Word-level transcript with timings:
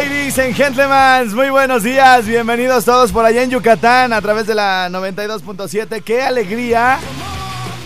Ladies 0.00 0.38
and 0.38 0.54
gentlemen, 0.54 1.34
muy 1.34 1.50
buenos 1.50 1.82
días. 1.82 2.24
Bienvenidos 2.24 2.84
todos 2.84 3.10
por 3.10 3.24
allá 3.24 3.42
en 3.42 3.50
Yucatán 3.50 4.12
a 4.12 4.22
través 4.22 4.46
de 4.46 4.54
la 4.54 4.88
92.7. 4.90 6.04
¡Qué 6.04 6.22
alegría! 6.22 7.00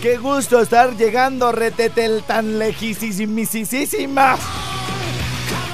¡Qué 0.03 0.19
gusto 0.19 0.61
estar 0.61 0.95
llegando 0.95 1.53
retetel 1.53 2.23
tan 2.25 2.59
lejísimísima! 2.59 4.37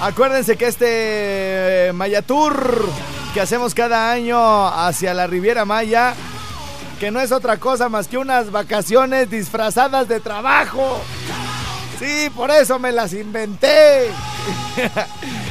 Acuérdense 0.00 0.56
que 0.56 0.68
este 0.68 1.90
Maya 1.92 2.22
Tour 2.22 2.88
que 3.34 3.40
hacemos 3.40 3.74
cada 3.74 4.12
año 4.12 4.68
hacia 4.68 5.14
la 5.14 5.26
Riviera 5.26 5.64
Maya, 5.64 6.14
que 7.00 7.10
no 7.10 7.18
es 7.18 7.32
otra 7.32 7.56
cosa 7.56 7.88
más 7.88 8.06
que 8.06 8.16
unas 8.16 8.52
vacaciones 8.52 9.28
disfrazadas 9.28 10.06
de 10.06 10.20
trabajo. 10.20 11.02
Sí, 11.98 12.30
por 12.30 12.52
eso 12.52 12.78
me 12.78 12.92
las 12.92 13.12
inventé. 13.12 14.12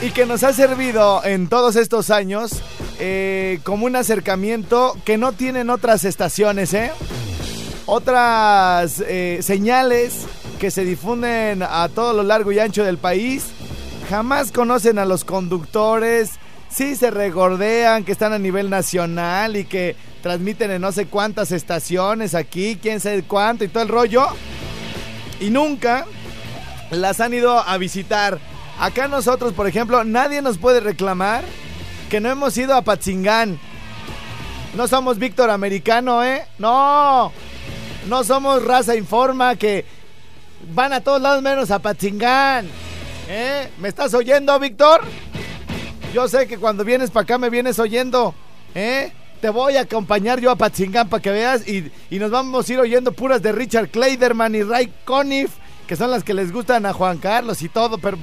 y 0.00 0.10
que 0.10 0.26
nos 0.26 0.44
ha 0.44 0.52
servido 0.52 1.24
en 1.24 1.48
todos 1.48 1.74
estos 1.74 2.10
años 2.10 2.62
eh, 3.00 3.58
como 3.64 3.86
un 3.86 3.96
acercamiento 3.96 4.96
que 5.04 5.18
no 5.18 5.32
tienen 5.32 5.70
otras 5.70 6.04
estaciones, 6.04 6.72
¿eh? 6.72 6.92
Otras 7.86 9.02
eh, 9.06 9.38
señales 9.42 10.26
que 10.60 10.70
se 10.70 10.84
difunden 10.84 11.62
a 11.62 11.88
todo 11.88 12.12
lo 12.12 12.22
largo 12.22 12.52
y 12.52 12.58
ancho 12.58 12.84
del 12.84 12.98
país. 12.98 13.46
Jamás 14.08 14.52
conocen 14.52 14.98
a 14.98 15.04
los 15.04 15.24
conductores. 15.24 16.32
Sí 16.70 16.94
se 16.94 17.10
regordean 17.10 18.04
que 18.04 18.12
están 18.12 18.32
a 18.32 18.38
nivel 18.38 18.70
nacional 18.70 19.56
y 19.56 19.64
que 19.64 19.96
transmiten 20.22 20.70
en 20.70 20.82
no 20.82 20.92
sé 20.92 21.06
cuántas 21.06 21.50
estaciones 21.50 22.34
aquí, 22.34 22.78
quién 22.80 23.00
sabe 23.00 23.22
cuánto 23.22 23.64
y 23.64 23.68
todo 23.68 23.82
el 23.82 23.88
rollo. 23.88 24.26
Y 25.40 25.50
nunca 25.50 26.04
las 26.90 27.20
han 27.20 27.34
ido 27.34 27.58
a 27.58 27.76
visitar. 27.78 28.38
Acá 28.80 29.08
nosotros, 29.08 29.52
por 29.54 29.66
ejemplo, 29.66 30.04
nadie 30.04 30.40
nos 30.40 30.56
puede 30.56 30.80
reclamar 30.80 31.44
que 32.08 32.20
no 32.20 32.30
hemos 32.30 32.56
ido 32.56 32.74
a 32.76 32.82
Patzingán. 32.82 33.58
No 34.76 34.86
somos 34.86 35.18
Víctor 35.18 35.50
Americano, 35.50 36.22
¿eh? 36.22 36.46
No. 36.58 37.32
No 38.06 38.24
somos 38.24 38.64
raza 38.64 38.94
informa 38.94 39.56
que 39.56 39.84
van 40.72 40.92
a 40.92 41.00
todos 41.00 41.20
lados 41.20 41.42
menos 41.42 41.70
a 41.72 41.80
Patzingán. 41.80 42.68
¿Eh? 43.28 43.68
¿Me 43.78 43.88
estás 43.88 44.14
oyendo, 44.14 44.58
Víctor? 44.60 45.00
Yo 46.14 46.28
sé 46.28 46.46
que 46.46 46.56
cuando 46.56 46.84
vienes 46.84 47.10
para 47.10 47.24
acá 47.24 47.36
me 47.36 47.50
vienes 47.50 47.80
oyendo. 47.80 48.32
¿Eh? 48.76 49.12
Te 49.40 49.50
voy 49.50 49.76
a 49.76 49.82
acompañar 49.82 50.40
yo 50.40 50.52
a 50.52 50.56
Patzingán 50.56 51.08
para 51.08 51.22
que 51.22 51.30
veas 51.30 51.66
y, 51.66 51.90
y, 52.10 52.18
nos 52.18 52.30
vamos 52.30 52.68
a 52.68 52.72
ir 52.72 52.78
oyendo 52.78 53.12
puras 53.12 53.42
de 53.42 53.52
Richard 53.52 53.88
Kleiderman 53.90 54.54
y 54.54 54.62
Ray 54.62 54.92
Conniff, 55.04 55.50
que 55.86 55.96
son 55.96 56.10
las 56.10 56.22
que 56.22 56.34
les 56.34 56.52
gustan 56.52 56.86
a 56.86 56.92
Juan 56.92 57.18
Carlos 57.18 57.62
y 57.62 57.68
todo, 57.68 57.98
pero 57.98 58.18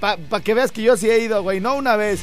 para 0.00 0.16
pa 0.16 0.40
que 0.40 0.54
veas 0.54 0.72
que 0.72 0.82
yo 0.82 0.96
sí 0.96 1.08
he 1.08 1.18
ido, 1.20 1.42
güey, 1.42 1.60
no 1.60 1.74
una 1.74 1.96
vez. 1.96 2.20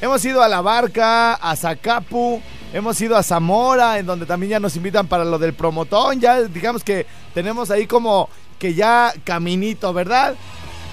Hemos 0.00 0.24
ido 0.24 0.42
a 0.42 0.48
La 0.48 0.60
Barca, 0.60 1.34
a 1.34 1.56
Zacapu, 1.56 2.40
hemos 2.72 3.00
ido 3.00 3.16
a 3.16 3.22
Zamora, 3.22 3.98
en 3.98 4.06
donde 4.06 4.26
también 4.26 4.50
ya 4.50 4.60
nos 4.60 4.76
invitan 4.76 5.06
para 5.06 5.24
lo 5.24 5.38
del 5.38 5.54
promotón. 5.54 6.20
Ya 6.20 6.42
digamos 6.42 6.84
que 6.84 7.06
tenemos 7.32 7.70
ahí 7.70 7.86
como 7.86 8.28
que 8.58 8.74
ya 8.74 9.12
caminito, 9.24 9.92
¿verdad? 9.92 10.34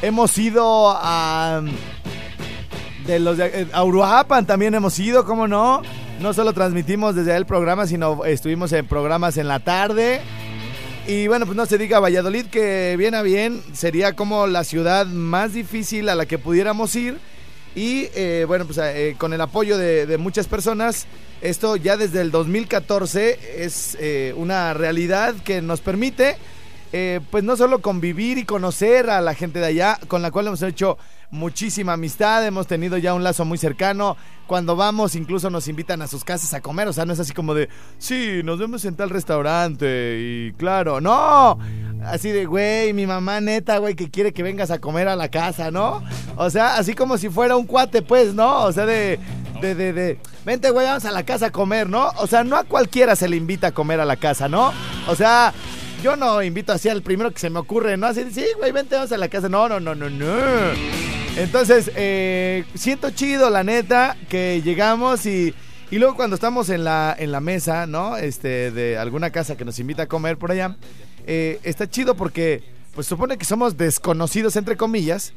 Hemos 0.01 0.37
ido 0.37 0.89
a. 0.95 1.61
De 3.05 3.19
los 3.19 3.37
de, 3.37 3.67
a 3.73 3.83
Uruapan 3.83 4.45
también 4.45 4.75
hemos 4.75 4.97
ido, 4.99 5.25
¿cómo 5.25 5.47
no? 5.47 5.81
No 6.19 6.33
solo 6.33 6.53
transmitimos 6.53 7.15
desde 7.15 7.35
el 7.35 7.47
programa, 7.47 7.87
sino 7.87 8.25
estuvimos 8.25 8.71
en 8.73 8.85
programas 8.87 9.37
en 9.37 9.47
la 9.47 9.59
tarde. 9.59 10.21
Y 11.11 11.27
bueno, 11.27 11.45
pues 11.45 11.57
no 11.57 11.65
se 11.65 11.77
diga 11.77 11.99
Valladolid, 11.99 12.45
que 12.45 12.95
bien 12.97 13.15
a 13.15 13.21
bien 13.21 13.61
sería 13.73 14.15
como 14.15 14.47
la 14.47 14.63
ciudad 14.63 15.05
más 15.05 15.51
difícil 15.51 16.07
a 16.07 16.15
la 16.15 16.25
que 16.25 16.37
pudiéramos 16.37 16.95
ir. 16.95 17.17
Y 17.75 18.07
eh, 18.15 18.45
bueno, 18.47 18.63
pues 18.63 18.77
eh, 18.77 19.15
con 19.17 19.33
el 19.33 19.41
apoyo 19.41 19.77
de, 19.77 20.17
muchas 20.17 20.47
personas, 20.47 21.07
esto 21.41 21.75
ya 21.75 21.97
desde 21.97 22.21
el 22.21 22.31
2014 22.31 23.65
es 23.65 23.97
eh, 23.99 24.33
una 24.37 24.73
realidad 24.73 25.35
que 25.43 25.61
nos 25.61 25.81
permite, 25.81 26.37
pues 27.29 27.43
no 27.43 27.57
solo 27.57 27.81
convivir 27.81 28.37
y 28.37 28.45
conocer 28.45 29.09
a 29.09 29.19
la 29.19 29.33
gente 29.33 29.59
de 29.59 29.65
allá, 29.65 29.99
con 30.07 30.21
la 30.21 30.31
cual 30.31 30.47
hemos 30.47 30.61
hecho 30.61 30.97
muchísima 31.31 31.93
amistad, 31.93 32.45
hemos 32.45 32.67
tenido 32.67 32.97
ya 32.97 33.13
un 33.13 33.23
lazo 33.23 33.45
muy 33.45 33.57
cercano. 33.57 34.17
Cuando 34.47 34.75
vamos, 34.75 35.15
incluso 35.15 35.49
nos 35.49 35.69
invitan 35.69 36.01
a 36.01 36.07
sus 36.07 36.25
casas 36.25 36.53
a 36.53 36.61
comer. 36.61 36.89
O 36.89 36.93
sea, 36.93 37.05
no 37.05 37.13
es 37.13 37.19
así 37.19 37.33
como 37.33 37.53
de, 37.53 37.69
sí, 37.97 38.41
nos 38.43 38.59
vemos 38.59 38.83
en 38.83 38.95
tal 38.95 39.09
restaurante 39.09 40.17
y 40.19 40.51
claro, 40.53 40.99
no. 40.99 41.57
Así 42.03 42.31
de, 42.31 42.45
güey, 42.45 42.93
mi 42.93 43.07
mamá 43.07 43.39
neta, 43.39 43.77
güey, 43.77 43.95
que 43.95 44.09
quiere 44.09 44.33
que 44.33 44.43
vengas 44.43 44.69
a 44.69 44.79
comer 44.79 45.07
a 45.07 45.15
la 45.15 45.29
casa, 45.29 45.71
¿no? 45.71 46.03
O 46.35 46.49
sea, 46.49 46.75
así 46.75 46.93
como 46.93 47.17
si 47.17 47.29
fuera 47.29 47.55
un 47.55 47.65
cuate, 47.65 48.01
pues, 48.01 48.33
¿no? 48.33 48.63
O 48.63 48.71
sea, 48.73 48.85
de, 48.85 49.19
de, 49.61 49.75
de, 49.75 49.93
de, 49.93 50.19
vente, 50.43 50.69
güey, 50.71 50.85
vamos 50.85 51.05
a 51.05 51.11
la 51.11 51.23
casa 51.23 51.47
a 51.47 51.51
comer, 51.51 51.87
¿no? 51.89 52.09
O 52.17 52.27
sea, 52.27 52.43
no 52.43 52.57
a 52.57 52.65
cualquiera 52.65 53.15
se 53.15 53.29
le 53.29 53.37
invita 53.37 53.67
a 53.67 53.71
comer 53.71 54.01
a 54.01 54.05
la 54.05 54.17
casa, 54.17 54.49
¿no? 54.49 54.73
O 55.07 55.15
sea, 55.15 55.53
yo 56.01 56.15
no 56.15 56.41
invito 56.41 56.73
así 56.73 56.89
al 56.89 57.01
primero 57.01 57.31
que 57.31 57.39
se 57.39 57.49
me 57.49 57.59
ocurre, 57.59 57.95
¿no? 57.95 58.07
Así, 58.07 58.25
sí, 58.31 58.45
güey, 58.57 58.71
vente, 58.71 58.95
vamos 58.95 59.11
a 59.11 59.17
la 59.17 59.29
casa. 59.29 59.49
No, 59.49 59.69
no, 59.69 59.79
no, 59.79 59.93
no, 59.93 60.09
no. 60.09 60.35
Entonces, 61.37 61.91
eh, 61.95 62.65
siento 62.73 63.11
chido, 63.11 63.49
la 63.49 63.63
neta, 63.63 64.17
que 64.27 64.61
llegamos 64.63 65.25
y, 65.25 65.53
y 65.91 65.99
luego 65.99 66.15
cuando 66.15 66.35
estamos 66.35 66.69
en 66.69 66.83
la, 66.83 67.15
en 67.17 67.31
la 67.31 67.39
mesa, 67.39 67.85
¿no? 67.85 68.17
Este, 68.17 68.71
de 68.71 68.97
alguna 68.97 69.29
casa 69.29 69.55
que 69.55 69.65
nos 69.65 69.79
invita 69.79 70.03
a 70.03 70.07
comer 70.07 70.37
por 70.37 70.51
allá, 70.51 70.75
eh, 71.27 71.59
está 71.63 71.89
chido 71.89 72.15
porque, 72.15 72.63
pues 72.95 73.07
supone 73.07 73.37
que 73.37 73.45
somos 73.45 73.77
desconocidos, 73.77 74.55
entre 74.55 74.77
comillas. 74.77 75.33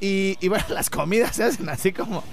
Y, 0.00 0.36
bueno, 0.48 0.64
las 0.70 0.90
comidas 0.90 1.36
se 1.36 1.44
hacen 1.44 1.68
así 1.68 1.92
como. 1.92 2.24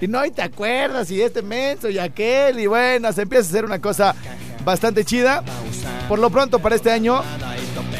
Y 0.00 0.06
no, 0.06 0.24
y 0.24 0.30
te 0.30 0.42
acuerdas, 0.42 1.10
y 1.10 1.20
este 1.20 1.42
menso 1.42 1.88
y 1.88 1.98
aquel, 1.98 2.58
y 2.60 2.66
bueno, 2.66 3.12
se 3.12 3.22
empieza 3.22 3.46
a 3.46 3.50
hacer 3.50 3.64
una 3.64 3.80
cosa 3.80 4.14
bastante 4.64 5.04
chida. 5.04 5.42
Por 6.08 6.18
lo 6.18 6.30
pronto, 6.30 6.58
para 6.58 6.76
este 6.76 6.90
año, 6.90 7.22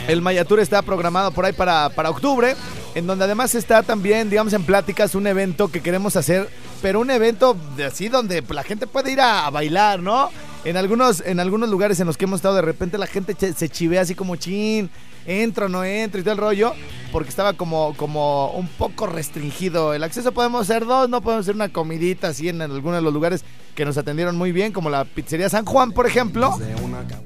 el 0.09 0.21
Mayatur 0.21 0.61
está 0.61 0.83
programado 0.83 1.31
por 1.31 1.45
ahí 1.45 1.53
para, 1.53 1.89
para 1.91 2.11
octubre 2.11 2.55
en 2.97 3.07
donde 3.07 3.27
además 3.27 3.55
está 3.55 3.83
también, 3.83 4.31
digamos, 4.31 4.55
en 4.55 4.65
pláticas 4.65 5.15
un 5.15 5.27
evento 5.27 5.69
que 5.69 5.83
queremos 5.83 6.17
hacer, 6.17 6.49
pero 6.81 6.99
un 6.99 7.11
evento 7.11 7.55
de 7.77 7.85
así 7.85 8.09
donde 8.09 8.43
la 8.49 8.63
gente 8.63 8.87
puede 8.87 9.13
ir 9.13 9.21
a, 9.21 9.47
a, 9.47 9.51
bailar, 9.51 10.01
¿no? 10.01 10.31
En 10.65 10.79
algunos, 10.79 11.23
en 11.27 11.39
algunos 11.39 11.69
lugares 11.69 12.01
en 12.01 12.07
los 12.07 12.17
que 12.17 12.25
hemos 12.25 12.39
estado, 12.39 12.55
de 12.55 12.63
repente 12.63 12.97
la 12.97 13.07
gente 13.07 13.37
se 13.53 13.69
chivea 13.69 14.01
así 14.01 14.15
como 14.15 14.37
chin, 14.37 14.89
entro, 15.27 15.69
no 15.69 15.85
entro 15.85 16.21
y 16.21 16.25
todo 16.25 16.33
el 16.33 16.41
rollo, 16.41 16.73
porque 17.13 17.31
estaba 17.31 17.53
como, 17.53 17.95
como 17.97 18.51
un 18.53 18.69
poco 18.69 19.07
restringido 19.07 19.95
el 19.95 20.03
acceso. 20.05 20.33
Podemos 20.33 20.63
hacer 20.63 20.87
dos, 20.87 21.09
no 21.09 21.21
podemos 21.21 21.45
hacer 21.45 21.55
una 21.55 21.69
comidita 21.69 22.29
así 22.29 22.49
en, 22.49 22.63
algunos 22.63 22.97
de 22.99 23.03
los 23.03 23.13
lugares 23.13 23.45
que 23.75 23.85
nos 23.85 23.99
atendieron 23.99 24.37
muy 24.37 24.53
bien, 24.53 24.73
como 24.73 24.89
la 24.89 25.05
pizzería 25.05 25.49
San 25.49 25.65
Juan, 25.65 25.93
por 25.93 26.07
ejemplo. 26.07 26.59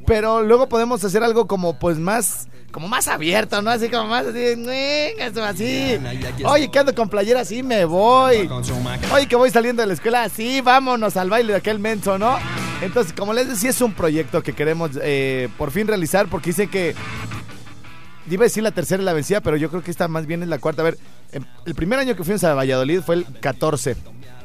Pero 0.06 0.42
luego 0.42 0.68
podemos 0.68 1.02
hacer 1.04 1.22
algo 1.22 1.46
como 1.46 1.78
pues 1.78 1.98
más 1.98 2.48
como 2.70 2.88
más 2.88 3.08
abierto, 3.08 3.60
¿no? 3.62 3.70
Así 3.70 3.88
como 3.88 4.08
más 4.08 4.26
así. 4.26 5.98
Oye, 6.44 6.70
que 6.70 6.78
ando 6.78 6.94
con 6.94 7.08
playera 7.08 7.40
así, 7.40 7.62
me 7.62 7.84
voy. 7.84 8.48
Oye, 9.12 9.26
que 9.26 9.36
voy 9.36 9.50
saliendo 9.50 9.82
de 9.82 9.88
la 9.88 9.94
escuela 9.94 10.22
así, 10.22 10.60
vámonos 10.60 11.16
al 11.16 11.30
baile 11.30 11.52
de 11.52 11.58
aquel 11.58 11.78
menso, 11.78 12.18
¿no? 12.18 12.38
Entonces, 12.80 13.12
como 13.12 13.32
les 13.32 13.48
decía, 13.48 13.70
es 13.70 13.80
un 13.80 13.92
proyecto 13.92 14.42
que 14.42 14.52
queremos 14.52 14.92
eh, 15.02 15.48
por 15.58 15.70
fin 15.70 15.86
realizar 15.86 16.28
porque 16.28 16.50
dice 16.50 16.68
que 16.68 16.94
iba 18.34 18.44
a 18.44 18.48
decir 18.48 18.62
la 18.62 18.70
tercera 18.70 19.02
y 19.02 19.06
la 19.06 19.12
vencida, 19.12 19.40
pero 19.40 19.56
yo 19.56 19.70
creo 19.70 19.82
que 19.82 19.90
esta 19.90 20.08
más 20.08 20.26
bien 20.26 20.42
es 20.42 20.48
la 20.48 20.58
cuarta. 20.58 20.82
A 20.82 20.84
ver, 20.84 20.98
el 21.64 21.74
primer 21.74 21.98
año 21.98 22.16
que 22.16 22.24
fuimos 22.24 22.44
a 22.44 22.54
Valladolid 22.54 23.00
fue 23.00 23.16
el 23.16 23.26
14. 23.40 23.96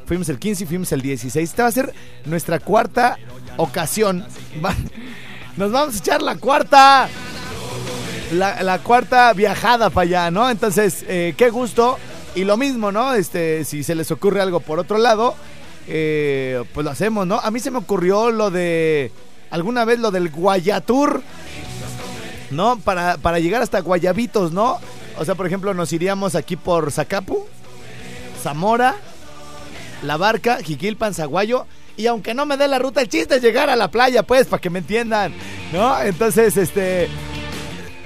Fuimos 0.06 0.30
el 0.30 0.40
15 0.40 0.64
y 0.64 0.68
fuimos 0.68 0.92
el 0.92 1.02
16. 1.02 1.50
Esta 1.50 1.64
va 1.64 1.70
a 1.70 1.72
ser 1.72 1.94
nuestra 2.26 2.60
cuarta 2.60 3.18
ocasión. 3.58 4.26
Nos 5.58 5.72
vamos 5.72 5.96
a 5.96 5.98
echar 5.98 6.22
la 6.22 6.36
cuarta. 6.36 7.10
la, 8.34 8.62
la 8.62 8.80
cuarta 8.80 9.34
viajada 9.34 9.90
para 9.90 10.04
allá, 10.04 10.32
¿no? 10.32 10.50
Entonces, 10.50 11.06
eh, 11.08 11.34
qué 11.38 11.50
gusto. 11.50 11.98
Y 12.36 12.44
lo 12.44 12.58
mismo, 12.58 12.92
¿no? 12.92 13.14
Este, 13.14 13.64
si 13.64 13.82
se 13.84 13.96
les 13.96 14.12
ocurre 14.12 14.42
algo 14.42 14.60
por 14.60 14.78
otro 14.78 14.98
lado, 14.98 15.36
eh, 15.88 16.64
pues 16.74 16.84
lo 16.84 16.92
hacemos, 16.92 17.26
¿no? 17.26 17.40
A 17.40 17.50
mí 17.50 17.60
se 17.62 17.72
me 17.72 17.78
ocurrió 17.78 18.30
lo 18.30 18.52
de, 18.52 19.12
alguna 19.52 19.86
vez 19.86 20.00
lo 20.00 20.12
del 20.12 20.30
Guayatur, 20.30 21.22
¿no? 22.52 22.78
Para, 22.80 23.18
para 23.18 23.40
llegar 23.40 23.62
hasta 23.62 23.80
Guayabitos, 23.82 24.52
¿no? 24.52 24.80
O 25.18 25.26
sea, 25.26 25.36
por 25.36 25.48
ejemplo, 25.48 25.74
nos 25.74 25.94
iríamos 25.94 26.36
aquí 26.36 26.56
por 26.56 26.92
Zacapu, 26.92 27.46
Zamora, 28.42 28.96
La 30.04 30.18
Barca, 30.18 30.58
Jiquilpan, 30.64 31.14
Zaguayo. 31.14 31.66
Y 31.98 32.08
aunque 32.08 32.34
no 32.34 32.46
me 32.46 32.58
dé 32.58 32.68
la 32.68 32.78
ruta, 32.78 33.02
el 33.02 33.08
chiste 33.08 33.38
es 33.38 33.42
llegar 33.42 33.70
a 33.70 33.76
la 33.76 33.90
playa, 33.90 34.24
pues, 34.24 34.48
para 34.48 34.60
que 34.60 34.70
me 34.70 34.80
entiendan, 34.80 35.34
¿no? 35.72 35.98
Entonces, 36.02 36.58
este 36.58 37.08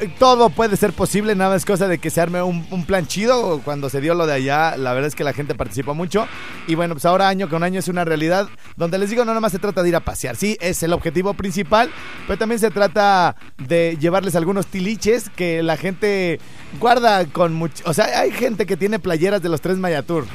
todo 0.07 0.49
puede 0.49 0.77
ser 0.77 0.93
posible, 0.93 1.35
nada 1.35 1.55
es 1.55 1.65
cosa 1.65 1.87
de 1.87 1.97
que 1.97 2.09
se 2.09 2.21
arme 2.21 2.41
un, 2.41 2.65
un, 2.71 2.85
plan 2.85 3.07
chido. 3.07 3.61
Cuando 3.63 3.89
se 3.89 4.01
dio 4.01 4.13
lo 4.13 4.25
de 4.25 4.33
allá, 4.33 4.77
la 4.77 4.93
verdad 4.93 5.07
es 5.07 5.15
que 5.15 5.23
la 5.23 5.33
gente 5.33 5.55
participó 5.55 5.93
mucho. 5.93 6.27
Y 6.67 6.75
bueno, 6.75 6.95
pues 6.95 7.05
ahora 7.05 7.27
año 7.27 7.49
con 7.49 7.63
año 7.63 7.79
es 7.79 7.87
una 7.87 8.05
realidad 8.05 8.47
donde 8.77 8.97
les 8.97 9.09
digo, 9.09 9.25
no 9.25 9.31
nada 9.31 9.41
más 9.41 9.51
se 9.51 9.59
trata 9.59 9.83
de 9.83 9.89
ir 9.89 9.95
a 9.95 9.99
pasear. 9.99 10.35
Sí, 10.35 10.57
es 10.61 10.83
el 10.83 10.93
objetivo 10.93 11.33
principal, 11.33 11.89
pero 12.27 12.37
también 12.39 12.59
se 12.59 12.71
trata 12.71 13.35
de 13.57 13.97
llevarles 13.99 14.35
algunos 14.35 14.67
tiliches 14.67 15.29
que 15.29 15.63
la 15.63 15.77
gente 15.77 16.39
guarda 16.79 17.25
con 17.25 17.53
mucho... 17.53 17.83
O 17.85 17.93
sea, 17.93 18.19
hay 18.19 18.31
gente 18.31 18.65
que 18.65 18.77
tiene 18.77 18.99
playeras 18.99 19.41
de 19.41 19.49
los 19.49 19.61
tres 19.61 19.77
Mayatur. 19.77 20.25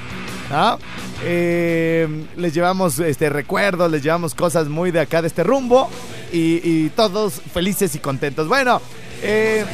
¿no? 0.50 0.78
Eh, 1.22 2.26
les 2.37 2.52
llevamos 2.52 2.99
este 2.99 3.31
recuerdos, 3.31 3.90
les 3.90 4.02
llevamos 4.02 4.34
cosas 4.34 4.69
muy 4.69 4.90
de 4.90 5.00
acá 5.00 5.22
de 5.22 5.28
este 5.28 5.43
rumbo 5.43 5.88
y, 6.32 6.61
y 6.62 6.90
todos 6.90 7.40
felices 7.52 7.94
y 7.94 7.99
contentos. 7.99 8.49
Bueno, 8.49 8.81
eh, 9.26 9.65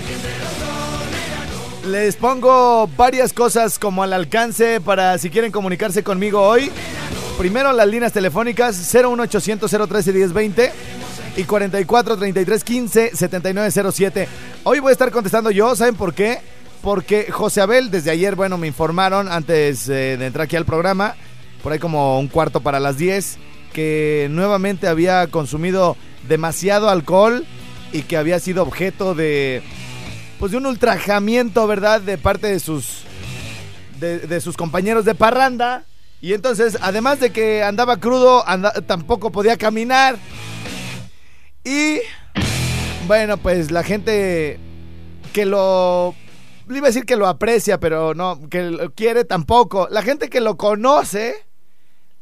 les 1.87 2.14
pongo 2.14 2.88
varias 2.97 3.32
cosas 3.32 3.79
como 3.81 4.05
al 4.05 4.12
alcance 4.12 4.81
para 4.81 5.19
si 5.19 5.29
quieren 5.29 5.50
comunicarse 5.50 6.05
conmigo 6.05 6.41
hoy. 6.41 6.70
Primero 7.37 7.73
las 7.73 7.88
líneas 7.88 8.12
telefónicas 8.12 8.76
01800 8.94 9.69
013 9.88 10.12
1020 10.12 10.73
y 11.37 11.44
44 11.44 12.17
33 12.17 12.64
15 12.64 13.11
7907. 13.17 14.29
Hoy 14.62 14.79
voy 14.79 14.91
a 14.91 14.93
estar 14.93 15.11
contestando 15.11 15.50
yo, 15.50 15.75
¿saben 15.75 15.97
por 15.97 16.14
qué? 16.14 16.38
Porque 16.81 17.32
José 17.32 17.61
Abel, 17.61 17.91
desde 17.91 18.12
ayer, 18.12 18.37
bueno, 18.37 18.56
me 18.56 18.69
informaron 18.69 19.31
antes 19.31 19.88
eh, 19.88 20.17
de 20.17 20.26
entrar 20.26 20.44
aquí 20.44 20.56
al 20.56 20.64
programa, 20.64 21.17
por 21.62 21.73
ahí 21.73 21.79
como 21.81 22.20
un 22.20 22.29
cuarto 22.29 22.61
para 22.61 22.79
las 22.79 22.99
10, 22.99 23.38
que 23.73 24.29
nuevamente 24.31 24.87
había 24.87 25.26
consumido 25.26 25.97
demasiado 26.29 26.88
alcohol 26.88 27.44
y 27.92 28.02
que 28.02 28.16
había 28.16 28.38
sido 28.40 28.62
objeto 28.62 29.14
de 29.14 29.62
pues 30.38 30.52
de 30.52 30.58
un 30.58 30.66
ultrajamiento, 30.66 31.66
¿verdad? 31.66 32.00
De 32.00 32.16
parte 32.16 32.46
de 32.46 32.60
sus 32.60 33.02
de, 33.98 34.20
de 34.20 34.40
sus 34.40 34.56
compañeros 34.56 35.04
de 35.04 35.14
parranda. 35.14 35.84
Y 36.22 36.34
entonces, 36.34 36.78
además 36.82 37.20
de 37.20 37.31
que 37.31 37.62
andaba 37.62 37.96
crudo, 37.98 38.44
tampoco 38.87 39.32
podía 39.32 39.56
caminar. 39.56 40.19
Y 41.64 42.00
bueno, 43.06 43.38
pues 43.38 43.70
la 43.70 43.82
gente 43.82 44.58
que 45.32 45.46
lo 45.46 46.14
iba 46.69 46.87
a 46.87 46.90
decir 46.90 47.04
que 47.04 47.16
lo 47.16 47.26
aprecia, 47.26 47.81
pero 47.81 48.14
no, 48.14 48.48
que 48.48 48.62
lo 48.62 48.92
quiere 48.92 49.25
tampoco. 49.25 49.88
La 49.90 50.02
gente 50.02 50.28
que 50.28 50.40
lo 50.40 50.56
conoce 50.56 51.34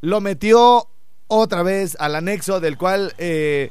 lo 0.00 0.20
metió 0.20 0.88
otra 1.26 1.62
vez 1.62 1.96
al 2.00 2.14
anexo 2.14 2.60
del 2.60 2.78
cual 2.78 3.14
eh, 3.18 3.70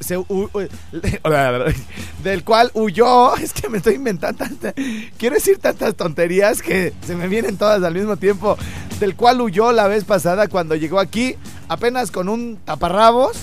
se, 0.00 0.16
uh, 0.16 0.48
del 2.22 2.44
cual 2.44 2.70
huyó. 2.74 3.36
Es 3.42 3.52
que 3.52 3.68
me 3.68 3.78
estoy 3.78 3.94
inventando 3.94 4.44
tantas. 4.44 4.74
Quiero 5.16 5.34
decir 5.34 5.58
tantas 5.58 5.94
tonterías 5.94 6.62
que 6.62 6.92
se 7.06 7.16
me 7.16 7.28
vienen 7.28 7.56
todas 7.56 7.82
al 7.82 7.94
mismo 7.94 8.16
tiempo. 8.16 8.56
Del 9.00 9.14
cual 9.14 9.40
huyó 9.40 9.72
la 9.72 9.86
vez 9.86 10.04
pasada 10.04 10.48
cuando 10.48 10.74
llegó 10.74 10.98
aquí, 10.98 11.36
apenas 11.68 12.10
con 12.10 12.28
un 12.28 12.58
taparrabos. 12.64 13.38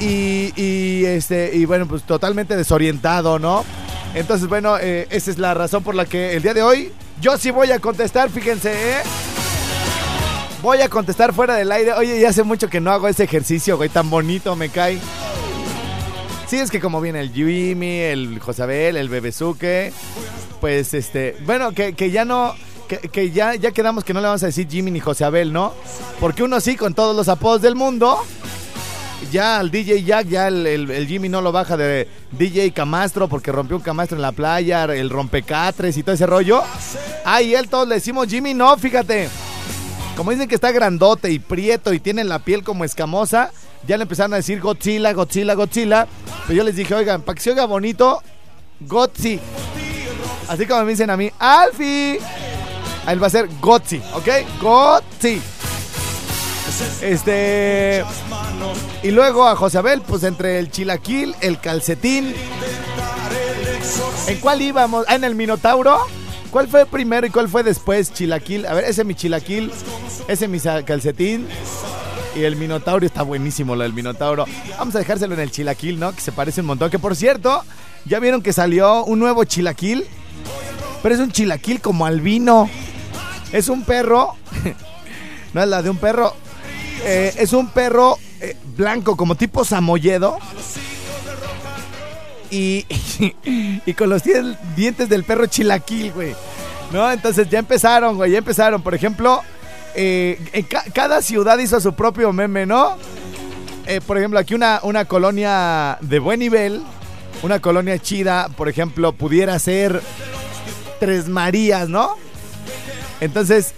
Y, 0.00 0.52
y 0.56 1.06
este, 1.06 1.56
y 1.56 1.64
bueno, 1.64 1.88
pues 1.88 2.02
totalmente 2.02 2.54
desorientado, 2.54 3.38
¿no? 3.38 3.64
Entonces, 4.14 4.48
bueno, 4.48 4.76
eh, 4.78 5.06
esa 5.10 5.30
es 5.30 5.38
la 5.38 5.54
razón 5.54 5.82
por 5.82 5.94
la 5.94 6.04
que 6.04 6.36
el 6.36 6.42
día 6.42 6.54
de 6.54 6.62
hoy 6.62 6.92
yo 7.20 7.38
sí 7.38 7.50
voy 7.50 7.70
a 7.72 7.78
contestar, 7.78 8.30
fíjense, 8.30 8.72
¿eh? 8.72 9.02
Voy 10.66 10.80
a 10.80 10.88
contestar 10.88 11.32
fuera 11.32 11.54
del 11.54 11.70
aire. 11.70 11.92
Oye, 11.92 12.18
ya 12.18 12.30
hace 12.30 12.42
mucho 12.42 12.68
que 12.68 12.80
no 12.80 12.90
hago 12.90 13.06
ese 13.06 13.22
ejercicio, 13.22 13.76
güey. 13.76 13.88
Tan 13.88 14.10
bonito 14.10 14.56
me 14.56 14.68
cae. 14.68 14.98
Sí, 16.48 16.56
es 16.56 16.72
que 16.72 16.80
como 16.80 17.00
viene 17.00 17.20
el 17.20 17.32
Jimmy, 17.32 18.00
el 18.00 18.40
Josabel, 18.40 18.96
el 18.96 19.08
Bebezuque. 19.08 19.92
Pues 20.60 20.92
este. 20.92 21.36
Bueno, 21.46 21.70
que, 21.70 21.92
que 21.92 22.10
ya 22.10 22.24
no. 22.24 22.52
Que, 22.88 23.30
ya, 23.30 23.54
ya 23.54 23.70
quedamos 23.70 24.02
que 24.02 24.12
no 24.12 24.20
le 24.20 24.26
vamos 24.26 24.42
a 24.42 24.46
decir 24.46 24.66
Jimmy 24.68 24.90
ni 24.90 24.98
Josabel, 24.98 25.52
¿no? 25.52 25.72
Porque 26.18 26.42
uno 26.42 26.58
sí, 26.58 26.74
con 26.74 26.94
todos 26.94 27.14
los 27.14 27.28
apodos 27.28 27.62
del 27.62 27.76
mundo. 27.76 28.18
Ya 29.30 29.60
al 29.60 29.70
DJ 29.70 30.02
Jack, 30.02 30.26
ya 30.26 30.48
el, 30.48 30.66
el, 30.66 30.90
el, 30.90 31.06
Jimmy 31.06 31.28
no 31.28 31.42
lo 31.42 31.52
baja 31.52 31.76
de 31.76 32.08
DJ 32.32 32.72
Camastro 32.72 33.28
porque 33.28 33.52
rompió 33.52 33.76
un 33.76 33.84
camastro 33.84 34.16
en 34.16 34.22
la 34.22 34.32
playa, 34.32 34.82
el 34.86 35.10
rompecatres 35.10 35.96
y 35.96 36.02
todo 36.02 36.16
ese 36.16 36.26
rollo. 36.26 36.64
Ah, 37.24 37.40
él 37.40 37.68
todos 37.68 37.86
le 37.86 37.94
decimos 37.94 38.26
Jimmy, 38.26 38.52
no, 38.52 38.76
fíjate. 38.76 39.28
Como 40.16 40.30
dicen 40.30 40.48
que 40.48 40.54
está 40.54 40.72
grandote 40.72 41.30
y 41.30 41.38
prieto 41.38 41.92
y 41.92 42.00
tiene 42.00 42.24
la 42.24 42.38
piel 42.38 42.64
como 42.64 42.84
escamosa, 42.84 43.52
ya 43.86 43.96
le 43.98 44.02
empezaron 44.02 44.32
a 44.32 44.36
decir 44.36 44.60
Godzilla, 44.60 45.12
Godzilla, 45.12 45.54
Godzilla. 45.54 46.08
Pero 46.46 46.56
yo 46.56 46.64
les 46.64 46.74
dije, 46.74 46.94
oigan, 46.94 47.22
para 47.22 47.36
que 47.36 47.42
se 47.42 47.50
oiga 47.50 47.66
bonito, 47.66 48.22
Gotzi. 48.80 49.38
Así 50.48 50.66
como 50.66 50.84
me 50.84 50.92
dicen 50.92 51.10
a 51.10 51.16
mí, 51.16 51.30
Alfie. 51.38 52.20
Él 53.06 53.22
va 53.22 53.26
a 53.26 53.30
ser 53.30 53.48
Gotzi, 53.60 54.00
¿ok? 54.14 54.28
Gotzi. 54.60 55.40
Este. 57.00 58.04
Y 59.02 59.10
luego 59.10 59.46
a 59.46 59.54
José 59.54 59.78
Abel, 59.78 60.02
pues 60.02 60.22
entre 60.24 60.58
el 60.58 60.70
chilaquil, 60.70 61.34
el 61.40 61.60
calcetín. 61.60 62.34
¿En 64.26 64.40
cuál 64.40 64.62
íbamos? 64.62 65.04
Ah, 65.08 65.14
en 65.14 65.24
el 65.24 65.34
Minotauro. 65.34 66.06
¿Cuál 66.56 66.68
fue 66.68 66.86
primero 66.86 67.26
y 67.26 67.28
cuál 67.28 67.50
fue 67.50 67.62
después? 67.62 68.14
Chilaquil. 68.14 68.64
A 68.64 68.72
ver, 68.72 68.84
ese 68.84 69.02
es 69.02 69.06
mi 69.06 69.14
chilaquil. 69.14 69.70
Ese 70.26 70.46
es 70.46 70.50
mi 70.50 70.58
calcetín. 70.58 71.46
Y 72.34 72.44
el 72.44 72.56
Minotauro 72.56 73.04
está 73.04 73.20
buenísimo, 73.20 73.76
lo 73.76 73.82
del 73.82 73.92
Minotauro. 73.92 74.46
Vamos 74.78 74.94
a 74.94 75.00
dejárselo 75.00 75.34
en 75.34 75.40
el 75.40 75.50
chilaquil, 75.50 76.00
¿no? 76.00 76.14
Que 76.14 76.22
se 76.22 76.32
parece 76.32 76.62
un 76.62 76.68
montón. 76.68 76.88
Que 76.88 76.98
por 76.98 77.14
cierto, 77.14 77.62
ya 78.06 78.20
vieron 78.20 78.40
que 78.40 78.54
salió 78.54 79.04
un 79.04 79.18
nuevo 79.18 79.44
chilaquil. 79.44 80.06
Pero 81.02 81.14
es 81.14 81.20
un 81.20 81.30
chilaquil 81.30 81.82
como 81.82 82.06
albino. 82.06 82.70
Es 83.52 83.68
un 83.68 83.84
perro. 83.84 84.34
no 85.52 85.62
es 85.62 85.68
la 85.68 85.82
de 85.82 85.90
un 85.90 85.98
perro. 85.98 86.32
Eh, 87.04 87.34
es 87.36 87.52
un 87.52 87.68
perro 87.68 88.16
eh, 88.40 88.56
blanco, 88.78 89.14
como 89.14 89.34
tipo 89.34 89.62
samoyedo. 89.62 90.38
Y, 92.50 92.86
y, 93.84 93.92
con 93.92 94.08
los 94.08 94.22
dientes 94.74 95.10
del 95.10 95.24
perro 95.24 95.44
chilaquil, 95.44 96.12
güey. 96.12 96.34
¿No? 96.92 97.10
Entonces 97.10 97.48
ya 97.48 97.58
empezaron, 97.58 98.16
güey, 98.16 98.32
ya 98.32 98.38
empezaron. 98.38 98.82
Por 98.82 98.94
ejemplo, 98.94 99.42
eh, 99.94 100.64
cada 100.94 101.22
ciudad 101.22 101.58
hizo 101.58 101.80
su 101.80 101.94
propio 101.94 102.32
meme, 102.32 102.66
¿no? 102.66 102.96
Eh, 103.86 104.00
por 104.04 104.18
ejemplo, 104.18 104.38
aquí 104.38 104.54
una, 104.54 104.80
una 104.82 105.04
colonia 105.04 105.98
de 106.00 106.18
buen 106.18 106.40
nivel, 106.40 106.82
una 107.42 107.60
colonia 107.60 107.98
chida, 107.98 108.48
por 108.56 108.68
ejemplo, 108.68 109.12
pudiera 109.12 109.58
ser 109.58 110.00
Tres 111.00 111.28
Marías, 111.28 111.88
¿no? 111.88 112.16
Entonces, 113.20 113.74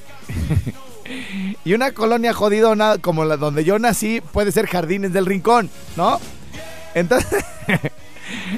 y 1.64 1.74
una 1.74 1.92
colonia 1.92 2.32
jodidona 2.32 2.98
como 2.98 3.24
la 3.24 3.36
donde 3.36 3.64
yo 3.64 3.78
nací 3.78 4.20
puede 4.20 4.52
ser 4.52 4.66
Jardines 4.66 5.12
del 5.12 5.26
Rincón, 5.26 5.70
¿no? 5.96 6.20
Entonces... 6.94 7.44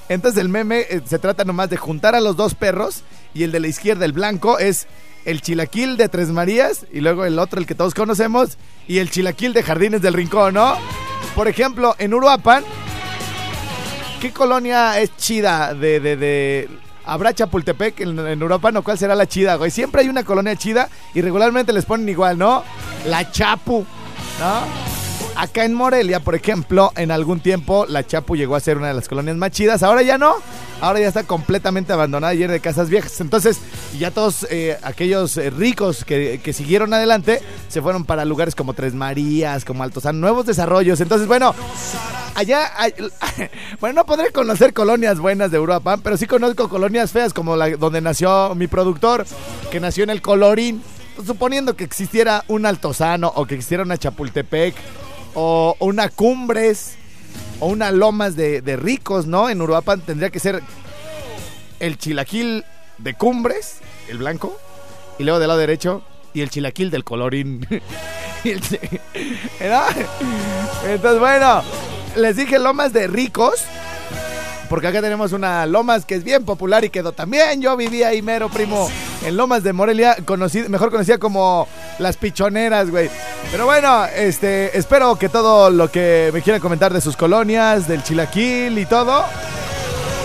Entonces 0.08 0.40
el 0.40 0.48
meme 0.48 0.86
eh, 0.88 1.00
se 1.04 1.18
trata 1.18 1.44
nomás 1.44 1.70
de 1.70 1.76
juntar 1.76 2.14
a 2.14 2.20
los 2.20 2.36
dos 2.36 2.54
perros 2.54 3.02
y 3.34 3.44
el 3.44 3.52
de 3.52 3.60
la 3.60 3.68
izquierda, 3.68 4.04
el 4.04 4.12
blanco, 4.12 4.58
es 4.58 4.86
el 5.24 5.42
chilaquil 5.42 5.96
de 5.96 6.08
Tres 6.08 6.28
Marías 6.28 6.86
y 6.92 7.00
luego 7.00 7.24
el 7.24 7.38
otro, 7.38 7.60
el 7.60 7.66
que 7.66 7.74
todos 7.74 7.94
conocemos, 7.94 8.56
y 8.88 8.98
el 8.98 9.10
chilaquil 9.10 9.52
de 9.52 9.62
Jardines 9.62 10.02
del 10.02 10.14
Rincón, 10.14 10.54
¿no? 10.54 10.76
Por 11.34 11.46
ejemplo, 11.46 11.94
en 11.98 12.14
Uruapan, 12.14 12.64
¿qué 14.20 14.32
colonia 14.32 14.98
es 15.00 15.16
chida 15.16 15.74
de... 15.74 16.00
de, 16.00 16.16
de... 16.16 16.68
¿Habrá 17.04 17.34
Chapultepec 17.34 18.00
en, 18.00 18.18
en 18.18 18.42
Uruapan 18.42 18.76
o 18.76 18.82
cuál 18.82 18.98
será 18.98 19.14
la 19.14 19.26
chida, 19.26 19.56
güey? 19.56 19.70
Siempre 19.70 20.02
hay 20.02 20.08
una 20.08 20.22
colonia 20.22 20.54
chida 20.54 20.88
y 21.14 21.22
regularmente 21.22 21.72
les 21.72 21.84
ponen 21.84 22.08
igual, 22.08 22.38
¿no? 22.38 22.62
La 23.06 23.30
Chapu, 23.30 23.84
¿no? 24.38 25.00
Acá 25.40 25.64
en 25.64 25.73
Morelia, 25.73 26.20
por 26.20 26.35
ejemplo, 26.35 26.92
en 26.97 27.11
algún 27.11 27.40
tiempo 27.40 27.87
la 27.88 28.06
Chapu 28.06 28.37
llegó 28.37 28.56
a 28.56 28.61
ser 28.61 28.76
una 28.76 28.88
de 28.88 28.92
las 28.94 29.09
colonias 29.09 29.38
más 29.38 29.52
chidas. 29.52 29.82
Ahora 29.82 30.02
ya 30.02 30.18
no. 30.18 30.35
ahora 30.82 31.00
ya 31.00 31.09
está 31.09 31.23
completamente 31.23 31.94
abandonada 31.94 32.35
y 32.35 32.37
llena 32.37 32.52
de 32.52 32.61
casas 32.61 32.90
viejas. 32.90 33.18
Entonces, 33.23 33.59
ya 33.99 34.11
todos 34.11 34.47
eh, 34.50 34.76
aquellos 34.82 35.38
eh, 35.38 35.49
ricos 35.49 36.04
que, 36.04 36.38
siguieron 36.52 36.92
adelante 36.92 37.40
se 37.68 37.80
fueron 37.80 38.04
para 38.04 38.26
lugares 38.26 38.54
como 38.54 38.75
Tres 38.75 38.92
Marías, 38.92 39.64
como 39.64 39.82
Altozano, 39.82 40.18
nuevos 40.18 40.44
desarrollos. 40.44 41.00
Entonces, 41.00 41.26
bueno, 41.26 41.54
allá, 42.35 42.70
bueno, 43.80 43.94
no 43.94 44.04
podré 44.04 44.32
conocer 44.32 44.75
colonias 44.75 45.20
buenas 45.20 45.50
de 45.50 45.59
Uruapan, 45.59 46.02
pero 46.02 46.18
sí 46.18 46.26
conozco 46.26 46.68
colonias 46.68 47.12
feas 47.12 47.32
como 47.32 47.56
la 47.56 47.70
donde 47.78 48.02
nació 48.02 48.54
mi 48.54 48.66
productor, 48.66 49.25
que 49.70 49.80
nació 49.80 50.04
en 50.04 50.11
el 50.11 50.20
Colorín. 50.20 50.82
Suponiendo 51.25 51.76
que 51.76 51.85
existiera 51.85 52.44
un 52.49 52.66
Altozano 52.66 53.32
o 53.35 53.47
que 53.47 53.54
existiera 53.54 53.82
una 53.85 53.97
Chapultepec 53.97 54.75
o 55.34 55.76
una 55.80 56.08
Cumbres 56.08 56.96
o 57.60 57.66
una 57.66 57.90
Lomas 57.90 58.37
de, 58.37 58.62
de 58.62 58.76
ricos, 58.76 59.26
¿no? 59.26 59.49
En 59.49 59.60
Uruapan 59.60 60.00
tendría 60.00 60.30
que 60.30 60.40
ser 60.40 60.62
el 61.78 61.99
chilaquil 61.99 62.64
de 62.99 63.14
Cumbres, 63.14 63.78
el 64.08 64.18
blanco, 64.18 64.56
y 65.18 65.25
luego 65.25 65.38
del 65.38 65.49
lado 65.49 65.60
derecho, 65.60 66.02
y 66.34 66.42
el 66.42 66.50
chilaquil 66.50 66.90
del 66.90 67.04
colorín. 67.04 67.66
Entonces, 70.87 71.20
bueno, 71.20 71.62
les 72.16 72.37
dije 72.37 72.58
lomas 72.58 72.92
de 72.92 73.06
ricos, 73.06 73.64
porque 74.70 74.86
acá 74.86 75.02
tenemos 75.02 75.32
una 75.32 75.66
lomas 75.66 76.06
que 76.06 76.14
es 76.14 76.24
bien 76.24 76.44
popular 76.44 76.84
y 76.84 76.90
quedó 76.90 77.10
también. 77.12 77.60
Yo 77.60 77.76
vivía 77.76 78.08
ahí 78.08 78.22
mero, 78.22 78.48
primo, 78.48 78.88
en 79.26 79.36
Lomas 79.36 79.62
de 79.64 79.72
Morelia, 79.72 80.16
conocida- 80.24 80.68
mejor 80.68 80.90
conocida 80.92 81.18
como 81.18 81.66
las 81.98 82.16
pichoneras, 82.16 82.88
güey. 82.88 83.10
Pero 83.50 83.66
bueno, 83.66 84.06
este, 84.06 84.78
espero 84.78 85.16
que 85.16 85.28
todo 85.28 85.68
lo 85.70 85.90
que 85.90 86.30
me 86.32 86.40
quieran 86.40 86.62
comentar 86.62 86.92
de 86.92 87.00
sus 87.00 87.16
colonias, 87.16 87.88
del 87.88 88.02
chilaquil 88.04 88.78
y 88.78 88.86
todo, 88.86 89.24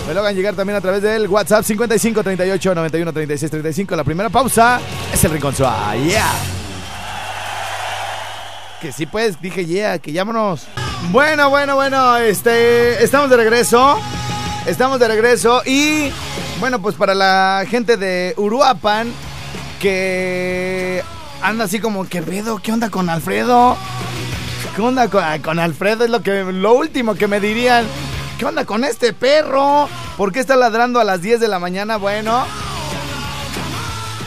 me 0.08 0.14
lo 0.14 0.20
hagan 0.20 0.36
llegar 0.36 0.54
también 0.54 0.78
a 0.78 0.82
través 0.82 1.02
del 1.02 1.28
WhatsApp 1.28 1.64
55 1.66 2.22
38 2.24 2.76
91 2.76 3.12
36 3.14 3.50
35. 3.52 3.96
La 3.96 4.04
primera 4.04 4.30
pausa 4.30 4.80
es 5.12 5.24
el 5.24 5.32
Rincón 5.32 5.56
Suá. 5.56 5.96
Yeah. 5.96 6.32
Que 8.80 8.92
sí, 8.92 9.08
pues, 9.08 9.42
dije 9.42 9.66
yeah, 9.66 9.98
que 9.98 10.12
llámonos. 10.12 10.68
Bueno, 11.10 11.50
bueno, 11.50 11.76
bueno, 11.76 12.18
este, 12.18 13.04
estamos 13.04 13.30
de 13.32 13.38
regreso. 13.38 13.98
Estamos 14.66 15.00
de 15.00 15.08
regreso 15.08 15.62
y, 15.64 16.12
bueno, 16.60 16.82
pues 16.82 16.96
para 16.96 17.14
la 17.14 17.66
gente 17.70 17.98
de 17.98 18.34
Uruapan 18.36 19.14
que 19.80 21.04
anda 21.44 21.66
así 21.66 21.80
como, 21.80 22.10
¿qué 22.10 22.24
pedo? 22.24 22.58
¿Qué 22.58 22.72
onda 22.72 22.90
con 22.90 23.08
Alfredo? 23.12 23.78
¿Qué 24.76 24.82
onda 24.82 25.08
con, 25.08 25.24
con 25.44 25.60
Alfredo? 25.60 26.04
Es 26.04 26.10
lo, 26.10 26.24
que, 26.24 26.44
lo 26.46 26.74
último 26.74 27.14
que 27.14 27.28
me 27.28 27.40
dirían. 27.40 27.86
¿Qué 28.40 28.46
onda 28.46 28.66
con 28.66 28.84
este 28.84 29.14
perro? 29.14 29.88
¿Por 30.18 30.32
qué 30.32 30.40
está 30.40 30.56
ladrando 30.56 31.00
a 31.00 31.04
las 31.04 31.22
10 31.22 31.40
de 31.40 31.48
la 31.48 31.60
mañana? 31.60 31.98
Bueno, 31.98 32.46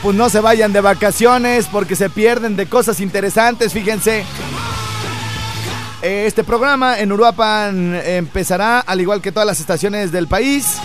pues 0.05 0.17
no 0.17 0.31
se 0.31 0.39
vayan 0.39 0.73
de 0.73 0.81
vacaciones 0.81 1.67
porque 1.67 1.97
se 1.97 2.11
pierden 2.11 2.55
de 2.55 2.67
cosas 2.67 3.01
interesantes, 3.01 3.73
fíjense. 3.73 4.25
Este 6.01 6.45
programa 6.45 7.01
en 7.01 7.11
Uruapan 7.11 8.01
empezará, 8.05 8.79
al 8.81 9.01
igual 9.01 9.21
que 9.21 9.33
todas 9.33 9.47
las 9.47 9.59
estaciones 9.59 10.13
del 10.13 10.29
país, 10.29 10.77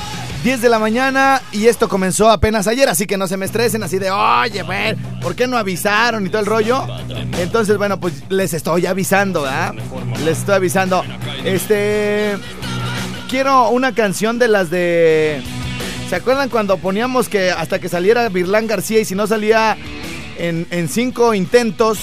10 0.44 0.62
de 0.62 0.70
la 0.70 0.80
mañana 0.80 1.40
y 1.52 1.68
esto 1.68 1.88
comenzó 1.88 2.32
apenas 2.32 2.68
ayer, 2.68 2.90
así 2.90 3.06
que 3.06 3.16
no 3.16 3.28
se 3.28 3.38
me 3.38 3.46
estresen 3.46 3.84
así 3.84 4.00
de, 4.00 4.10
oye, 4.10 4.66
¿por 5.22 5.36
qué 5.36 5.46
no 5.46 5.58
avisaron 5.58 6.26
y 6.26 6.30
todo 6.30 6.42
el 6.42 6.48
rollo? 6.48 6.86
Entonces, 7.40 7.78
bueno, 7.78 8.00
pues 8.00 8.24
les 8.30 8.56
estoy 8.56 8.88
avisando, 8.88 9.44
¿verdad? 9.44 9.76
Les 10.26 10.40
estoy 10.40 10.56
avisando. 10.56 11.04
Este... 11.44 12.38
Quiero 13.30 13.70
una 13.70 13.96
canción 13.96 14.38
de 14.38 14.48
las 14.48 14.70
de... 14.70 15.42
¿Se 16.10 16.16
acuerdan 16.16 16.50
cuando 16.50 16.78
poníamos 16.78 17.30
que 17.30 17.52
hasta 17.52 17.80
que 17.80 17.90
saliera 17.90 18.30
Virlán 18.30 18.68
García 18.68 19.00
y 19.00 19.06
si 19.06 19.16
no 19.16 19.26
salía 19.26 19.76
en, 20.38 20.68
en 20.70 20.88
cinco 20.88 21.34
intentos, 21.34 21.98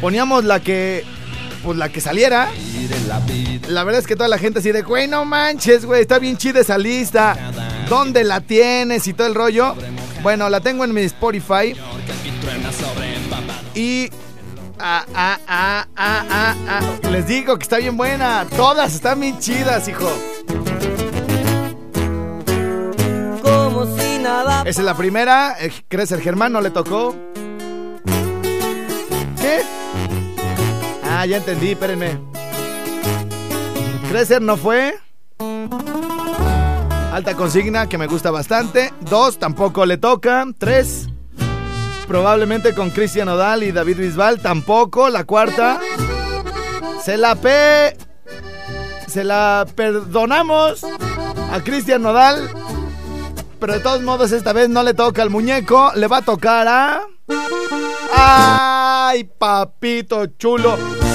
poníamos 0.00 0.44
la 0.44 0.58
que 0.58 1.04
pues 1.66 1.76
la 1.76 1.88
que 1.88 2.00
saliera. 2.00 2.48
La 3.68 3.82
verdad 3.82 4.00
es 4.00 4.06
que 4.06 4.14
toda 4.14 4.28
la 4.28 4.38
gente 4.38 4.60
así 4.60 4.70
de, 4.70 4.82
güey, 4.82 5.08
no 5.08 5.24
manches, 5.24 5.84
güey, 5.84 6.00
está 6.00 6.20
bien 6.20 6.36
chida 6.36 6.60
esa 6.60 6.78
lista. 6.78 7.36
¿Dónde 7.88 8.22
la 8.22 8.40
tienes 8.40 9.08
y 9.08 9.12
todo 9.12 9.26
el 9.26 9.34
rollo? 9.34 9.74
Bueno, 10.22 10.48
la 10.48 10.60
tengo 10.60 10.84
en 10.84 10.94
mi 10.94 11.00
Spotify. 11.02 11.74
Y... 13.74 14.08
Ah, 14.78 15.04
ah, 15.12 15.38
ah, 15.48 15.86
ah, 15.96 16.24
ah, 16.30 16.54
ah. 16.68 17.08
Les 17.10 17.26
digo 17.26 17.56
que 17.56 17.64
está 17.64 17.78
bien 17.78 17.96
buena. 17.96 18.46
Todas 18.56 18.94
están 18.94 19.18
bien 19.20 19.40
chidas, 19.40 19.88
hijo. 19.88 20.08
como 23.42 23.86
si 23.96 24.18
nada 24.18 24.62
Esa 24.66 24.80
es 24.82 24.86
la 24.86 24.96
primera. 24.96 25.56
Eh, 25.58 25.72
¿Crees 25.88 26.12
el 26.12 26.20
Germán 26.20 26.52
no 26.52 26.60
le 26.60 26.70
tocó? 26.70 27.16
¿Qué? 29.40 29.62
Ah, 31.18 31.24
ya 31.24 31.38
entendí, 31.38 31.70
espérenme. 31.70 32.18
Crecer 34.10 34.42
no 34.42 34.58
fue. 34.58 34.98
Alta 37.10 37.34
consigna 37.34 37.88
que 37.88 37.96
me 37.96 38.06
gusta 38.06 38.30
bastante. 38.30 38.92
Dos, 39.00 39.38
tampoco 39.38 39.86
le 39.86 39.96
toca. 39.96 40.44
Tres, 40.58 41.08
probablemente 42.06 42.74
con 42.74 42.90
Cristian 42.90 43.30
Odal 43.30 43.62
y 43.62 43.72
David 43.72 43.96
Bisbal. 43.96 44.40
Tampoco. 44.40 45.08
La 45.08 45.24
cuarta, 45.24 45.80
se 47.02 47.16
la 47.16 47.34
pe. 47.34 47.96
Se 49.06 49.24
la 49.24 49.64
perdonamos 49.74 50.84
a 51.50 51.62
Cristian 51.64 52.02
Nodal. 52.02 52.50
Pero 53.58 53.72
de 53.72 53.80
todos 53.80 54.02
modos, 54.02 54.32
esta 54.32 54.52
vez 54.52 54.68
no 54.68 54.82
le 54.82 54.92
toca 54.92 55.22
al 55.22 55.30
muñeco. 55.30 55.92
Le 55.94 56.08
va 56.08 56.18
a 56.18 56.22
tocar 56.22 56.68
a. 56.68 57.00
¡Ay, 58.14 59.24
papito 59.24 60.26
chulo! 60.26 61.05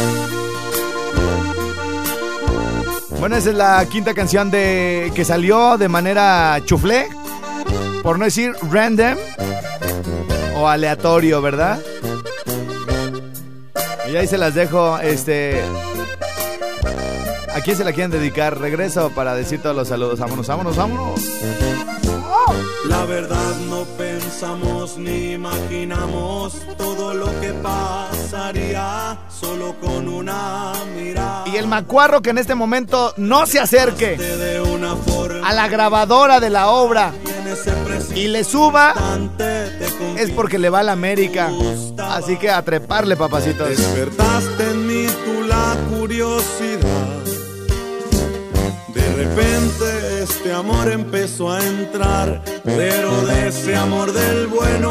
Bueno, 3.22 3.36
esa 3.36 3.52
es 3.52 3.56
la 3.56 3.86
quinta 3.86 4.16
canción 4.16 4.50
de 4.50 5.12
que 5.14 5.24
salió 5.24 5.78
de 5.78 5.88
manera 5.88 6.60
chuflé. 6.66 7.08
Por 8.02 8.18
no 8.18 8.26
decir 8.26 8.52
random. 8.72 9.16
O 10.56 10.68
aleatorio, 10.68 11.40
¿verdad? 11.40 11.80
Y 14.12 14.16
ahí 14.16 14.26
se 14.26 14.40
las 14.40 14.56
dejo. 14.56 14.98
Este. 14.98 15.62
¿A 17.54 17.62
quién 17.62 17.78
se 17.78 17.84
la 17.84 17.94
quieren 17.94 18.10
dedicar? 18.10 18.60
Regreso 18.60 19.12
para 19.12 19.36
decir 19.36 19.62
todos 19.62 19.76
los 19.76 19.88
saludos. 19.88 20.18
Vámonos, 20.18 20.48
vámonos, 20.48 20.76
vámonos. 20.76 21.22
La 22.88 23.06
verdad 23.06 23.56
no 23.70 23.84
pensamos 23.98 24.98
ni 24.98 25.34
imaginamos 25.34 26.62
todo 26.78 27.14
lo 27.14 27.28
que 27.40 27.54
pasaría 27.54 29.18
solo 29.30 29.76
con 29.80 30.08
una 30.08 30.74
mirada. 30.96 31.48
Y 31.48 31.58
el 31.58 31.68
macuarro 31.68 32.22
que 32.22 32.32
en 32.32 32.38
este 32.38 32.56
momento 32.56 33.14
no 33.18 33.46
se 33.46 33.60
acerque 33.60 34.18
a 35.44 35.54
la 35.54 35.68
grabadora 35.68 36.40
de 36.40 36.50
la 36.50 36.70
obra 36.70 37.14
y 38.16 38.28
le 38.28 38.44
suba 38.44 38.94
es 40.18 40.32
porque 40.32 40.60
le 40.60 40.70
va 40.70 40.80
a 40.80 40.84
la 40.84 40.92
América. 40.92 41.52
Así 41.98 42.38
que 42.38 42.50
a 42.50 42.62
treparle, 42.62 43.16
papacitos. 43.16 43.70
Despertaste 43.70 44.72
en 44.72 44.88
mí 44.88 45.08
tú 45.08 45.44
la 45.48 45.76
curiosidad. 45.90 47.22
De 48.94 49.16
repente 49.16 49.51
este 50.22 50.54
amor 50.54 50.92
empezó 50.92 51.52
a 51.52 51.66
entrar, 51.66 52.44
pero 52.64 53.26
de 53.26 53.48
ese 53.48 53.76
amor 53.76 54.14
del 54.14 54.48
bueno. 54.48 54.82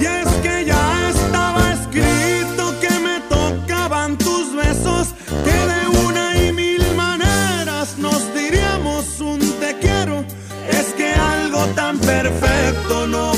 Y 0.00 0.04
es 0.04 0.28
que 0.42 0.64
ya 0.64 1.10
estaba 1.10 1.72
escrito 1.72 2.78
que 2.80 2.90
me 3.00 3.20
tocaban 3.28 4.16
tus 4.18 4.54
besos, 4.54 5.08
que 5.44 5.50
de 5.50 5.88
una 6.06 6.36
y 6.44 6.52
mil 6.52 6.94
maneras 6.94 7.98
nos 7.98 8.32
diríamos 8.34 9.20
un 9.20 9.40
te 9.58 9.76
quiero. 9.78 10.24
Es 10.70 10.94
que 10.94 11.12
algo 11.12 11.66
tan 11.74 11.98
perfecto 11.98 13.06
no 13.08 13.32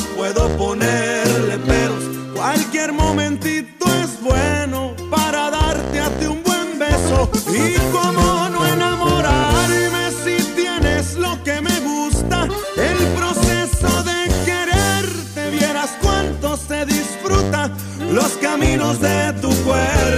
Los 18.20 18.32
caminos 18.36 19.00
de 19.00 19.32
tu 19.40 19.48
cuerpo 19.64 20.09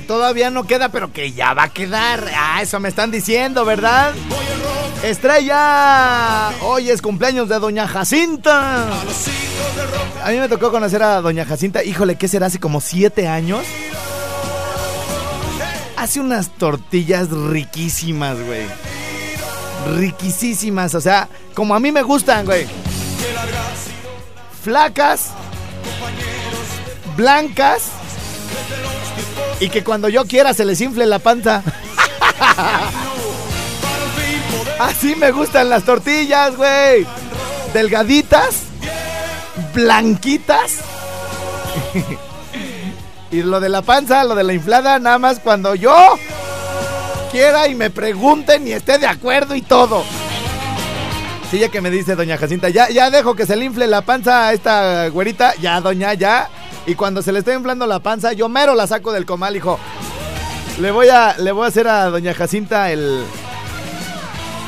Todavía 0.00 0.50
no 0.50 0.64
queda, 0.64 0.90
pero 0.90 1.12
que 1.12 1.32
ya 1.32 1.54
va 1.54 1.64
a 1.64 1.68
quedar. 1.72 2.30
Ah, 2.36 2.60
eso 2.62 2.80
me 2.80 2.88
están 2.88 3.10
diciendo, 3.10 3.64
¿verdad? 3.64 4.12
Estrella, 5.02 6.50
hoy 6.62 6.90
es 6.90 7.00
cumpleaños 7.00 7.48
de 7.48 7.58
Doña 7.58 7.86
Jacinta. 7.86 8.88
A 10.22 10.30
mí 10.30 10.38
me 10.38 10.48
tocó 10.48 10.70
conocer 10.70 11.02
a 11.02 11.20
Doña 11.20 11.44
Jacinta, 11.44 11.84
híjole, 11.84 12.16
¿qué 12.16 12.28
será? 12.28 12.46
Hace 12.46 12.58
como 12.58 12.80
siete 12.80 13.28
años. 13.28 13.64
Hace 15.96 16.20
unas 16.20 16.50
tortillas 16.50 17.30
riquísimas, 17.30 18.40
güey. 18.40 18.66
Riquísimas, 19.96 20.94
o 20.94 21.00
sea, 21.00 21.28
como 21.54 21.74
a 21.74 21.80
mí 21.80 21.92
me 21.92 22.02
gustan, 22.02 22.44
güey. 22.44 22.66
Flacas, 24.62 25.30
blancas 27.16 27.90
y 29.60 29.68
que 29.68 29.84
cuando 29.84 30.08
yo 30.08 30.26
quiera 30.26 30.54
se 30.54 30.64
les 30.64 30.80
infle 30.80 31.06
la 31.06 31.18
panza. 31.18 31.62
Así 34.78 35.16
me 35.16 35.30
gustan 35.32 35.70
las 35.70 35.84
tortillas, 35.84 36.56
güey. 36.56 37.06
Delgaditas, 37.72 38.62
blanquitas. 39.74 40.78
y 43.30 43.42
lo 43.42 43.60
de 43.60 43.68
la 43.68 43.82
panza, 43.82 44.24
lo 44.24 44.34
de 44.34 44.44
la 44.44 44.52
inflada, 44.52 44.98
nada 44.98 45.18
más 45.18 45.40
cuando 45.40 45.74
yo 45.74 45.94
quiera 47.30 47.68
y 47.68 47.74
me 47.74 47.90
pregunten 47.90 48.66
y 48.68 48.72
esté 48.72 48.98
de 48.98 49.06
acuerdo 49.06 49.54
y 49.54 49.62
todo. 49.62 50.04
Sí, 51.50 51.58
ya 51.58 51.68
que 51.68 51.80
me 51.80 51.90
dice 51.90 52.16
doña 52.16 52.36
Jacinta, 52.36 52.68
ya, 52.68 52.88
ya 52.90 53.10
dejo 53.10 53.34
que 53.36 53.46
se 53.46 53.56
le 53.56 53.64
infle 53.64 53.86
la 53.86 54.02
panza 54.02 54.48
a 54.48 54.52
esta 54.52 55.08
güerita. 55.08 55.54
Ya, 55.60 55.80
doña, 55.80 56.12
ya. 56.14 56.48
Y 56.86 56.94
cuando 56.94 57.20
se 57.20 57.32
le 57.32 57.40
esté 57.40 57.52
inflando 57.52 57.86
la 57.86 57.98
panza, 57.98 58.32
yo 58.32 58.48
mero 58.48 58.74
la 58.74 58.86
saco 58.86 59.12
del 59.12 59.26
comal, 59.26 59.56
hijo. 59.56 59.78
Le 60.78 60.90
voy 60.92 61.08
a, 61.08 61.36
le 61.38 61.50
voy 61.52 61.64
a 61.64 61.68
hacer 61.68 61.88
a 61.88 62.06
doña 62.06 62.32
Jacinta 62.32 62.92
el, 62.92 63.24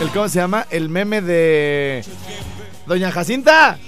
el 0.01 0.11
¿cómo 0.11 0.29
se 0.29 0.41
llama? 0.41 0.67
El 0.71 0.89
meme 0.89 1.21
de 1.23 2.05
doña 2.87 3.13
Jacinta. 3.13 3.79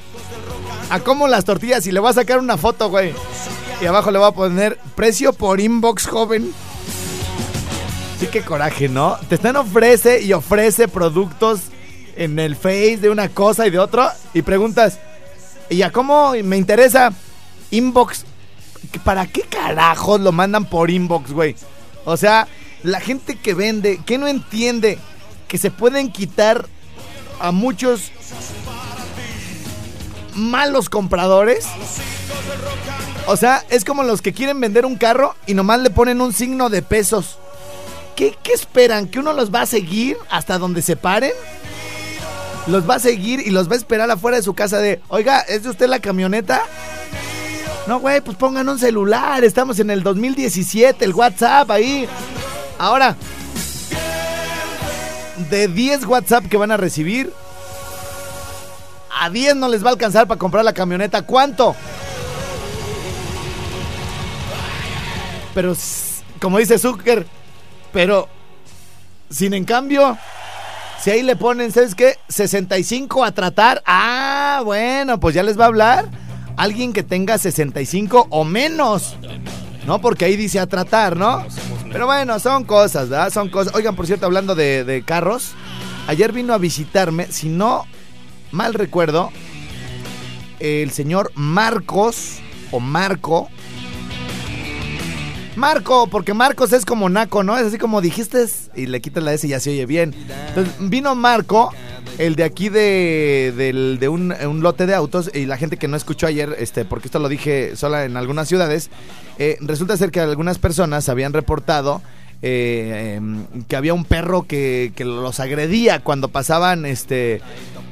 A 0.91 1.01
cómo 1.01 1.29
las 1.29 1.45
tortillas 1.45 1.87
y 1.87 1.93
le 1.93 2.01
voy 2.01 2.11
a 2.11 2.15
sacar 2.15 2.39
una 2.39 2.57
foto, 2.57 2.89
güey. 2.89 3.15
Y 3.81 3.87
abajo 3.87 4.11
le 4.11 4.19
voy 4.19 4.29
a 4.29 4.33
poner 4.33 4.79
precio 4.95 5.33
por 5.33 5.61
inbox, 5.61 6.07
joven. 6.07 6.53
Sí, 8.21 8.27
qué 8.27 8.43
coraje, 8.43 8.89
¿no? 8.89 9.17
Te 9.29 9.37
están 9.37 9.57
ofrece 9.57 10.21
y 10.21 10.33
ofrece 10.35 10.87
productos 10.89 11.63
en 12.17 12.39
el 12.39 12.55
Face 12.55 12.99
de 12.99 13.09
una 13.09 13.29
cosa 13.29 13.67
y 13.67 13.71
de 13.71 13.79
otro 13.79 14.09
y 14.35 14.43
preguntas, 14.43 14.99
¿y 15.71 15.83
a 15.83 15.91
cómo 15.91 16.33
me 16.45 16.59
interesa? 16.59 17.13
Inbox. 17.71 18.25
¿Para 19.05 19.27
qué 19.27 19.43
carajos 19.43 20.21
lo 20.21 20.33
mandan 20.33 20.65
por 20.65 20.91
inbox, 20.91 21.33
güey? 21.33 21.55
O 22.05 22.17
sea, 22.17 22.49
la 22.83 23.01
gente 23.01 23.37
que 23.37 23.55
vende, 23.55 24.01
que 24.05 24.19
no 24.19 24.27
entiende 24.27 24.99
que 25.49 25.59
se 25.59 25.71
pueden 25.71 26.11
quitar 26.13 26.67
a 27.41 27.53
muchos 27.53 28.11
malos 30.35 30.89
compradores. 30.89 31.67
O 33.27 33.37
sea, 33.37 33.65
es 33.69 33.85
como 33.85 34.03
los 34.03 34.23
que 34.23 34.33
quieren 34.33 34.61
vender 34.61 34.87
un 34.87 34.97
carro 34.97 35.35
y 35.47 35.55
nomás 35.55 35.81
le 35.81 35.91
ponen 35.91 36.21
un 36.21 36.33
signo 36.33 36.71
de 36.71 36.83
pesos. 36.83 37.39
¿Qué, 38.17 38.37
qué 38.43 38.53
esperan? 38.53 39.09
¿Que 39.09 39.19
uno 39.19 39.33
los 39.33 39.55
va 39.55 39.63
a 39.63 39.67
seguir 39.67 40.17
hasta 40.31 40.59
donde 40.59 40.83
se 40.83 40.97
paren? 40.97 41.33
Los 42.67 42.89
va 42.89 42.97
a 42.97 43.01
seguir 43.01 43.41
y 43.41 43.51
los 43.51 43.69
va 43.69 43.75
a 43.75 43.79
esperar 43.79 44.11
afuera 44.11 44.37
de 44.37 44.43
su 44.43 44.55
casa 44.55 44.79
de, 44.79 45.01
oiga, 45.09 45.41
¿es 45.41 45.63
de 45.63 45.71
usted 45.71 45.89
la 45.89 46.01
camioneta? 46.01 46.63
No, 47.87 47.99
güey, 47.99 48.21
pues 48.21 48.37
pongan 48.37 48.69
un 48.69 48.79
celular. 48.79 49.43
Estamos 49.45 49.79
en 49.81 49.91
el 49.91 50.03
2017, 50.03 51.05
el 51.05 51.15
WhatsApp 51.15 51.71
ahí. 51.71 52.09
Ahora, 52.79 53.17
de 55.51 55.69
10 55.69 56.05
WhatsApp 56.07 56.47
que 56.47 56.57
van 56.57 56.71
a 56.71 56.77
recibir, 56.77 57.33
a 59.19 59.31
10 59.31 59.57
no 59.57 59.69
les 59.69 59.85
va 59.85 59.89
a 59.89 59.93
alcanzar 59.93 60.27
para 60.29 60.39
comprar 60.39 60.65
la 60.65 60.73
camioneta. 60.73 61.23
¿Cuánto? 61.23 61.75
Pero, 65.55 65.75
como 66.41 66.59
dice 66.59 66.79
Zucker, 66.79 67.27
pero, 67.93 68.29
sin 69.31 69.53
en 69.53 69.65
cambio, 69.65 70.17
si 71.03 71.11
ahí 71.11 71.23
le 71.23 71.35
ponen, 71.35 71.73
¿sabes 71.73 71.95
qué? 71.95 72.19
65 72.29 73.25
a 73.25 73.33
tratar. 73.33 73.83
Ah, 73.85 74.63
bueno, 74.65 75.19
pues 75.19 75.35
ya 75.35 75.43
les 75.43 75.59
va 75.59 75.65
a 75.65 75.69
hablar 75.69 76.30
alguien 76.57 76.93
que 76.93 77.03
tenga 77.03 77.39
65 77.39 78.27
o 78.31 78.45
menos. 78.45 79.17
¿No? 79.87 80.01
Porque 80.01 80.27
ahí 80.27 80.37
dice 80.37 80.61
a 80.61 80.67
tratar, 80.67 81.17
¿no? 81.17 81.45
Pero 81.91 82.07
bueno, 82.07 82.39
son 82.39 82.65
cosas, 82.65 83.09
¿verdad? 83.09 83.33
Son 83.33 83.49
cosas. 83.49 83.75
Oigan, 83.75 83.97
por 83.97 84.07
cierto, 84.07 84.27
hablando 84.27 84.55
de, 84.55 84.85
de 84.85 85.03
carros, 85.03 85.53
ayer 86.07 86.33
vino 86.33 86.53
a 86.53 86.59
visitarme, 86.59 87.27
si 87.33 87.49
no 87.49 87.87
mal 88.53 88.75
recuerdo, 88.75 89.31
el 90.59 90.91
señor 90.91 91.33
Marcos 91.35 92.39
o 92.71 92.81
Marco. 92.81 93.49
Marco, 95.57 96.07
porque 96.07 96.33
Marcos 96.33 96.73
es 96.73 96.85
como 96.85 97.09
Naco, 97.09 97.43
¿no? 97.43 97.59
Es 97.59 97.67
así 97.67 97.79
como 97.79 98.01
dijiste 98.01 98.47
y 98.75 98.87
le 98.87 99.01
quitas 99.01 99.23
la 99.23 99.35
S 99.35 99.47
y 99.47 99.51
ya 99.51 99.61
se 99.61 99.71
oye 99.71 99.85
bien. 99.87 100.15
Entonces 100.49 100.75
vino 100.79 101.15
Marco, 101.15 101.73
el 102.19 102.37
de 102.37 102.45
aquí 102.45 102.69
de, 102.69 103.53
del- 103.57 103.99
de 103.99 104.09
un, 104.09 104.33
un 104.33 104.61
lote 104.63 104.87
de 104.87 104.95
autos, 104.95 105.31
y 105.35 105.47
la 105.47 105.57
gente 105.57 105.77
que 105.77 105.89
no 105.89 105.97
escuchó 105.97 106.27
ayer, 106.27 106.55
este, 106.59 106.85
porque 106.85 107.09
esto 107.09 107.19
lo 107.19 107.29
dije 107.29 107.77
sola 107.77 108.05
en 108.05 108.17
algunas 108.17 108.49
ciudades, 108.49 108.91
eh, 109.39 109.57
resulta 109.61 109.97
ser 109.97 110.11
que 110.11 110.21
algunas 110.21 110.59
personas 110.59 111.09
habían 111.09 111.33
reportado 111.33 112.03
eh, 112.43 113.15
em, 113.17 113.45
que 113.69 113.77
había 113.77 113.93
un 113.93 114.05
perro 114.07 114.45
que, 114.45 114.93
que 114.97 115.05
los 115.05 115.41
agredía 115.41 116.01
cuando 116.01 116.29
pasaban 116.29 116.87
este 116.87 117.43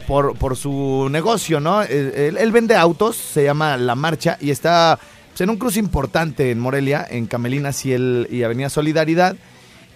por, 0.07 0.37
por 0.39 0.57
su 0.57 1.09
negocio, 1.11 1.61
¿no? 1.61 1.83
Él, 1.83 2.37
él- 2.39 2.53
vende 2.53 2.75
autos, 2.75 3.17
se 3.17 3.45
llama 3.45 3.77
La 3.77 3.95
Marcha, 3.95 4.39
y 4.41 4.51
está 4.51 4.99
pues, 5.31 5.43
en 5.43 5.51
un 5.51 5.59
cruce 5.59 5.79
importante 5.79 6.51
en 6.51 6.59
Morelia, 6.61 7.07
en 7.11 7.27
Camelinas 7.27 7.85
y, 7.85 7.93
y 7.95 8.43
Avenida 8.43 8.71
Solidaridad. 8.71 9.37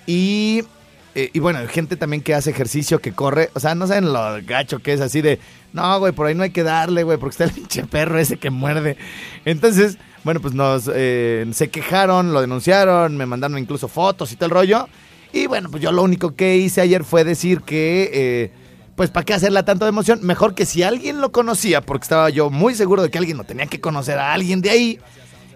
Y, 0.07 0.65
eh, 1.15 1.31
y 1.33 1.41
bueno, 1.41 1.61
gente 1.69 1.97
también 1.97 2.23
que 2.23 2.35
hace 2.35 2.51
ejercicio, 2.51 3.01
que 3.01 3.13
corre. 3.13 3.51
O 3.55 3.61
sea, 3.61 3.75
no 3.75 3.87
saben 3.87 4.13
lo 4.13 4.21
gacho 4.45 4.79
que 4.79 4.93
es 4.93 5.01
así 5.01 5.21
de, 5.21 5.39
no, 5.73 5.99
güey, 5.99 6.13
por 6.13 6.27
ahí 6.27 6.35
no 6.35 6.43
hay 6.43 6.51
que 6.51 6.63
darle, 6.63 7.03
güey, 7.03 7.19
porque 7.19 7.33
está 7.33 7.45
el 7.45 7.51
pinche 7.53 7.85
perro 7.85 8.19
ese 8.19 8.39
que 8.39 8.51
muerde. 8.51 8.97
Entonces, 9.45 9.99
bueno, 10.25 10.41
pues 10.41 10.55
nos 10.55 10.91
eh, 10.93 11.47
se 11.53 11.69
quejaron, 11.69 12.33
lo 12.33 12.41
denunciaron, 12.41 13.17
me 13.17 13.27
mandaron 13.27 13.59
incluso 13.59 13.89
fotos 13.89 14.33
y 14.33 14.37
todo 14.37 14.47
el 14.47 14.53
rollo. 14.53 14.89
Y 15.33 15.47
bueno, 15.47 15.71
pues 15.71 15.83
yo 15.83 15.93
lo 15.93 16.03
único 16.03 16.35
que 16.35 16.57
hice 16.57 16.81
ayer 16.81 17.05
fue 17.05 17.25
decir 17.25 17.63
que, 17.63 18.11
eh, 18.13 18.53
pues, 18.97 19.11
¿para 19.11 19.25
qué 19.25 19.35
hacerla 19.35 19.65
tanto 19.65 19.85
de 19.85 19.91
emoción? 19.91 20.21
Mejor 20.23 20.55
que 20.55 20.67
si 20.67 20.83
alguien 20.83 21.21
lo 21.21 21.33
conocía, 21.33 21.81
porque 21.81 22.05
estaba 22.05 22.31
yo 22.31 22.51
muy 22.51 22.75
seguro 22.75 23.03
de 23.03 23.11
que 23.11 23.19
alguien 23.19 23.39
lo 23.39 23.45
tenía 23.45 23.67
que 23.67 23.81
conocer 23.81 24.19
a 24.19 24.33
alguien 24.33 24.61
de 24.61 24.71
ahí, 24.71 24.99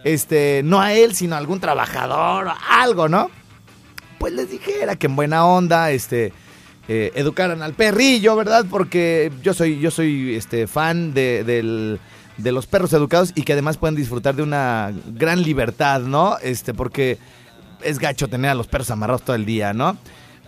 este, 0.04 0.62
no 0.64 0.80
a 0.80 0.94
él, 0.94 1.14
sino 1.14 1.34
a 1.34 1.38
algún 1.38 1.60
trabajador 1.60 2.48
algo, 2.70 3.08
¿no? 3.08 3.30
Pues 4.18 4.32
les 4.32 4.50
dijera 4.50 4.96
que 4.96 5.06
en 5.06 5.16
buena 5.16 5.46
onda, 5.46 5.90
este, 5.90 6.32
eh, 6.88 7.12
educaran 7.14 7.62
al 7.62 7.74
perrillo, 7.74 8.36
¿verdad? 8.36 8.64
Porque 8.70 9.32
yo 9.42 9.54
soy, 9.54 9.78
yo 9.80 9.90
soy 9.90 10.34
este, 10.36 10.66
fan 10.66 11.12
de, 11.14 11.44
del- 11.44 12.00
de 12.36 12.52
los 12.52 12.66
perros 12.66 12.92
educados 12.92 13.32
y 13.34 13.42
que 13.42 13.54
además 13.54 13.76
pueden 13.78 13.96
disfrutar 13.96 14.34
de 14.36 14.42
una 14.42 14.92
gran 15.06 15.42
libertad, 15.42 16.00
¿no? 16.00 16.36
Este, 16.42 16.74
porque 16.74 17.18
es 17.82 17.98
gacho 17.98 18.28
tener 18.28 18.50
a 18.50 18.54
los 18.54 18.66
perros 18.66 18.90
amarrados 18.90 19.22
todo 19.22 19.36
el 19.36 19.46
día, 19.46 19.72
¿no? 19.72 19.96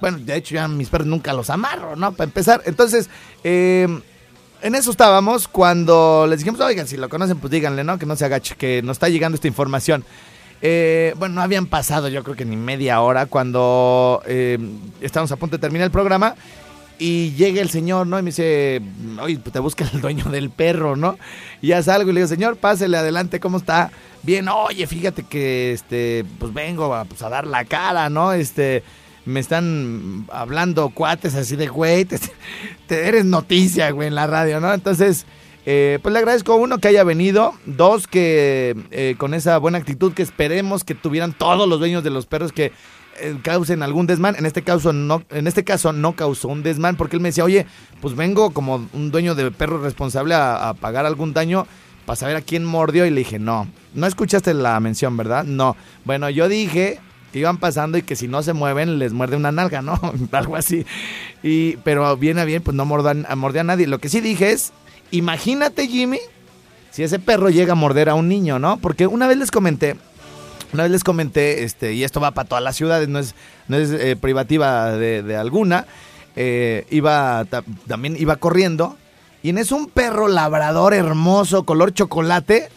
Bueno, 0.00 0.18
de 0.18 0.36
hecho 0.36 0.54
ya 0.54 0.68
mis 0.68 0.88
perros 0.88 1.06
nunca 1.08 1.32
los 1.32 1.50
amarro, 1.50 1.96
¿no? 1.96 2.12
Para 2.12 2.28
empezar. 2.28 2.62
Entonces, 2.66 3.08
eh, 3.42 3.88
en 4.62 4.74
eso 4.74 4.90
estábamos 4.90 5.48
cuando 5.48 6.26
les 6.28 6.40
dijimos, 6.40 6.60
oigan, 6.60 6.86
si 6.86 6.96
lo 6.96 7.08
conocen, 7.08 7.38
pues 7.38 7.50
díganle, 7.50 7.84
¿no? 7.84 7.98
Que 7.98 8.06
no 8.06 8.14
se 8.16 8.24
agache, 8.26 8.54
que 8.56 8.82
nos 8.82 8.96
está 8.96 9.08
llegando 9.08 9.36
esta 9.36 9.48
información. 9.48 10.04
Eh, 10.60 11.14
bueno, 11.18 11.36
no 11.36 11.42
habían 11.42 11.66
pasado 11.66 12.08
yo 12.08 12.24
creo 12.24 12.34
que 12.36 12.44
ni 12.44 12.56
media 12.56 13.00
hora 13.00 13.26
cuando 13.26 14.22
eh, 14.26 14.58
estábamos 15.00 15.30
a 15.32 15.36
punto 15.36 15.56
de 15.56 15.60
terminar 15.60 15.84
el 15.86 15.92
programa 15.92 16.34
y 16.98 17.30
llega 17.36 17.60
el 17.62 17.70
señor, 17.70 18.08
¿no? 18.08 18.18
Y 18.18 18.22
me 18.22 18.30
dice, 18.30 18.82
oye, 19.22 19.38
pues 19.38 19.52
te 19.52 19.60
busca 19.60 19.88
el 19.92 20.00
dueño 20.00 20.24
del 20.24 20.50
perro, 20.50 20.96
¿no? 20.96 21.16
Y 21.62 21.68
ya 21.68 21.82
salgo 21.82 22.10
y 22.10 22.12
le 22.14 22.20
digo, 22.20 22.28
señor, 22.28 22.56
pásele 22.56 22.96
adelante, 22.96 23.38
¿cómo 23.38 23.58
está? 23.58 23.92
Bien, 24.24 24.48
oye, 24.48 24.84
fíjate 24.88 25.22
que, 25.22 25.72
este, 25.72 26.24
pues 26.40 26.52
vengo 26.52 26.92
a, 26.92 27.04
pues, 27.04 27.22
a 27.22 27.28
dar 27.28 27.46
la 27.46 27.64
cara, 27.64 28.10
¿no? 28.10 28.32
Este, 28.32 28.82
me 29.26 29.38
están 29.38 30.26
hablando 30.32 30.90
cuates 30.90 31.36
así 31.36 31.54
de, 31.54 31.68
güey, 31.68 32.04
te, 32.04 32.18
te- 32.88 33.06
eres 33.06 33.24
noticia, 33.24 33.92
güey, 33.92 34.08
en 34.08 34.16
la 34.16 34.26
radio, 34.26 34.58
¿no? 34.58 34.74
Entonces, 34.74 35.24
eh, 35.70 35.98
pues 36.00 36.14
le 36.14 36.20
agradezco, 36.20 36.56
uno, 36.56 36.78
que 36.78 36.88
haya 36.88 37.04
venido, 37.04 37.52
dos, 37.66 38.06
que 38.06 38.74
eh, 38.90 39.16
con 39.18 39.34
esa 39.34 39.58
buena 39.58 39.76
actitud 39.76 40.14
que 40.14 40.22
esperemos 40.22 40.82
que 40.82 40.94
tuvieran 40.94 41.34
todos 41.34 41.68
los 41.68 41.78
dueños 41.78 42.02
de 42.02 42.08
los 42.08 42.24
perros 42.24 42.52
que 42.52 42.72
eh, 43.20 43.36
causen 43.42 43.82
algún 43.82 44.06
desmán. 44.06 44.34
En 44.38 44.46
este 44.46 44.62
caso 44.62 44.94
no, 44.94 45.22
en 45.28 45.46
este 45.46 45.64
caso 45.64 45.92
no 45.92 46.16
causó 46.16 46.48
un 46.48 46.62
desmán 46.62 46.96
porque 46.96 47.16
él 47.16 47.20
me 47.20 47.28
decía, 47.28 47.44
oye, 47.44 47.66
pues 48.00 48.16
vengo 48.16 48.52
como 48.52 48.88
un 48.94 49.10
dueño 49.10 49.34
de 49.34 49.50
perro 49.50 49.76
responsable 49.76 50.34
a, 50.34 50.74
pagar 50.80 51.04
algún 51.04 51.34
daño 51.34 51.66
para 52.06 52.16
saber 52.16 52.36
a 52.36 52.40
quién 52.40 52.64
mordió 52.64 53.04
y 53.04 53.10
le 53.10 53.18
dije, 53.18 53.38
no, 53.38 53.68
no 53.92 54.06
escuchaste 54.06 54.54
la 54.54 54.80
mención, 54.80 55.18
¿verdad? 55.18 55.44
No. 55.44 55.76
Bueno, 56.06 56.30
yo 56.30 56.48
dije 56.48 56.98
que 57.30 57.40
iban 57.40 57.58
pasando 57.58 57.98
y 57.98 58.02
que 58.02 58.16
si 58.16 58.26
no 58.26 58.42
se 58.42 58.54
mueven 58.54 58.98
les 58.98 59.12
muerde 59.12 59.36
una 59.36 59.52
nalga, 59.52 59.82
¿no? 59.82 60.00
Algo 60.32 60.56
así. 60.56 60.86
Y, 61.42 61.76
pero 61.84 62.16
bien 62.16 62.38
a 62.38 62.46
bien, 62.46 62.62
pues 62.62 62.74
no 62.74 62.86
mordan, 62.86 63.26
a 63.28 63.36
morder 63.36 63.60
a 63.60 63.64
nadie. 63.64 63.86
Lo 63.86 63.98
que 63.98 64.08
sí 64.08 64.22
dije 64.22 64.52
es, 64.52 64.72
imagínate 65.10 65.86
Jimmy, 65.88 66.18
si 66.90 67.02
ese 67.02 67.18
perro 67.18 67.50
llega 67.50 67.72
a 67.72 67.76
morder 67.76 68.08
a 68.08 68.14
un 68.14 68.28
niño, 68.28 68.58
¿no? 68.58 68.78
Porque 68.78 69.06
una 69.06 69.26
vez 69.26 69.36
les 69.38 69.50
comenté, 69.50 69.96
una 70.72 70.82
vez 70.84 70.92
les 70.92 71.04
comenté, 71.04 71.64
este, 71.64 71.94
y 71.94 72.04
esto 72.04 72.20
va 72.20 72.32
para 72.32 72.48
todas 72.48 72.64
las 72.64 72.76
ciudades, 72.76 73.08
no 73.08 73.18
es, 73.18 73.34
no 73.68 73.76
es 73.76 73.90
eh, 73.90 74.16
privativa 74.16 74.92
de, 74.92 75.36
alguna, 75.36 75.86
eh, 76.36 76.86
iba, 76.90 77.44
ta- 77.48 77.64
también 77.86 78.16
iba 78.18 78.36
corriendo, 78.36 78.96
y 79.42 79.50
en 79.50 79.58
eso 79.58 79.76
un 79.76 79.86
perro 79.86 80.28
labrador 80.28 80.94
hermoso, 80.94 81.64
color 81.64 81.92
chocolate, 81.94 82.68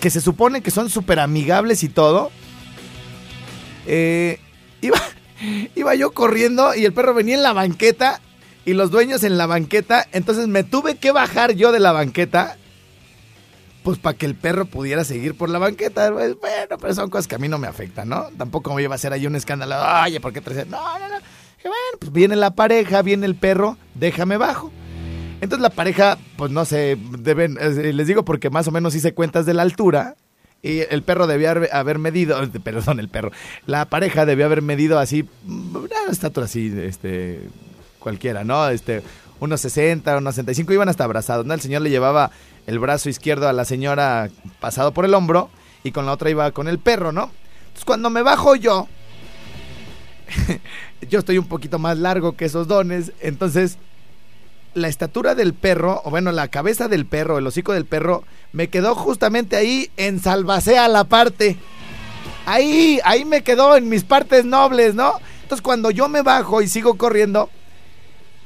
que 0.00 0.10
se 0.10 0.20
supone 0.20 0.62
que 0.62 0.70
son 0.70 0.88
súper 0.90 1.20
amigables 1.20 1.82
y 1.84 1.88
todo, 1.88 2.30
eh, 3.86 4.40
iba, 4.80 4.98
iba 5.76 5.94
yo 5.94 6.12
corriendo 6.12 6.74
y 6.74 6.84
el 6.84 6.92
perro 6.92 7.14
venía 7.14 7.34
en 7.34 7.42
la 7.42 7.52
banqueta 7.52 8.20
y 8.64 8.74
los 8.74 8.90
dueños 8.90 9.24
en 9.24 9.38
la 9.38 9.46
banqueta, 9.46 10.06
entonces 10.12 10.48
me 10.48 10.64
tuve 10.64 10.96
que 10.96 11.12
bajar 11.12 11.52
yo 11.52 11.72
de 11.72 11.80
la 11.80 11.92
banqueta 11.92 12.56
pues 13.82 13.98
para 13.98 14.16
que 14.16 14.26
el 14.26 14.34
perro 14.34 14.66
pudiera 14.66 15.04
seguir 15.04 15.36
por 15.36 15.50
la 15.50 15.58
banqueta. 15.58 16.12
Pues, 16.12 16.36
bueno, 16.38 16.78
pero 16.80 16.94
son 16.94 17.10
cosas 17.10 17.26
que 17.26 17.34
a 17.34 17.38
mí 17.38 17.48
no 17.48 17.58
me 17.58 17.66
afectan, 17.66 18.08
¿no? 18.08 18.28
Tampoco 18.38 18.72
me 18.74 18.82
iba 18.82 18.94
a 18.94 18.96
hacer 18.96 19.12
ahí 19.12 19.26
un 19.26 19.36
escándalo. 19.36 19.76
Oye, 20.04 20.20
¿por 20.20 20.32
qué 20.32 20.40
traes? 20.40 20.68
No, 20.68 20.98
no, 20.98 21.08
no. 21.08 21.16
Y 21.16 21.68
bueno, 21.68 21.98
pues 21.98 22.12
viene 22.12 22.36
la 22.36 22.52
pareja, 22.52 23.02
viene 23.02 23.26
el 23.26 23.34
perro, 23.34 23.76
déjame 23.94 24.36
bajo. 24.36 24.72
Entonces 25.40 25.60
la 25.60 25.70
pareja, 25.70 26.18
pues 26.36 26.50
no 26.52 26.64
sé, 26.64 26.96
deben, 27.18 27.58
eh, 27.60 27.92
les 27.92 28.06
digo 28.06 28.24
porque 28.24 28.50
más 28.50 28.68
o 28.68 28.70
menos 28.70 28.94
hice 28.94 29.14
cuentas 29.14 29.46
de 29.46 29.54
la 29.54 29.62
altura. 29.62 30.16
Y 30.64 30.78
el 30.78 31.02
perro 31.02 31.26
debía 31.26 31.50
haber, 31.72 31.98
medido, 31.98 32.38
perdón, 32.64 33.00
el 33.00 33.08
perro, 33.08 33.32
la 33.66 33.86
pareja 33.86 34.24
debió 34.24 34.46
haber 34.46 34.62
medido 34.62 35.00
así, 35.00 35.28
una 35.44 36.12
estatura 36.12 36.46
así, 36.46 36.72
este, 36.84 37.48
cualquiera, 38.02 38.44
¿no? 38.44 38.68
Este, 38.68 39.02
unos 39.40 39.60
60, 39.62 40.18
unos 40.18 40.34
65, 40.34 40.72
iban 40.72 40.88
hasta 40.88 41.04
abrazados, 41.04 41.46
¿no? 41.46 41.54
El 41.54 41.60
señor 41.60 41.82
le 41.82 41.90
llevaba 41.90 42.30
el 42.66 42.78
brazo 42.78 43.08
izquierdo 43.08 43.48
a 43.48 43.52
la 43.52 43.64
señora 43.64 44.28
pasado 44.60 44.92
por 44.92 45.04
el 45.04 45.14
hombro 45.14 45.50
y 45.82 45.92
con 45.92 46.06
la 46.06 46.12
otra 46.12 46.30
iba 46.30 46.50
con 46.52 46.68
el 46.68 46.78
perro, 46.78 47.12
¿no? 47.12 47.30
Entonces 47.62 47.84
cuando 47.84 48.10
me 48.10 48.22
bajo 48.22 48.54
yo, 48.54 48.86
yo 51.08 51.18
estoy 51.18 51.38
un 51.38 51.46
poquito 51.46 51.78
más 51.78 51.98
largo 51.98 52.36
que 52.36 52.44
esos 52.44 52.68
dones, 52.68 53.12
entonces 53.20 53.78
la 54.74 54.88
estatura 54.88 55.34
del 55.34 55.54
perro, 55.54 56.02
o 56.04 56.10
bueno, 56.10 56.32
la 56.32 56.48
cabeza 56.48 56.88
del 56.88 57.06
perro, 57.06 57.38
el 57.38 57.46
hocico 57.46 57.72
del 57.72 57.84
perro, 57.84 58.24
me 58.52 58.68
quedó 58.68 58.94
justamente 58.94 59.56
ahí 59.56 59.90
en 59.96 60.20
salvacea 60.20 60.88
la 60.88 61.04
parte. 61.04 61.56
Ahí, 62.46 62.98
ahí 63.04 63.24
me 63.24 63.42
quedó 63.42 63.76
en 63.76 63.88
mis 63.88 64.04
partes 64.04 64.44
nobles, 64.44 64.94
¿no? 64.94 65.14
Entonces 65.42 65.62
cuando 65.62 65.90
yo 65.90 66.08
me 66.08 66.22
bajo 66.22 66.62
y 66.62 66.68
sigo 66.68 66.94
corriendo, 66.96 67.50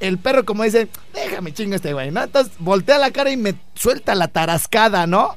el 0.00 0.18
perro 0.18 0.44
como 0.44 0.62
dice, 0.62 0.88
déjame 1.14 1.52
chingo 1.52 1.76
este 1.76 1.92
güey, 1.92 2.10
¿no? 2.10 2.22
Entonces 2.22 2.52
voltea 2.58 2.98
la 2.98 3.10
cara 3.10 3.30
y 3.30 3.36
me 3.36 3.54
suelta 3.74 4.14
la 4.14 4.28
tarascada, 4.28 5.06
¿no? 5.06 5.36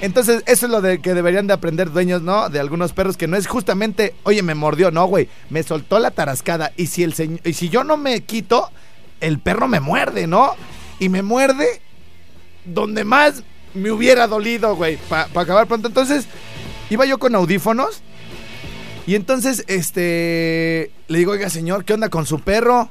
Entonces 0.00 0.42
eso 0.46 0.66
es 0.66 0.72
lo 0.72 0.80
de 0.80 1.00
que 1.00 1.14
deberían 1.14 1.46
de 1.46 1.54
aprender 1.54 1.90
dueños, 1.90 2.22
¿no? 2.22 2.48
De 2.48 2.60
algunos 2.60 2.92
perros 2.92 3.16
que 3.16 3.26
no 3.26 3.36
es 3.36 3.46
justamente, 3.46 4.14
oye, 4.24 4.42
me 4.42 4.54
mordió, 4.54 4.90
no, 4.90 5.06
güey, 5.06 5.28
me 5.50 5.62
soltó 5.62 5.98
la 5.98 6.10
tarascada 6.10 6.72
y 6.76 6.86
si 6.86 7.02
el 7.02 7.14
señor, 7.14 7.40
y 7.44 7.54
si 7.54 7.68
yo 7.68 7.84
no 7.84 7.96
me 7.96 8.20
quito, 8.22 8.70
el 9.20 9.38
perro 9.38 9.68
me 9.68 9.80
muerde, 9.80 10.26
¿no? 10.26 10.54
Y 10.98 11.08
me 11.08 11.22
muerde 11.22 11.80
donde 12.64 13.04
más 13.04 13.42
me 13.74 13.90
hubiera 13.90 14.26
dolido, 14.26 14.76
güey, 14.76 14.98
para 15.08 15.28
acabar 15.34 15.66
pronto. 15.66 15.88
Entonces, 15.88 16.26
iba 16.90 17.04
yo 17.04 17.18
con 17.18 17.34
audífonos 17.34 18.02
y 19.06 19.14
entonces, 19.14 19.64
este, 19.68 20.90
le 21.06 21.18
digo, 21.18 21.32
oiga, 21.32 21.48
señor, 21.48 21.84
¿qué 21.84 21.94
onda 21.94 22.08
con 22.08 22.26
su 22.26 22.40
perro? 22.40 22.90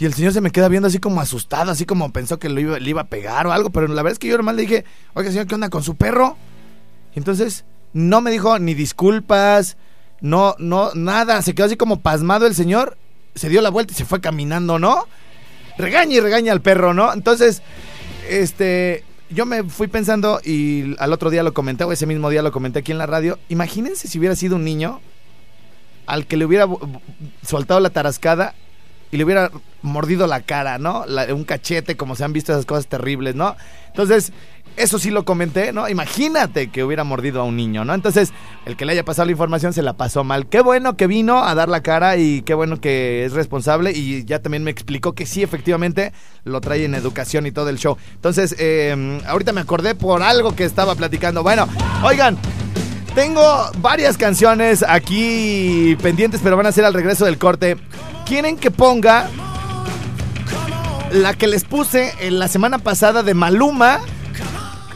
Y 0.00 0.04
el 0.04 0.14
señor 0.14 0.32
se 0.32 0.40
me 0.40 0.52
queda 0.52 0.68
viendo 0.68 0.88
así 0.88 0.98
como 0.98 1.20
asustado, 1.20 1.72
así 1.72 1.84
como 1.84 2.12
pensó 2.12 2.38
que 2.38 2.48
lo 2.48 2.60
iba, 2.60 2.78
le 2.78 2.90
iba 2.90 3.02
a 3.02 3.08
pegar 3.08 3.46
o 3.46 3.52
algo, 3.52 3.70
pero 3.70 3.88
la 3.88 4.02
verdad 4.02 4.12
es 4.12 4.18
que 4.18 4.28
yo 4.28 4.36
normal 4.36 4.56
le 4.56 4.62
dije, 4.62 4.84
oiga, 5.14 5.30
señor, 5.30 5.46
¿qué 5.46 5.56
onda 5.56 5.70
con 5.70 5.82
su 5.82 5.96
perro? 5.96 6.36
Y 7.14 7.18
entonces, 7.18 7.64
no 7.92 8.20
me 8.20 8.30
dijo 8.30 8.58
ni 8.60 8.74
disculpas, 8.74 9.76
no, 10.20 10.54
no, 10.58 10.92
nada, 10.94 11.42
se 11.42 11.54
quedó 11.54 11.66
así 11.66 11.76
como 11.76 12.00
pasmado 12.00 12.46
el 12.46 12.54
señor, 12.54 12.96
se 13.34 13.48
dio 13.48 13.60
la 13.60 13.70
vuelta 13.70 13.92
y 13.92 13.96
se 13.96 14.04
fue 14.04 14.20
caminando, 14.20 14.78
¿no? 14.78 15.06
Regaña 15.78 16.14
y 16.14 16.20
regaña 16.20 16.52
al 16.52 16.62
perro, 16.62 16.94
¿no? 16.94 17.12
Entonces, 17.12 17.62
este, 18.28 19.04
yo 19.30 19.46
me 19.46 19.64
fui 19.64 19.88
pensando 19.88 20.40
y 20.44 20.94
al 20.98 21.12
otro 21.12 21.30
día 21.30 21.42
lo 21.42 21.54
comenté, 21.54 21.82
o 21.82 21.92
ese 21.92 22.06
mismo 22.06 22.30
día 22.30 22.42
lo 22.42 22.52
comenté 22.52 22.80
aquí 22.80 22.92
en 22.92 22.98
la 22.98 23.06
radio. 23.06 23.38
Imagínense 23.48 24.06
si 24.06 24.18
hubiera 24.18 24.36
sido 24.36 24.56
un 24.56 24.64
niño 24.64 25.00
al 26.06 26.26
que 26.26 26.36
le 26.36 26.44
hubiera 26.44 26.66
soltado 27.42 27.80
la 27.80 27.90
tarascada 27.90 28.54
y 29.10 29.16
le 29.16 29.24
hubiera 29.24 29.50
mordido 29.82 30.26
la 30.26 30.40
cara, 30.40 30.78
¿no? 30.78 31.04
Un 31.30 31.44
cachete, 31.44 31.96
como 31.96 32.16
se 32.16 32.24
han 32.24 32.32
visto 32.32 32.52
esas 32.52 32.66
cosas 32.66 32.86
terribles, 32.86 33.34
¿no? 33.34 33.56
Entonces, 33.88 34.32
eso 34.76 34.98
sí 34.98 35.10
lo 35.10 35.24
comenté, 35.24 35.72
¿no? 35.72 35.88
Imagínate 35.88 36.70
que 36.70 36.84
hubiera 36.84 37.04
mordido 37.04 37.40
a 37.40 37.44
un 37.44 37.56
niño, 37.56 37.84
¿no? 37.84 37.94
Entonces, 37.94 38.32
el 38.66 38.76
que 38.76 38.84
le 38.84 38.92
haya 38.92 39.04
pasado 39.04 39.26
la 39.26 39.32
información 39.32 39.72
se 39.72 39.82
la 39.82 39.94
pasó 39.94 40.24
mal. 40.24 40.46
Qué 40.46 40.60
bueno 40.60 40.96
que 40.96 41.06
vino 41.06 41.44
a 41.44 41.54
dar 41.54 41.68
la 41.68 41.82
cara 41.82 42.16
y 42.16 42.42
qué 42.42 42.54
bueno 42.54 42.80
que 42.80 43.24
es 43.24 43.32
responsable 43.32 43.92
y 43.92 44.24
ya 44.24 44.40
también 44.40 44.62
me 44.62 44.70
explicó 44.70 45.14
que 45.14 45.26
sí, 45.26 45.42
efectivamente, 45.42 46.12
lo 46.44 46.60
trae 46.60 46.84
en 46.84 46.94
educación 46.94 47.46
y 47.46 47.52
todo 47.52 47.68
el 47.70 47.78
show. 47.78 47.96
Entonces, 48.14 48.54
eh, 48.58 49.20
ahorita 49.26 49.52
me 49.52 49.60
acordé 49.60 49.94
por 49.94 50.22
algo 50.22 50.54
que 50.54 50.64
estaba 50.64 50.94
platicando. 50.94 51.42
Bueno, 51.42 51.68
oigan, 52.04 52.38
tengo 53.14 53.42
varias 53.78 54.16
canciones 54.16 54.84
aquí 54.86 55.96
pendientes, 56.02 56.40
pero 56.42 56.56
van 56.56 56.66
a 56.66 56.72
ser 56.72 56.84
al 56.84 56.94
regreso 56.94 57.24
del 57.24 57.38
corte. 57.38 57.76
¿Quieren 58.28 58.58
que 58.58 58.70
ponga 58.70 59.30
la 61.10 61.32
que 61.32 61.46
les 61.46 61.64
puse 61.64 62.12
en 62.20 62.38
la 62.38 62.46
semana 62.46 62.78
pasada 62.78 63.22
de 63.22 63.32
Maluma? 63.32 64.00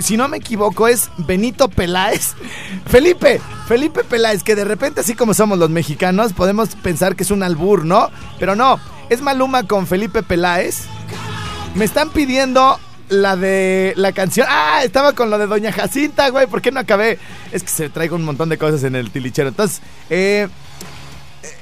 Si 0.01 0.19
no 0.19 0.29
me 0.29 0.37
equivoco, 0.37 0.87
es 0.87 1.09
Benito 1.17 1.69
Peláez. 1.69 2.35
Felipe, 2.87 3.41
Felipe 3.67 4.05
Peláez, 4.05 4.43
que 4.43 4.55
de 4.55 4.65
repente, 4.65 5.01
así 5.01 5.15
como 5.15 5.33
somos 5.33 5.59
los 5.59 5.71
mexicanos, 5.71 6.35
podemos 6.35 6.75
pensar 6.77 7.17
que 7.17 7.23
es 7.23 7.31
un 7.31 7.43
albur, 7.43 7.87
¿no? 7.87 8.11
Pero 8.39 8.55
no, 8.55 8.79
es 9.09 9.23
Maluma 9.23 9.67
con 9.67 9.87
Felipe 9.87 10.23
Peláez. 10.23 10.83
Me 11.75 11.87
están 11.87 12.11
pidiendo 12.11 12.79
la 13.09 13.37
de 13.37 13.95
la 13.97 14.13
canción. 14.13 14.47
Ah, 14.51 14.83
estaba 14.85 15.15
con 15.15 15.31
lo 15.31 15.39
de 15.39 15.47
Doña 15.47 15.73
Jacinta, 15.73 16.29
güey. 16.29 16.47
¿Por 16.47 16.61
qué 16.61 16.71
no 16.71 16.81
acabé? 16.81 17.19
Es 17.51 17.63
que 17.63 17.71
se 17.71 17.89
traigo 17.89 18.15
un 18.15 18.25
montón 18.25 18.51
de 18.51 18.59
cosas 18.59 18.85
en 18.85 18.95
el 18.95 19.11
tilichero. 19.11 19.49
Entonces, 19.49 19.81
eh, 20.11 20.49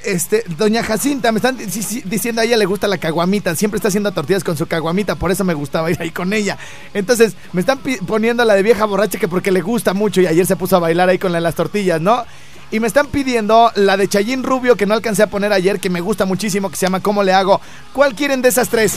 este, 0.05 0.45
Doña 0.59 0.83
Jacinta, 0.83 1.33
me 1.33 1.38
están 1.38 1.57
di- 1.57 1.66
di- 1.66 2.03
diciendo 2.05 2.40
a 2.40 2.45
ella 2.45 2.57
le 2.57 2.66
gusta 2.66 2.88
la 2.88 2.99
caguamita. 2.99 3.55
Siempre 3.55 3.77
está 3.77 3.88
haciendo 3.88 4.12
tortillas 4.12 4.45
con 4.45 4.57
su 4.57 4.66
caguamita. 4.66 5.14
Por 5.14 5.31
eso 5.31 5.45
me 5.45 5.55
gustaba 5.55 5.90
ir 5.90 5.97
ahí 6.01 6.11
con 6.11 6.33
ella. 6.33 6.59
Entonces, 6.95 7.35
me 7.53 7.61
están 7.61 7.79
poniendo 8.07 8.45
la 8.45 8.55
de 8.55 8.62
vieja 8.62 8.85
borracha 8.85 9.19
que 9.19 9.29
porque 9.29 9.51
le 9.51 9.61
gusta 9.62 9.95
mucho. 9.95 10.21
Y 10.21 10.27
ayer 10.27 10.47
se 10.47 10.57
puso 10.57 10.77
a 10.77 10.81
bailar 10.81 11.09
ahí 11.09 11.19
con 11.19 11.33
la 11.33 11.40
las 11.40 11.55
tortillas, 11.55 12.01
¿no? 12.01 12.25
Y 12.73 12.79
me 12.79 12.87
están 12.87 13.07
pidiendo 13.09 13.73
la 13.75 13.97
de 13.97 14.07
Chayín 14.07 14.45
Rubio 14.45 14.77
que 14.77 14.87
no 14.87 14.95
alcancé 14.95 15.23
a 15.25 15.27
poner 15.27 15.53
ayer, 15.53 15.81
que 15.81 15.90
me 15.90 16.01
gusta 16.01 16.25
muchísimo, 16.25 16.71
que 16.71 16.77
se 16.77 16.87
llama 16.87 17.01
¿Cómo 17.01 17.23
le 17.25 17.33
hago? 17.33 17.61
¿Cuál 17.93 18.14
quieren 18.14 18.43
de 18.43 18.49
esas 18.49 18.69
tres? 18.69 18.95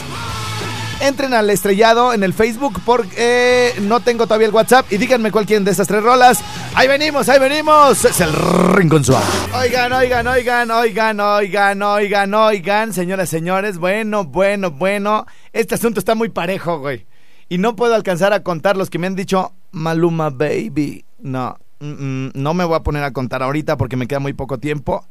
Entren 1.04 1.34
al 1.34 1.50
estrellado 1.50 2.14
en 2.14 2.24
el 2.24 2.34
Facebook 2.34 2.80
porque 2.86 3.74
no 3.82 4.00
tengo 4.00 4.26
todavía 4.26 4.48
el 4.48 4.54
WhatsApp 4.54 4.86
y 4.90 4.96
díganme 4.96 5.32
cuál 5.32 5.46
quieren 5.46 5.66
de 5.66 5.72
esas 5.72 5.86
tres 5.86 6.02
rolas. 6.02 6.42
Ahí 6.76 6.88
venimos, 6.88 7.28
ahí 7.28 7.42
venimos. 7.42 8.06
Es 8.06 8.22
el 8.22 8.32
Rincón 8.32 9.04
Suave. 9.04 9.26
Oigan, 9.54 9.92
oigan, 9.92 10.26
oigan, 10.26 10.72
oigan, 10.72 11.20
oigan, 11.20 11.82
oigan, 11.82 12.34
oigan, 12.34 12.94
señoras, 12.94 13.28
señores. 13.28 13.80
Bueno, 13.80 14.24
bueno, 14.24 14.72
bueno. 14.72 15.26
Este 15.52 15.76
asunto 15.76 16.00
está 16.00 16.16
muy 16.16 16.30
parejo, 16.30 16.80
güey. 16.80 17.06
Y 17.50 17.58
no 17.58 17.76
puedo 17.76 17.96
alcanzar 17.96 18.32
a 18.32 18.42
contar 18.42 18.78
los 18.78 18.90
que 18.90 18.98
me 18.98 19.08
han 19.08 19.16
dicho 19.16 19.52
Maluma 19.72 20.30
Baby. 20.30 21.04
No, 21.20 21.58
no 21.82 22.54
me 22.54 22.64
voy 22.64 22.78
a 22.78 22.84
poner 22.84 23.04
a 23.04 23.12
contar 23.12 23.44
ahorita 23.44 23.76
porque 23.76 23.98
me 23.98 24.08
queda 24.08 24.22
muy 24.22 24.32
poco 24.32 24.58
tiempo. 24.58 25.06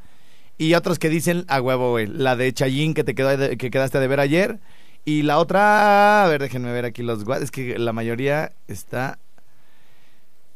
Y 0.56 0.72
otros 0.72 0.98
que 0.98 1.10
dicen 1.10 1.44
a 1.48 1.60
huevo, 1.60 1.90
güey. 1.90 2.06
La 2.06 2.34
de 2.34 2.50
Chayín 2.54 2.94
que 2.94 3.04
te 3.04 3.14
quedó 3.14 3.36
que 3.58 3.70
quedaste 3.70 4.00
de 4.00 4.08
ver 4.08 4.20
ayer. 4.20 4.58
Y 5.04 5.22
la 5.22 5.38
otra, 5.38 6.24
a 6.24 6.28
ver, 6.28 6.40
déjenme 6.40 6.72
ver 6.72 6.84
aquí 6.84 7.02
los. 7.02 7.24
Es 7.40 7.50
que 7.50 7.78
la 7.78 7.92
mayoría 7.92 8.52
está. 8.68 9.18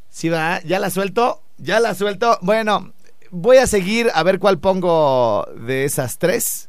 Sí, 0.08 0.28
va, 0.28 0.60
ya 0.62 0.78
la 0.78 0.90
suelto, 0.90 1.42
ya 1.58 1.80
la 1.80 1.94
suelto. 1.94 2.38
Bueno, 2.42 2.92
voy 3.30 3.56
a 3.58 3.66
seguir 3.66 4.10
a 4.14 4.22
ver 4.22 4.38
cuál 4.38 4.58
pongo 4.58 5.46
de 5.66 5.84
esas 5.84 6.18
tres. 6.18 6.68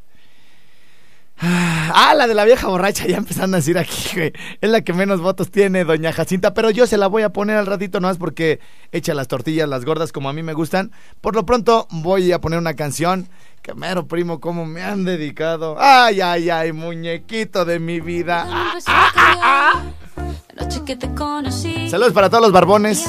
Ah, 1.39 2.13
la 2.15 2.27
de 2.27 2.33
la 2.33 2.45
vieja 2.45 2.67
borracha, 2.67 3.05
ya 3.07 3.17
empezaron 3.17 3.53
a 3.53 3.57
decir 3.57 3.77
aquí, 3.77 4.09
güey. 4.15 4.33
Es 4.59 4.69
la 4.69 4.81
que 4.81 4.93
menos 4.93 5.21
votos 5.21 5.51
tiene, 5.51 5.83
doña 5.83 6.11
Jacinta, 6.11 6.53
pero 6.53 6.69
yo 6.71 6.87
se 6.87 6.97
la 6.97 7.07
voy 7.07 7.23
a 7.23 7.29
poner 7.29 7.57
al 7.57 7.65
ratito 7.65 7.99
nomás 7.99 8.17
porque 8.17 8.59
echa 8.91 9.13
las 9.13 9.27
tortillas, 9.27 9.69
las 9.69 9.85
gordas 9.85 10.11
como 10.11 10.29
a 10.29 10.33
mí 10.33 10.41
me 10.43 10.53
gustan. 10.53 10.91
Por 11.21 11.35
lo 11.35 11.45
pronto 11.45 11.87
voy 11.91 12.31
a 12.31 12.41
poner 12.41 12.57
una 12.59 12.73
canción 12.75 13.29
que 13.61 13.73
mero 13.73 14.07
primo, 14.07 14.39
como 14.39 14.65
me 14.65 14.81
han 14.81 15.05
dedicado. 15.05 15.75
Ay, 15.79 16.21
ay, 16.21 16.49
ay, 16.49 16.71
muñequito 16.71 17.65
de 17.65 17.79
mi 17.79 17.99
vida. 17.99 18.45
Ah, 18.49 18.67
Empezó 18.69 18.91
a 18.91 19.11
cambiar 19.13 19.93
La 20.55 20.63
noche 20.63 20.81
que 20.85 20.95
te 20.95 21.13
conocí. 21.13 21.89
Saludos 21.89 22.13
para 22.13 22.29
todos 22.29 22.43
los 22.43 22.51
barbones. 22.51 23.05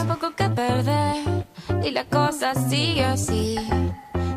Y 1.84 1.90
la 1.90 2.04
cosa 2.04 2.54
sigue 2.68 3.04
así. 3.04 3.56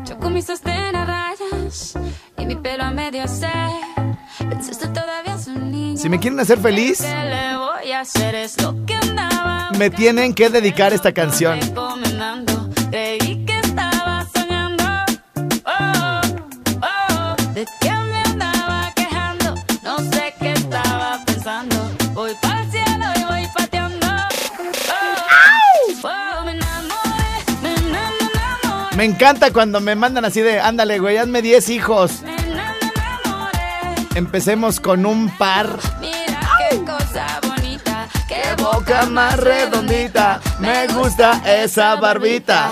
Yo 0.08 0.18
con 0.18 0.32
mis 0.32 0.46
sostén 0.46 0.94
a 0.96 1.04
rayas. 1.04 1.94
Y 2.42 2.46
mi 2.46 2.56
pelo 2.56 2.82
a 2.82 2.90
medio 2.90 3.28
se. 3.28 3.46
Pensaste 4.38 4.88
todavía 4.88 5.36
es 5.36 5.46
un 5.46 5.70
niño. 5.70 5.96
Si 5.96 6.08
me 6.08 6.18
quieren 6.18 6.40
hacer 6.40 6.58
feliz, 6.58 7.00
¿Qué 7.00 7.24
le 7.24 7.56
voy 7.56 7.92
a 7.92 8.00
hacer? 8.00 8.34
Es 8.34 8.60
lo 8.60 8.84
que 8.84 8.94
andaba. 8.94 9.70
me 9.78 9.90
tienen 9.90 10.34
que 10.34 10.50
dedicar 10.50 10.92
esta 10.92 11.12
canción. 11.12 11.60
Me 29.02 29.06
encanta 29.06 29.52
cuando 29.52 29.80
me 29.80 29.96
mandan 29.96 30.24
así 30.24 30.42
de, 30.42 30.60
ándale, 30.60 31.00
güey, 31.00 31.16
hazme 31.16 31.42
10 31.42 31.70
hijos. 31.70 32.22
Empecemos 34.14 34.78
con 34.78 35.06
un 35.06 35.28
par. 35.38 35.76
Mira 36.00 36.40
qué 36.70 36.76
cosa 36.84 37.40
bonita, 37.42 38.06
qué 38.28 38.62
Boca 38.62 39.06
más 39.06 39.40
redondita, 39.40 40.40
me 40.60 40.86
gusta 40.86 41.42
esa 41.44 41.96
barbita. 41.96 42.70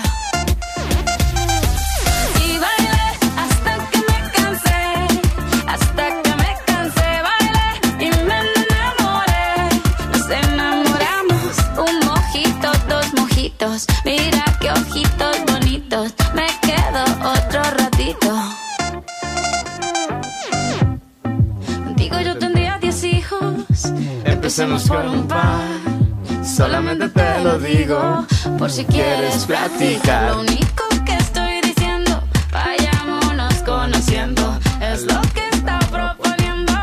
Empecemos 24.61 24.89
por 24.89 25.07
un. 25.07 26.45
Solamente 26.45 27.09
te 27.09 27.43
lo 27.43 27.59
digo 27.59 28.27
por 28.59 28.71
si 28.71 28.85
quieres 28.85 29.47
platicar. 29.47 30.33
Lo 30.33 30.41
único 30.41 30.85
que 31.07 31.15
estoy 31.15 31.63
diciendo, 31.63 32.23
vayámonos 32.53 33.55
conociendo, 33.65 34.59
es 34.83 35.05
lo 35.05 35.19
que 35.33 35.49
está 35.51 35.79
proponiendo. 35.91 36.75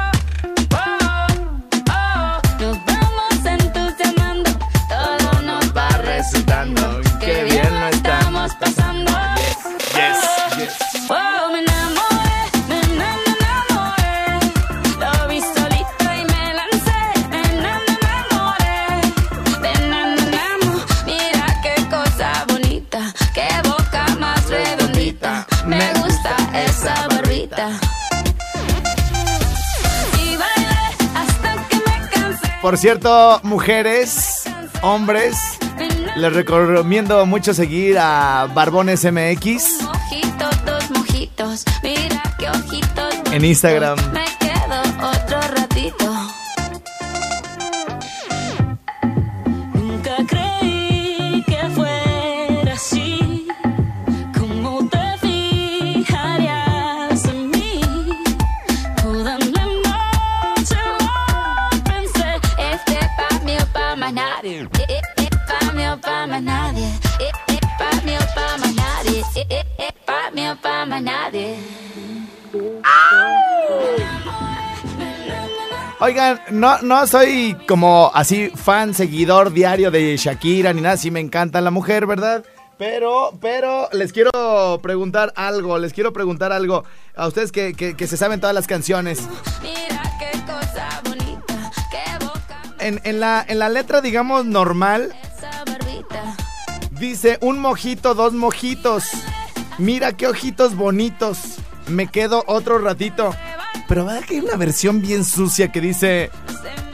Oh, 0.73 1.37
oh, 1.91 2.41
nos 2.59 2.77
Por 32.67 32.77
cierto, 32.77 33.39
mujeres, 33.43 34.43
hombres, 34.81 35.37
les 36.17 36.33
recomiendo 36.33 37.25
mucho 37.25 37.53
seguir 37.53 37.97
a 37.97 38.45
Barbones 38.53 39.05
MX 39.09 39.79
en 43.31 43.45
Instagram. 43.45 43.97
Oigan, 76.07 76.39
no, 76.51 76.77
no 76.83 77.05
soy 77.05 77.53
como 77.67 78.09
así 78.13 78.49
fan, 78.55 78.93
seguidor 78.93 79.51
diario 79.51 79.91
de 79.91 80.15
Shakira 80.15 80.71
ni 80.71 80.79
nada, 80.79 80.95
sí 80.95 81.11
me 81.11 81.19
encanta 81.19 81.59
la 81.59 81.69
mujer, 81.69 82.05
¿verdad? 82.05 82.45
Pero, 82.77 83.33
pero 83.41 83.89
les 83.91 84.13
quiero 84.13 84.79
preguntar 84.81 85.33
algo, 85.35 85.77
les 85.77 85.91
quiero 85.91 86.13
preguntar 86.13 86.53
algo 86.53 86.85
a 87.13 87.27
ustedes 87.27 87.51
que, 87.51 87.73
que- 87.73 87.97
que 87.97 88.07
se 88.07 88.15
saben 88.15 88.39
todas 88.39 88.55
las 88.55 88.67
canciones. 88.67 89.19
Mira 89.61 90.01
qué 90.17 90.39
cosa 90.45 91.01
bonita, 91.03 91.71
qué 91.91 92.23
boca 92.25 92.61
En, 92.79 93.01
en 93.03 93.19
la, 93.19 93.43
en 93.45 93.59
la 93.59 93.67
letra, 93.67 93.99
digamos, 93.99 94.45
normal, 94.45 95.13
dice 96.91 97.37
un 97.41 97.59
mojito, 97.59 98.13
dos 98.15 98.31
mojitos. 98.31 99.03
Mira 99.77 100.13
qué 100.13 100.27
ojitos 100.27 100.73
bonitos. 100.77 101.37
Me 101.87 102.07
quedo 102.07 102.43
otro 102.47 102.79
ratito. 102.79 103.35
Pero 103.87 104.05
¿verdad 104.05 104.23
que 104.23 104.35
hay 104.35 104.41
una 104.41 104.57
versión 104.57 105.01
bien 105.01 105.23
sucia 105.23 105.71
que 105.71 105.79
dice 105.79 106.29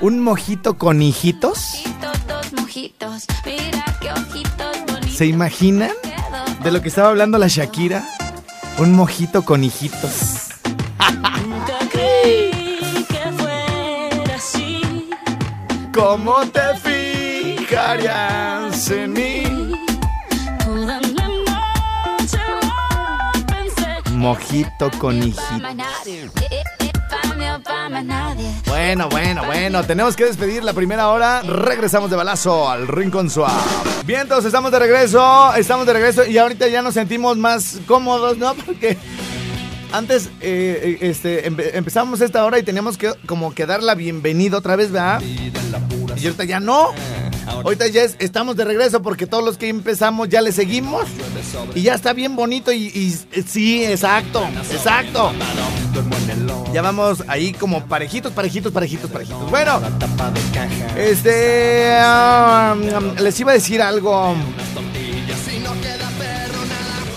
un 0.01 0.19
mojito 0.19 0.77
con 0.77 1.01
hijitos? 1.01 1.83
¿Se 5.09 5.25
imaginan 5.25 5.91
de 6.63 6.71
lo 6.71 6.81
que 6.81 6.89
estaba 6.89 7.09
hablando 7.09 7.37
la 7.37 7.47
Shakira? 7.47 8.03
Un 8.77 8.93
mojito 8.93 9.43
con 9.43 9.63
hijitos. 9.63 10.49
¿Cómo 15.93 16.45
te 16.47 16.61
fijarías 17.57 18.89
en 18.91 19.13
mí? 19.13 19.43
Mojito 24.11 24.91
con 24.99 25.21
hijitos. 25.21 26.42
Más 27.93 28.05
nadie. 28.05 28.51
Bueno, 28.67 29.07
bueno, 29.09 29.45
bueno, 29.45 29.83
tenemos 29.83 30.15
que 30.15 30.25
despedir 30.25 30.63
la 30.63 30.73
primera 30.73 31.09
hora. 31.09 31.41
Regresamos 31.43 32.09
de 32.09 32.15
balazo 32.17 32.69
al 32.69 32.87
Rincón 32.87 33.29
Suave. 33.29 33.53
Bien, 34.05 34.21
entonces 34.21 34.47
estamos 34.47 34.71
de 34.71 34.79
regreso, 34.79 35.53
estamos 35.55 35.85
de 35.85 35.93
regreso 35.93 36.25
y 36.25 36.37
ahorita 36.37 36.67
ya 36.67 36.81
nos 36.81 36.95
sentimos 36.95 37.37
más 37.37 37.79
cómodos, 37.87 38.37
¿no? 38.37 38.53
Porque 38.65 38.97
antes 39.91 40.27
eh, 40.41 40.97
eh, 41.01 41.09
este, 41.09 41.49
empe- 41.49 41.69
empezamos 41.73 42.19
esta 42.21 42.43
hora 42.45 42.57
y 42.59 42.63
teníamos 42.63 42.97
que 42.97 43.11
como 43.27 43.53
que 43.53 43.65
dar 43.65 43.83
la 43.83 43.95
bienvenida 43.95 44.57
otra 44.57 44.75
vez, 44.75 44.91
¿verdad? 44.91 45.21
Y 46.17 46.25
ahorita 46.25 46.43
ya 46.45 46.59
no. 46.59 46.89
Ahorita 47.47 47.87
ya 47.87 48.03
es- 48.03 48.15
estamos 48.19 48.55
de 48.55 48.65
regreso 48.65 49.01
porque 49.01 49.27
todos 49.27 49.43
los 49.43 49.57
que 49.57 49.69
empezamos 49.69 50.29
ya 50.29 50.41
le 50.41 50.51
seguimos. 50.51 51.05
Y 51.75 51.81
ya 51.81 51.93
está 51.95 52.13
bien 52.13 52.35
bonito 52.35 52.71
y, 52.71 52.87
y- 52.87 53.17
eh, 53.31 53.43
sí, 53.47 53.83
exacto, 53.83 54.45
exacto. 54.71 55.31
Ya 56.73 56.81
vamos 56.81 57.23
ahí 57.27 57.53
como 57.53 57.85
parejitos, 57.85 58.31
parejitos, 58.33 58.71
parejitos, 58.71 59.09
parejitos. 59.11 59.49
Bueno, 59.49 59.79
este. 60.97 61.91
ah, 61.99 62.75
les 63.19 63.39
iba 63.39 63.51
a 63.51 63.55
decir 63.55 63.81
algo. 63.81 64.35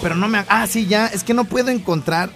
Pero 0.02 0.14
no 0.14 0.28
me. 0.28 0.44
Ah, 0.48 0.66
sí, 0.66 0.86
ya. 0.86 1.06
Es 1.06 1.24
que 1.24 1.34
no 1.34 1.44
puedo 1.44 1.70
encontrar 1.70 2.30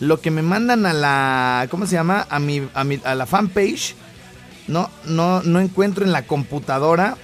lo 0.00 0.20
que 0.20 0.30
me 0.30 0.42
mandan 0.42 0.86
a 0.86 0.92
la. 0.92 1.66
¿Cómo 1.70 1.86
se 1.86 1.92
llama? 1.94 2.26
A 2.28 2.38
mi, 2.38 2.62
a 2.74 2.84
mi, 2.84 3.00
a 3.04 3.14
la 3.14 3.26
fanpage. 3.26 3.94
No, 4.68 4.90
no, 5.06 5.42
no 5.42 5.60
encuentro 5.60 6.04
en 6.04 6.12
la 6.12 6.22
computadora 6.26 7.16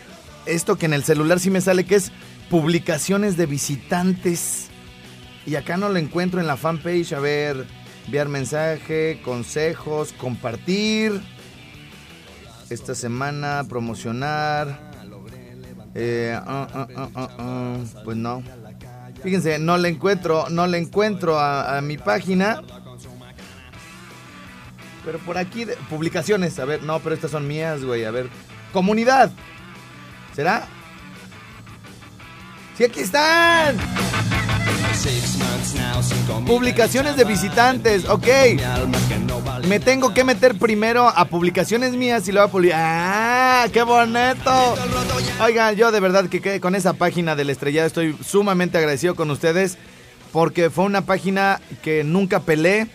esto 0.47 0.77
que 0.77 0.87
en 0.87 0.95
el 0.95 1.05
celular 1.05 1.41
sí 1.41 1.51
me 1.51 1.61
sale 1.61 1.85
que 1.85 1.97
es 1.97 2.13
publicaciones 2.51 3.37
de 3.37 3.47
visitantes. 3.47 4.69
Y 5.47 5.57
acá 5.57 5.77
no 5.77 5.89
lo 5.89 5.97
encuentro 5.97 6.41
en 6.41 6.47
la 6.47 6.57
fanpage. 6.57 7.13
A 7.13 7.21
ver, 7.21 7.67
enviar 8.07 8.29
mensaje, 8.29 9.21
consejos, 9.25 10.13
compartir. 10.13 11.21
Esta 12.71 12.95
semana, 12.95 13.65
promocionar. 13.69 14.93
Eh, 15.95 16.35
ah, 16.35 16.69
ah, 16.97 17.09
ah, 17.15 17.77
pues 18.05 18.17
no. 18.17 18.43
Fíjense, 19.23 19.59
no 19.59 19.77
le 19.77 19.89
encuentro, 19.89 20.49
no 20.51 20.67
le 20.67 20.79
encuentro 20.79 21.39
a, 21.39 21.79
a 21.79 21.81
mi 21.83 21.99
página. 21.99 22.63
Pero 25.05 25.19
por 25.19 25.37
aquí, 25.37 25.67
publicaciones, 25.91 26.59
a 26.59 26.65
ver, 26.65 26.83
no, 26.83 27.01
pero 27.01 27.15
estas 27.15 27.31
son 27.33 27.47
mías, 27.47 27.85
güey, 27.85 28.05
a 28.05 28.11
ver. 28.11 28.29
Comunidad. 28.73 29.31
¿Será? 30.35 30.67
Sí, 32.77 32.85
aquí 32.85 33.01
están. 33.01 33.77
Publicaciones 36.47 37.17
de 37.17 37.25
visitantes, 37.25 38.09
ok. 38.09 38.27
Me 39.67 39.81
tengo 39.81 40.15
que 40.15 40.25
meter 40.25 40.59
primero 40.59 41.09
a 41.09 41.25
publicaciones 41.27 41.93
mías 41.93 42.27
y 42.29 42.33
luego 42.33 42.49
a 42.49 42.51
publicar. 42.51 42.81
¡Ah! 42.81 43.67
¡Qué 43.73 43.83
bonito! 43.83 44.75
Oigan, 45.43 45.77
yo 45.77 45.93
de 45.93 46.01
verdad 46.01 46.29
que 46.29 46.61
con 46.61 46.75
esa 46.75 46.95
página 46.95 47.37
del 47.37 47.51
estrellado 47.51 47.87
estoy 47.87 48.17
sumamente 48.25 48.79
agradecido 48.79 49.15
con 49.15 49.31
ustedes 49.31 49.79
porque 50.33 50.71
fue 50.71 50.85
una 50.85 51.03
página 51.03 51.61
que 51.83 52.05
nunca 52.05 52.41
pelé. 52.41 52.89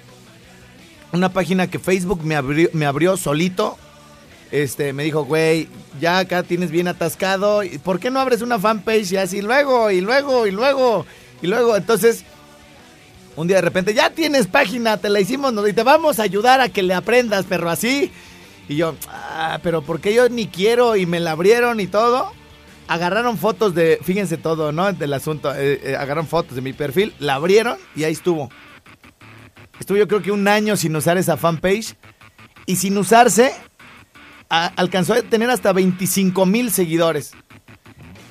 Una 1.13 1.29
página 1.29 1.67
que 1.67 1.79
Facebook 1.79 2.23
me 2.23 2.85
abrió 2.85 3.15
solito. 3.15 3.77
Este, 4.51 4.93
me 4.93 5.03
dijo, 5.03 5.25
güey, 5.25 5.67
ya 5.99 6.19
acá 6.19 6.43
tienes 6.43 6.71
bien 6.71 6.87
atascado. 6.87 7.63
¿y 7.63 7.77
¿Por 7.77 7.99
qué 7.99 8.09
no 8.09 8.19
abres 8.19 8.41
una 8.41 8.59
fanpage 8.59 9.11
y 9.11 9.17
así 9.17 9.41
luego, 9.41 9.91
y 9.91 10.01
luego, 10.01 10.47
y 10.47 10.51
luego, 10.51 11.05
y 11.41 11.47
luego? 11.47 11.75
Entonces, 11.75 12.23
un 13.35 13.47
día 13.47 13.57
de 13.57 13.61
repente, 13.61 13.93
ya 13.93 14.09
tienes 14.09 14.47
página, 14.47 14.97
te 14.97 15.09
la 15.09 15.19
hicimos 15.19 15.53
y 15.67 15.73
te 15.73 15.83
vamos 15.83 16.19
a 16.19 16.23
ayudar 16.23 16.61
a 16.61 16.69
que 16.69 16.83
le 16.83 16.93
aprendas, 16.93 17.45
perro, 17.45 17.69
así. 17.69 18.11
Y 18.69 18.75
yo, 18.75 18.95
ah, 19.09 19.59
pero 19.63 19.81
¿por 19.81 19.99
qué 19.99 20.13
yo 20.13 20.27
ni 20.29 20.47
quiero? 20.47 20.95
Y 20.95 21.05
me 21.05 21.19
la 21.19 21.31
abrieron 21.31 21.79
y 21.79 21.87
todo. 21.87 22.31
Agarraron 22.87 23.37
fotos 23.37 23.75
de, 23.75 23.99
fíjense 24.01 24.37
todo, 24.37 24.71
¿no? 24.71 24.91
Del 24.93 25.13
asunto. 25.13 25.53
eh, 25.53 25.79
eh, 25.83 25.95
agarraron 25.95 26.27
fotos 26.27 26.55
de 26.55 26.61
mi 26.61 26.73
perfil, 26.73 27.13
la 27.19 27.35
abrieron 27.35 27.77
y 27.95 28.05
ahí 28.05 28.13
estuvo. 28.13 28.49
Estuve 29.79 29.99
yo 29.99 30.07
creo 30.07 30.21
que 30.21 30.31
un 30.31 30.47
año 30.47 30.75
sin 30.77 30.95
usar 30.95 31.17
esa 31.17 31.37
fanpage. 31.37 31.95
Y 32.65 32.75
sin 32.75 32.97
usarse, 32.97 33.53
alcanzó 34.49 35.13
a 35.13 35.21
tener 35.21 35.49
hasta 35.49 35.73
25 35.73 36.45
mil 36.45 36.71
seguidores. 36.71 37.31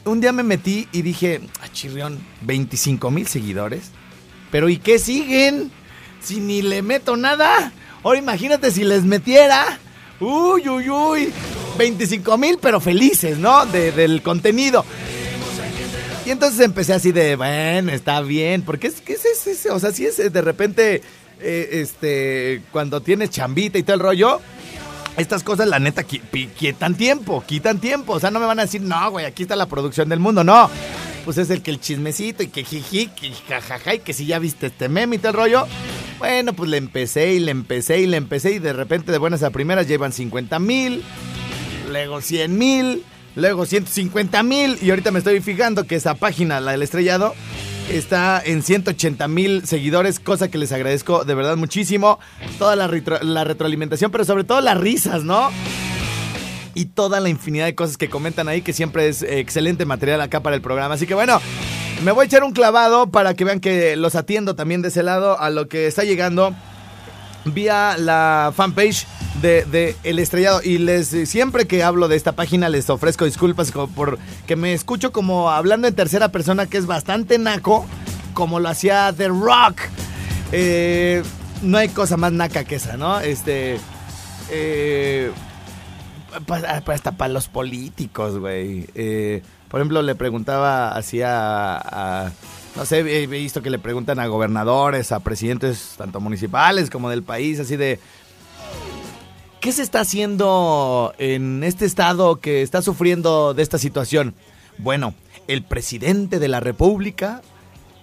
Un 0.04 0.20
día 0.20 0.32
me 0.32 0.42
metí 0.42 0.88
y 0.92 1.02
dije, 1.02 1.40
ah, 1.62 1.68
chirrión, 1.72 2.18
25 2.42 3.10
mil 3.10 3.26
seguidores. 3.26 3.90
Pero 4.50 4.68
¿y 4.68 4.78
qué 4.78 4.98
siguen? 4.98 5.70
Si 6.22 6.40
ni 6.40 6.62
le 6.62 6.82
meto 6.82 7.16
nada. 7.16 7.72
Ahora 8.04 8.18
imagínate 8.18 8.70
si 8.70 8.84
les 8.84 9.02
metiera. 9.04 9.78
Uy, 10.20 10.68
uy, 10.68 10.88
uy. 10.88 11.32
25 11.76 12.38
mil, 12.38 12.58
pero 12.62 12.80
felices, 12.80 13.36
¿no? 13.38 13.66
De- 13.66 13.92
del 13.92 14.22
contenido. 14.22 14.84
Y 16.24 16.30
entonces 16.30 16.60
empecé 16.60 16.92
así 16.92 17.12
de, 17.12 17.36
bueno, 17.36 17.92
está 17.92 18.20
bien. 18.20 18.62
Porque 18.62 18.86
es 18.88 19.00
que 19.00 19.12
es, 19.14 19.24
es- 19.24 19.46
es- 19.46 19.66
o 19.70 19.78
sea, 19.78 19.92
si 19.92 20.06
es 20.06 20.16
de 20.32 20.40
repente, 20.42 21.02
eh, 21.40 21.68
este, 21.72 22.62
cuando 22.72 23.00
tienes 23.00 23.30
chambita 23.30 23.78
y 23.78 23.82
todo 23.82 23.94
el 23.94 24.00
rollo, 24.00 24.40
estas 25.16 25.42
cosas, 25.42 25.68
la 25.68 25.78
neta, 25.78 26.04
quitan 26.04 26.94
tiempo, 26.94 27.42
quitan 27.46 27.78
tiempo. 27.78 28.14
O 28.14 28.20
sea, 28.20 28.30
no 28.30 28.40
me 28.40 28.46
van 28.46 28.58
a 28.58 28.62
decir, 28.62 28.82
no, 28.82 29.10
güey, 29.10 29.24
aquí 29.24 29.42
está 29.42 29.56
la 29.56 29.66
producción 29.66 30.08
del 30.08 30.20
mundo. 30.20 30.44
No. 30.44 30.70
Pues 31.24 31.38
es 31.38 31.50
el 31.50 31.62
que 31.62 31.70
el 31.70 31.80
chismecito 31.80 32.42
y 32.42 32.48
que 32.48 32.64
jiji, 32.64 33.08
que 33.08 33.32
jajaja, 33.48 33.94
y 33.94 33.98
que 33.98 34.12
si 34.12 34.26
ya 34.26 34.38
viste 34.38 34.66
este 34.66 34.88
meme 34.88 35.16
y 35.16 35.18
todo 35.18 35.32
rollo. 35.32 35.66
Bueno, 36.18 36.52
pues 36.52 36.70
le 36.70 36.76
empecé 36.76 37.34
y 37.34 37.40
le 37.40 37.50
empecé 37.50 38.00
y 38.00 38.06
le 38.06 38.16
empecé 38.16 38.52
y 38.52 38.58
de 38.58 38.72
repente 38.72 39.12
de 39.12 39.18
buenas 39.18 39.42
a 39.42 39.50
primeras 39.50 39.86
llevan 39.86 40.12
50 40.12 40.58
mil, 40.60 41.02
luego 41.90 42.22
100 42.22 42.56
mil, 42.56 43.02
luego 43.34 43.66
150 43.66 44.42
mil 44.42 44.78
y 44.80 44.90
ahorita 44.90 45.10
me 45.10 45.18
estoy 45.18 45.40
fijando 45.40 45.84
que 45.84 45.96
esa 45.96 46.14
página, 46.14 46.60
la 46.60 46.72
del 46.72 46.82
estrellado, 46.82 47.34
está 47.90 48.42
en 48.44 48.62
180 48.62 49.28
mil 49.28 49.66
seguidores, 49.66 50.18
cosa 50.20 50.48
que 50.48 50.58
les 50.58 50.72
agradezco 50.72 51.24
de 51.24 51.34
verdad 51.34 51.56
muchísimo. 51.56 52.18
Toda 52.58 52.76
la, 52.76 52.88
retro- 52.88 53.20
la 53.22 53.44
retroalimentación, 53.44 54.10
pero 54.10 54.24
sobre 54.24 54.44
todo 54.44 54.60
las 54.60 54.76
risas, 54.78 55.22
¿no? 55.24 55.50
Y 56.74 56.86
toda 56.86 57.20
la 57.20 57.28
infinidad 57.28 57.64
de 57.66 57.74
cosas 57.74 57.96
que 57.96 58.08
comentan 58.10 58.48
ahí, 58.48 58.60
que 58.62 58.72
siempre 58.72 59.08
es 59.08 59.22
eh, 59.22 59.38
excelente 59.38 59.86
material 59.86 60.20
acá 60.20 60.40
para 60.42 60.56
el 60.56 60.62
programa. 60.62 60.94
Así 60.94 61.06
que 61.06 61.14
bueno, 61.14 61.40
me 62.04 62.12
voy 62.12 62.24
a 62.24 62.26
echar 62.26 62.44
un 62.44 62.52
clavado 62.52 63.06
para 63.10 63.34
que 63.34 63.44
vean 63.44 63.60
que 63.60 63.96
los 63.96 64.14
atiendo 64.14 64.54
también 64.56 64.82
de 64.82 64.88
ese 64.88 65.02
lado 65.02 65.40
a 65.40 65.48
lo 65.50 65.68
que 65.68 65.86
está 65.86 66.04
llegando 66.04 66.54
vía 67.46 67.96
la 67.98 68.52
fanpage 68.54 69.06
de, 69.42 69.96
El 70.04 70.18
Estrellado. 70.18 70.60
Y 70.62 70.78
les 70.78 71.08
siempre 71.28 71.66
que 71.66 71.82
hablo 71.82 72.08
de 72.08 72.16
esta 72.16 72.32
página 72.32 72.68
les 72.68 72.88
ofrezco 72.90 73.24
disculpas 73.24 73.72
por 73.72 74.18
que 74.46 74.56
me 74.56 74.72
escucho 74.72 75.12
como 75.12 75.50
hablando 75.50 75.88
en 75.88 75.94
tercera 75.94 76.30
persona, 76.30 76.66
que 76.66 76.78
es 76.78 76.86
bastante 76.86 77.38
naco, 77.38 77.86
como 78.34 78.60
lo 78.60 78.68
hacía 78.68 79.12
The 79.16 79.28
Rock. 79.28 79.80
Eh, 80.52 81.22
no 81.62 81.78
hay 81.78 81.88
cosa 81.88 82.16
más 82.16 82.32
naca 82.32 82.64
que 82.64 82.76
esa, 82.76 82.96
¿no? 82.96 83.20
Este. 83.20 83.78
Eh, 84.50 85.30
hasta 86.88 87.12
para 87.12 87.32
los 87.32 87.48
políticos, 87.48 88.38
güey. 88.38 88.86
Eh, 88.94 89.42
por 89.68 89.80
ejemplo, 89.80 90.02
le 90.02 90.14
preguntaba 90.14 90.90
así 90.94 91.22
a, 91.22 91.76
a- 91.78 92.30
No 92.76 92.84
sé, 92.84 93.00
he 93.00 93.26
visto 93.26 93.62
que 93.62 93.70
le 93.70 93.78
preguntan 93.78 94.20
a 94.20 94.26
gobernadores, 94.26 95.10
a 95.12 95.20
presidentes 95.20 95.94
tanto 95.96 96.20
municipales 96.20 96.90
como 96.90 97.08
del 97.10 97.22
país, 97.22 97.58
así 97.58 97.76
de... 97.76 97.98
¿Qué 99.60 99.72
se 99.72 99.82
está 99.82 100.00
haciendo 100.00 101.12
en 101.18 101.64
este 101.64 101.86
estado 101.86 102.40
que 102.40 102.62
está 102.62 102.82
sufriendo 102.82 103.54
de 103.54 103.62
esta 103.62 103.78
situación? 103.78 104.34
Bueno, 104.78 105.14
el 105.48 105.64
presidente 105.64 106.38
de 106.38 106.48
la 106.48 106.60
República 106.60 107.42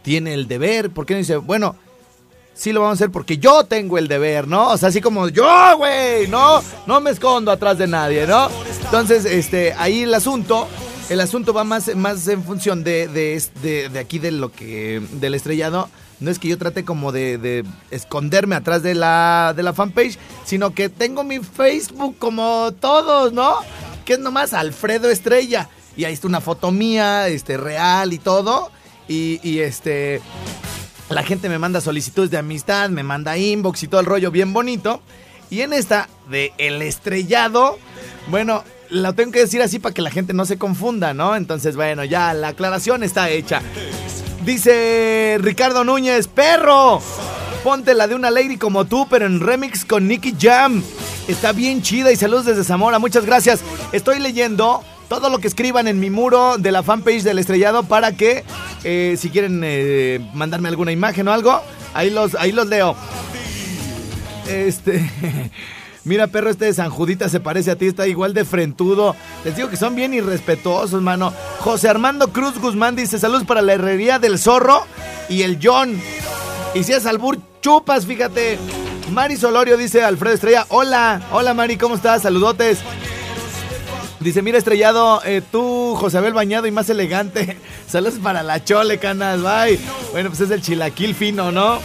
tiene 0.01 0.33
el 0.33 0.47
deber, 0.47 0.89
¿por 0.89 1.05
qué 1.05 1.13
no 1.13 1.19
dice, 1.19 1.37
bueno, 1.37 1.75
sí 2.53 2.73
lo 2.73 2.81
vamos 2.81 2.95
a 2.95 2.99
hacer 3.03 3.11
porque 3.11 3.37
yo 3.37 3.63
tengo 3.63 3.97
el 3.97 4.07
deber, 4.09 4.47
¿no? 4.47 4.69
O 4.71 4.77
sea, 4.77 4.89
así 4.89 4.99
como 4.99 5.29
yo, 5.29 5.47
güey, 5.77 6.27
no, 6.27 6.61
no 6.85 6.99
me 6.99 7.11
escondo 7.11 7.51
atrás 7.51 7.77
de 7.77 7.87
nadie, 7.87 8.27
¿no? 8.27 8.49
Entonces, 8.83 9.23
este, 9.25 9.73
ahí 9.73 10.01
el 10.01 10.13
asunto, 10.13 10.67
el 11.09 11.21
asunto 11.21 11.53
va 11.53 11.63
más, 11.63 11.95
más 11.95 12.27
en 12.27 12.43
función 12.43 12.83
de, 12.83 13.07
de, 13.07 13.41
de- 13.61 13.87
de 13.89 13.99
aquí 13.99 14.19
de 14.19 14.31
lo 14.31 14.51
que, 14.51 15.01
del 15.13 15.35
estrellado. 15.35 15.89
No 16.23 16.31
es 16.31 16.39
que 16.39 16.47
yo 16.47 16.57
trate 16.57 16.85
como 16.85 17.11
de, 17.11 17.37
de 17.37 17.65
esconderme 17.91 18.55
atrás 18.55 18.81
de 18.81 18.95
la, 18.95 19.53
de 19.55 19.61
la 19.61 19.73
fanpage, 19.73 20.17
sino 20.45 20.73
que 20.73 20.87
tengo 20.87 21.25
mi 21.25 21.39
Facebook 21.39 22.15
como 22.17 22.71
todos, 22.79 23.33
¿no? 23.33 23.55
Que 24.05 24.13
es 24.13 24.19
nomás 24.19 24.53
Alfredo 24.53 25.09
Estrella. 25.09 25.67
Y 25.97 26.05
ahí 26.05 26.13
está 26.13 26.27
una 26.27 26.39
foto 26.39 26.71
mía, 26.71 27.27
este, 27.27 27.57
real 27.57 28.13
y 28.13 28.19
todo. 28.19 28.71
Y, 29.09 29.41
y 29.43 29.59
este, 29.59 30.21
la 31.09 31.23
gente 31.23 31.49
me 31.49 31.59
manda 31.59 31.81
solicitudes 31.81 32.31
de 32.31 32.37
amistad, 32.37 32.89
me 32.89 33.03
manda 33.03 33.37
inbox 33.37 33.83
y 33.83 33.89
todo 33.89 33.99
el 33.99 34.07
rollo 34.07 34.31
bien 34.31 34.53
bonito. 34.53 35.01
Y 35.49 35.59
en 35.59 35.73
esta 35.73 36.07
de 36.29 36.53
El 36.57 36.81
Estrellado, 36.81 37.77
bueno, 38.27 38.63
lo 38.89 39.13
tengo 39.13 39.33
que 39.33 39.39
decir 39.39 39.61
así 39.61 39.77
para 39.77 39.93
que 39.93 40.01
la 40.01 40.09
gente 40.09 40.31
no 40.31 40.45
se 40.45 40.57
confunda, 40.57 41.13
¿no? 41.13 41.35
Entonces, 41.35 41.75
bueno, 41.75 42.05
ya 42.05 42.33
la 42.33 42.49
aclaración 42.49 43.03
está 43.03 43.29
hecha. 43.29 43.61
Dice 44.45 45.37
Ricardo 45.39 45.85
Núñez, 45.85 46.27
perro, 46.27 47.01
ponte 47.63 47.93
la 47.93 48.07
de 48.07 48.15
una 48.15 48.29
lady 48.29 48.57
como 48.57 48.83
tú, 48.83 49.07
pero 49.09 49.25
en 49.25 49.39
remix 49.39 49.85
con 49.85 50.05
Nicky 50.05 50.35
Jam. 50.37 50.83
Está 51.29 51.53
bien 51.53 51.81
chida 51.81 52.11
y 52.11 52.17
saludos 52.17 52.45
desde 52.45 52.65
Zamora, 52.65 52.99
muchas 52.99 53.25
gracias. 53.25 53.61
Estoy 53.93 54.19
leyendo 54.19 54.83
todo 55.07 55.29
lo 55.29 55.39
que 55.39 55.47
escriban 55.47 55.87
en 55.87 56.01
mi 56.01 56.09
muro 56.09 56.57
de 56.57 56.73
la 56.73 56.83
fanpage 56.83 57.23
del 57.23 57.39
estrellado 57.39 57.83
para 57.83 58.17
que 58.17 58.43
eh, 58.83 59.15
si 59.17 59.29
quieren 59.29 59.61
eh, 59.63 60.19
mandarme 60.33 60.67
alguna 60.67 60.91
imagen 60.91 61.25
o 61.29 61.31
algo, 61.31 61.61
ahí 61.93 62.09
los, 62.09 62.35
ahí 62.35 62.51
los 62.51 62.67
leo. 62.67 62.97
Este. 64.49 65.09
Mira, 66.05 66.27
perro, 66.27 66.49
este 66.49 66.65
de 66.65 66.73
San 66.73 66.89
Judita 66.89 67.29
se 67.29 67.39
parece 67.39 67.71
a 67.71 67.77
ti, 67.77 67.87
está 67.87 68.07
igual 68.07 68.33
de 68.33 68.43
frentudo. 68.43 69.15
Les 69.45 69.55
digo 69.55 69.69
que 69.69 69.77
son 69.77 69.95
bien 69.95 70.13
irrespetuosos, 70.13 71.01
mano. 71.01 71.33
José 71.59 71.87
Armando 71.87 72.27
Cruz 72.33 72.59
Guzmán 72.59 72.95
dice: 72.95 73.19
Saludos 73.19 73.45
para 73.45 73.61
la 73.61 73.73
herrería 73.73 74.19
del 74.19 74.37
zorro 74.37 74.85
y 75.29 75.43
el 75.43 75.59
John. 75.63 75.99
Y 76.73 76.83
si 76.83 76.91
es 76.91 77.05
albur, 77.05 77.37
chupas, 77.61 78.05
fíjate. 78.05 78.59
Mari 79.11 79.37
Solorio 79.37 79.77
dice 79.77 80.03
Alfredo 80.03 80.35
Estrella: 80.35 80.65
Hola, 80.69 81.21
hola 81.31 81.53
Mari, 81.53 81.77
¿cómo 81.77 81.95
estás? 81.95 82.23
Saludotes. 82.23 82.79
Dice, 84.19 84.41
mira 84.41 84.57
estrellado, 84.57 85.21
eh, 85.25 85.41
tú, 85.51 85.95
José 85.97 86.17
Abel 86.17 86.31
Bañado 86.31 86.65
y 86.65 86.71
más 86.71 86.89
elegante. 86.89 87.57
Saludos 87.87 88.19
para 88.23 88.41
la 88.41 88.63
chole, 88.63 88.97
canas, 88.97 89.41
bye. 89.41 89.77
Bueno, 90.13 90.29
pues 90.29 90.39
es 90.39 90.49
el 90.49 90.61
chilaquil 90.61 91.13
fino, 91.13 91.51
¿no? 91.51 91.79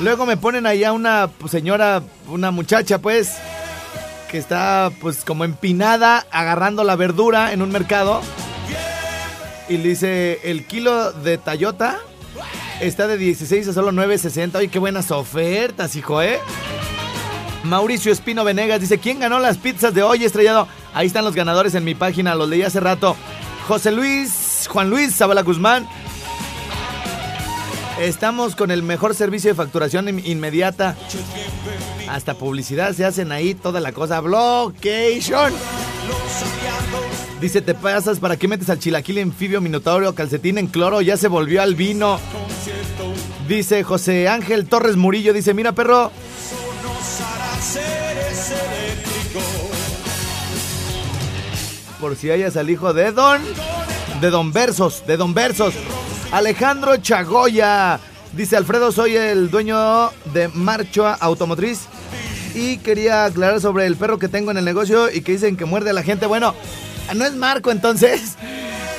Luego 0.00 0.26
me 0.26 0.36
ponen 0.36 0.64
ahí 0.66 0.84
a 0.84 0.92
una 0.92 1.28
señora, 1.50 2.02
una 2.28 2.50
muchacha, 2.52 2.98
pues, 2.98 3.34
que 4.30 4.38
está, 4.38 4.92
pues, 5.00 5.24
como 5.24 5.44
empinada, 5.44 6.24
agarrando 6.30 6.84
la 6.84 6.94
verdura 6.94 7.52
en 7.52 7.62
un 7.62 7.70
mercado. 7.72 8.20
Y 9.68 9.76
dice, 9.78 10.40
el 10.44 10.66
kilo 10.66 11.12
de 11.12 11.36
Tayota 11.36 11.98
está 12.80 13.08
de 13.08 13.18
16 13.18 13.68
a 13.68 13.72
solo 13.72 13.90
9.60. 13.90 14.56
Oye, 14.56 14.68
qué 14.68 14.78
buenas 14.78 15.10
ofertas, 15.10 15.96
hijo, 15.96 16.22
¿eh? 16.22 16.38
Mauricio 17.64 18.12
Espino 18.12 18.44
Venegas 18.44 18.80
dice, 18.80 18.98
¿quién 18.98 19.18
ganó 19.18 19.40
las 19.40 19.58
pizzas 19.58 19.92
de 19.92 20.02
hoy, 20.02 20.24
estrellado? 20.24 20.68
Ahí 20.94 21.08
están 21.08 21.24
los 21.24 21.34
ganadores 21.34 21.74
en 21.74 21.84
mi 21.84 21.94
página, 21.94 22.36
los 22.36 22.48
leí 22.48 22.62
hace 22.62 22.78
rato. 22.80 23.16
José 23.66 23.90
Luis, 23.90 24.68
Juan 24.70 24.88
Luis 24.88 25.14
Zabala 25.14 25.42
Guzmán. 25.42 25.86
Estamos 28.00 28.54
con 28.54 28.70
el 28.70 28.82
mejor 28.82 29.14
servicio 29.14 29.50
de 29.50 29.54
facturación 29.54 30.08
inmediata. 30.24 30.96
Hasta 32.08 32.34
publicidad 32.34 32.92
se 32.92 33.04
hacen 33.04 33.32
ahí, 33.32 33.54
toda 33.54 33.80
la 33.80 33.92
cosa. 33.92 34.20
Blockation. 34.20 35.52
Dice, 37.40 37.60
te 37.60 37.74
pasas, 37.74 38.18
¿para 38.18 38.36
qué 38.36 38.48
metes 38.48 38.70
al 38.70 38.78
chilaquil 38.78 39.18
anfibio 39.18 39.60
minotauro 39.60 40.14
calcetín 40.14 40.58
en 40.58 40.66
cloro? 40.68 41.00
Ya 41.00 41.16
se 41.16 41.28
volvió 41.28 41.62
al 41.62 41.74
vino. 41.74 42.18
Dice 43.48 43.82
José 43.82 44.28
Ángel 44.28 44.66
Torres 44.66 44.96
Murillo, 44.96 45.32
dice, 45.32 45.54
mira 45.54 45.72
perro, 45.72 46.12
por 52.00 52.16
si 52.16 52.30
hayas 52.30 52.56
al 52.56 52.70
hijo 52.70 52.92
de 52.92 53.12
Don. 53.12 53.40
De 54.20 54.30
Don 54.30 54.52
Versos, 54.52 55.04
de 55.06 55.16
Don 55.16 55.34
Versos. 55.34 55.74
Alejandro 56.32 56.96
Chagoya. 56.98 58.00
Dice 58.32 58.56
Alfredo, 58.56 58.92
soy 58.92 59.16
el 59.16 59.50
dueño 59.50 60.10
de 60.32 60.48
Marchoa 60.48 61.14
Automotriz. 61.14 61.86
Y 62.54 62.78
quería 62.78 63.24
aclarar 63.24 63.60
sobre 63.60 63.86
el 63.86 63.96
perro 63.96 64.18
que 64.18 64.28
tengo 64.28 64.50
en 64.50 64.58
el 64.58 64.64
negocio 64.64 65.10
y 65.10 65.22
que 65.22 65.32
dicen 65.32 65.56
que 65.56 65.64
muerde 65.64 65.90
a 65.90 65.92
la 65.92 66.02
gente. 66.02 66.26
Bueno, 66.26 66.54
no 67.14 67.24
es 67.24 67.34
Marco 67.34 67.70
entonces. 67.70 68.36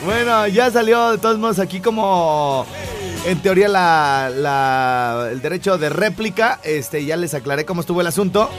Bueno, 0.05 0.47
ya 0.47 0.71
salió 0.71 1.11
de 1.11 1.17
todos 1.17 1.37
modos 1.37 1.59
aquí 1.59 1.81
como 1.81 2.65
en 3.25 3.37
teoría 3.41 3.67
la, 3.67 5.27
el 5.29 5.41
derecho 5.41 5.77
de 5.77 5.89
réplica. 5.89 6.61
Este, 6.63 7.03
ya 7.03 7.17
les 7.17 7.33
aclaré 7.33 7.65
cómo 7.65 7.81
estuvo 7.81 7.99
el 7.99 8.07
asunto. 8.07 8.49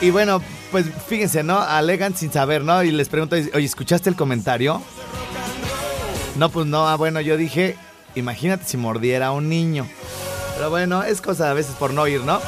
Y 0.00 0.10
bueno, 0.10 0.42
pues 0.72 0.86
fíjense, 1.06 1.44
¿no? 1.44 1.60
Alegan 1.60 2.16
sin 2.16 2.32
saber, 2.32 2.64
¿no? 2.64 2.82
Y 2.82 2.90
les 2.90 3.08
pregunto, 3.08 3.36
oye, 3.36 3.64
¿escuchaste 3.64 4.10
el 4.10 4.16
comentario? 4.16 4.82
No, 6.40 6.48
pues 6.48 6.64
no, 6.64 6.88
ah, 6.88 6.96
bueno, 6.96 7.20
yo 7.20 7.36
dije, 7.36 7.76
imagínate 8.14 8.64
si 8.64 8.78
mordiera 8.78 9.26
a 9.26 9.32
un 9.32 9.50
niño. 9.50 9.86
Pero 10.56 10.70
bueno, 10.70 11.02
es 11.02 11.20
cosa 11.20 11.50
a 11.50 11.52
veces 11.52 11.74
por 11.74 11.92
no 11.92 12.00
oír, 12.00 12.22
¿no? 12.22 12.40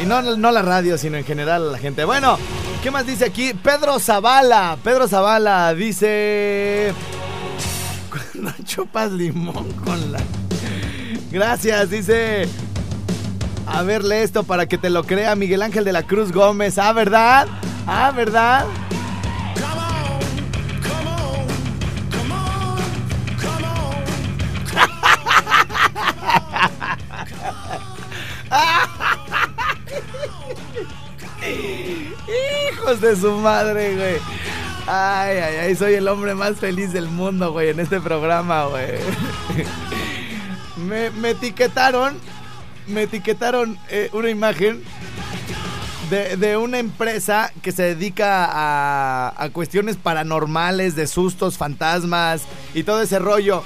Y 0.00 0.06
no, 0.06 0.22
no 0.22 0.52
la 0.52 0.62
radio, 0.62 0.98
sino 0.98 1.16
en 1.16 1.24
general 1.24 1.72
la 1.72 1.78
gente. 1.78 2.04
Bueno, 2.04 2.38
¿qué 2.80 2.92
más 2.92 3.08
dice 3.08 3.24
aquí? 3.24 3.54
Pedro 3.54 3.98
Zavala. 3.98 4.78
Pedro 4.84 5.08
Zavala 5.08 5.74
dice... 5.74 6.94
Cuando 8.08 8.52
chupas 8.64 9.10
limón 9.10 9.72
con 9.84 10.12
la... 10.12 10.20
Gracias, 11.32 11.90
dice... 11.90 12.48
A 13.66 13.82
verle 13.82 14.22
esto 14.22 14.44
para 14.44 14.66
que 14.66 14.78
te 14.78 14.90
lo 14.90 15.02
crea 15.02 15.34
Miguel 15.34 15.60
Ángel 15.60 15.84
de 15.84 15.92
la 15.92 16.04
Cruz 16.04 16.30
Gómez. 16.30 16.78
Ah, 16.78 16.92
¿verdad? 16.92 17.48
Ah, 17.84 18.12
¿verdad? 18.14 18.64
De 33.00 33.16
su 33.16 33.32
madre, 33.32 33.94
güey. 33.94 34.16
Ay, 34.86 35.38
ay, 35.38 35.56
ay, 35.56 35.76
soy 35.76 35.94
el 35.94 36.06
hombre 36.06 36.34
más 36.34 36.56
feliz 36.56 36.92
del 36.92 37.08
mundo, 37.08 37.52
güey, 37.52 37.70
en 37.70 37.80
este 37.80 38.00
programa, 38.00 38.66
güey. 38.66 38.92
Me, 40.76 41.10
me 41.10 41.30
etiquetaron 41.30 42.20
me 42.86 43.02
etiquetaron 43.02 43.78
eh, 43.88 44.10
una 44.12 44.30
imagen 44.30 44.82
de, 46.10 46.56
una 46.56 46.78
empresa 46.78 47.52
que 47.62 47.72
se 47.72 47.82
dedica 47.82 48.48
a, 48.48 49.48
cuestiones 49.52 49.96
paranormales, 49.96 50.94
de 50.94 51.08
sustos, 51.08 51.56
fantasmas 51.56 52.42
y 52.74 52.84
todo 52.84 53.02
ese 53.02 53.18
rollo. 53.18 53.62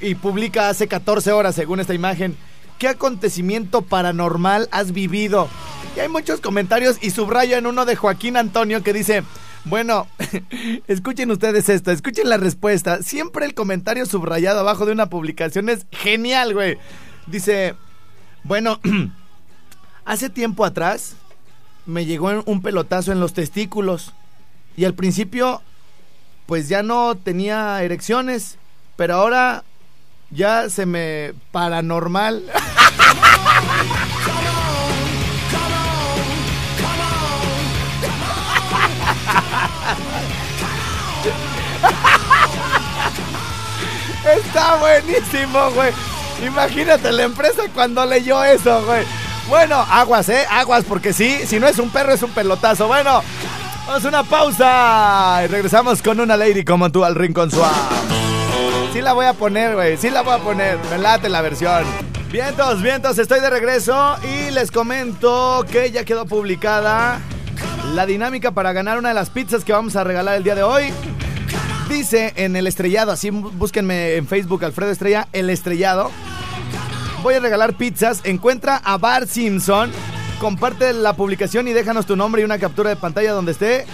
Y, 0.00 0.14
publica 0.14 0.70
hace 0.70 0.88
14 0.88 1.32
horas, 1.32 1.54
según 1.54 1.80
esta 1.80 1.92
imagen. 1.92 2.34
¿Qué 2.78 2.88
acontecimiento 2.88 3.82
paranormal 3.82 4.68
has 4.70 4.92
vivido? 4.92 5.48
Y 5.96 6.00
hay 6.00 6.08
muchos 6.08 6.40
comentarios 6.40 6.98
y 7.00 7.10
subrayo 7.10 7.56
en 7.56 7.66
uno 7.66 7.86
de 7.86 7.96
Joaquín 7.96 8.36
Antonio 8.36 8.82
que 8.82 8.92
dice, 8.92 9.22
bueno, 9.64 10.06
escuchen 10.86 11.30
ustedes 11.30 11.68
esto, 11.70 11.90
escuchen 11.90 12.28
la 12.28 12.36
respuesta. 12.36 13.02
Siempre 13.02 13.46
el 13.46 13.54
comentario 13.54 14.04
subrayado 14.04 14.60
abajo 14.60 14.84
de 14.84 14.92
una 14.92 15.08
publicación 15.08 15.68
es 15.70 15.86
genial, 15.90 16.52
güey. 16.52 16.76
Dice, 17.26 17.74
bueno, 18.44 18.78
hace 20.04 20.28
tiempo 20.28 20.64
atrás 20.64 21.16
me 21.86 22.04
llegó 22.04 22.42
un 22.44 22.60
pelotazo 22.60 23.10
en 23.12 23.20
los 23.20 23.32
testículos 23.32 24.12
y 24.76 24.84
al 24.84 24.94
principio 24.94 25.62
pues 26.44 26.68
ya 26.68 26.82
no 26.82 27.16
tenía 27.16 27.82
erecciones, 27.82 28.58
pero 28.96 29.14
ahora 29.14 29.64
ya 30.30 30.68
se 30.70 30.86
me 30.86 31.32
paranormal. 31.52 32.42
Está 44.26 44.76
buenísimo, 44.76 45.70
güey. 45.70 45.92
Imagínate 46.44 47.12
la 47.12 47.22
empresa 47.22 47.62
cuando 47.74 48.04
leyó 48.04 48.42
eso, 48.44 48.84
güey. 48.84 49.04
Bueno, 49.48 49.76
aguas, 49.88 50.28
¿eh? 50.28 50.44
Aguas, 50.50 50.84
porque 50.84 51.12
sí, 51.12 51.46
si 51.46 51.60
no 51.60 51.68
es 51.68 51.78
un 51.78 51.90
perro, 51.90 52.12
es 52.12 52.22
un 52.22 52.30
pelotazo. 52.32 52.88
Bueno, 52.88 53.22
vamos 53.86 54.04
a 54.04 54.08
una 54.08 54.22
pausa 54.24 55.42
y 55.44 55.46
regresamos 55.48 56.02
con 56.02 56.20
una 56.20 56.36
lady 56.36 56.64
como 56.64 56.90
tú 56.90 57.04
al 57.04 57.14
rincón 57.14 57.50
suave. 57.50 57.74
Sí 58.92 59.00
la 59.00 59.12
voy 59.12 59.26
a 59.26 59.34
poner, 59.34 59.74
güey, 59.74 59.96
sí 59.96 60.10
la 60.10 60.22
voy 60.22 60.34
a 60.34 60.38
poner. 60.38 60.78
Me 60.90 60.98
late 60.98 61.28
la 61.28 61.42
versión. 61.42 61.84
Vientos, 62.30 62.82
vientos, 62.82 63.18
estoy 63.18 63.40
de 63.40 63.50
regreso 63.50 64.16
y 64.24 64.50
les 64.50 64.70
comento 64.70 65.64
que 65.70 65.90
ya 65.90 66.04
quedó 66.04 66.26
publicada 66.26 67.20
la 67.94 68.06
dinámica 68.06 68.50
para 68.50 68.72
ganar 68.72 68.98
una 68.98 69.10
de 69.10 69.14
las 69.14 69.30
pizzas 69.30 69.64
que 69.64 69.72
vamos 69.72 69.96
a 69.96 70.04
regalar 70.04 70.36
el 70.36 70.44
día 70.44 70.54
de 70.54 70.62
hoy. 70.62 70.92
Dice 71.88 72.32
en 72.36 72.56
el 72.56 72.66
estrellado, 72.66 73.12
así 73.12 73.30
búsquenme 73.30 74.16
en 74.16 74.26
Facebook 74.26 74.64
Alfredo 74.64 74.90
Estrella, 74.90 75.28
el 75.32 75.50
estrellado. 75.50 76.10
Voy 77.22 77.34
a 77.34 77.40
regalar 77.40 77.74
pizzas. 77.74 78.20
Encuentra 78.24 78.76
a 78.76 78.98
Bart 78.98 79.28
Simpson. 79.28 79.92
Comparte 80.40 80.92
la 80.92 81.14
publicación 81.14 81.66
y 81.68 81.72
déjanos 81.72 82.06
tu 82.06 82.16
nombre 82.16 82.42
y 82.42 82.44
una 82.44 82.58
captura 82.58 82.90
de 82.90 82.96
pantalla 82.96 83.32
donde 83.32 83.52
esté 83.52 83.86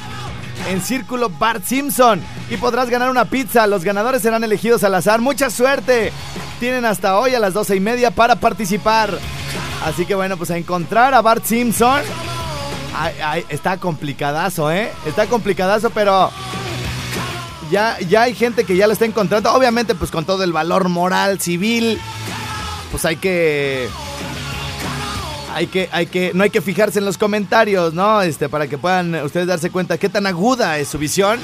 en 0.68 0.80
círculo 0.80 1.28
Bart 1.28 1.64
Simpson 1.64 2.20
y 2.50 2.56
podrás 2.56 2.90
ganar 2.90 3.10
una 3.10 3.24
pizza. 3.24 3.66
Los 3.66 3.84
ganadores 3.84 4.22
serán 4.22 4.42
elegidos 4.44 4.84
al 4.84 4.94
azar. 4.94 5.20
Mucha 5.20 5.50
suerte. 5.50 6.12
Tienen 6.58 6.84
hasta 6.84 7.18
hoy 7.18 7.34
a 7.34 7.40
las 7.40 7.54
doce 7.54 7.76
y 7.76 7.80
media 7.80 8.10
para 8.10 8.36
participar. 8.36 9.16
Así 9.84 10.06
que 10.06 10.14
bueno, 10.14 10.36
pues 10.36 10.50
a 10.50 10.56
encontrar 10.56 11.14
a 11.14 11.22
Bart 11.22 11.44
Simpson. 11.44 12.02
está 13.48 13.78
complicadazo, 13.78 14.70
¿eh? 14.70 14.90
Está 15.06 15.26
complicadazo, 15.26 15.90
pero 15.90 16.30
ya, 17.70 17.98
ya 18.00 18.22
hay 18.22 18.34
gente 18.34 18.64
que 18.64 18.76
ya 18.76 18.86
lo 18.86 18.92
está 18.92 19.04
encontrando. 19.04 19.52
Obviamente, 19.52 19.94
pues 19.94 20.10
con 20.10 20.24
todo 20.24 20.44
el 20.44 20.52
valor 20.52 20.88
moral, 20.88 21.40
civil 21.40 22.00
pues 22.92 23.06
hay 23.06 23.16
que 23.16 23.88
hay 25.54 25.66
que, 25.66 25.88
hay 25.92 26.06
que, 26.06 26.32
no 26.34 26.44
hay 26.44 26.50
que 26.50 26.60
fijarse 26.60 26.98
en 26.98 27.04
los 27.04 27.18
comentarios, 27.18 27.94
¿no? 27.94 28.22
Este, 28.22 28.48
para 28.48 28.66
que 28.66 28.78
puedan 28.78 29.14
ustedes 29.16 29.46
darse 29.46 29.70
cuenta 29.70 29.98
qué 29.98 30.08
tan 30.08 30.26
aguda 30.26 30.78
es 30.78 30.88
su 30.88 30.98
visión, 30.98 31.38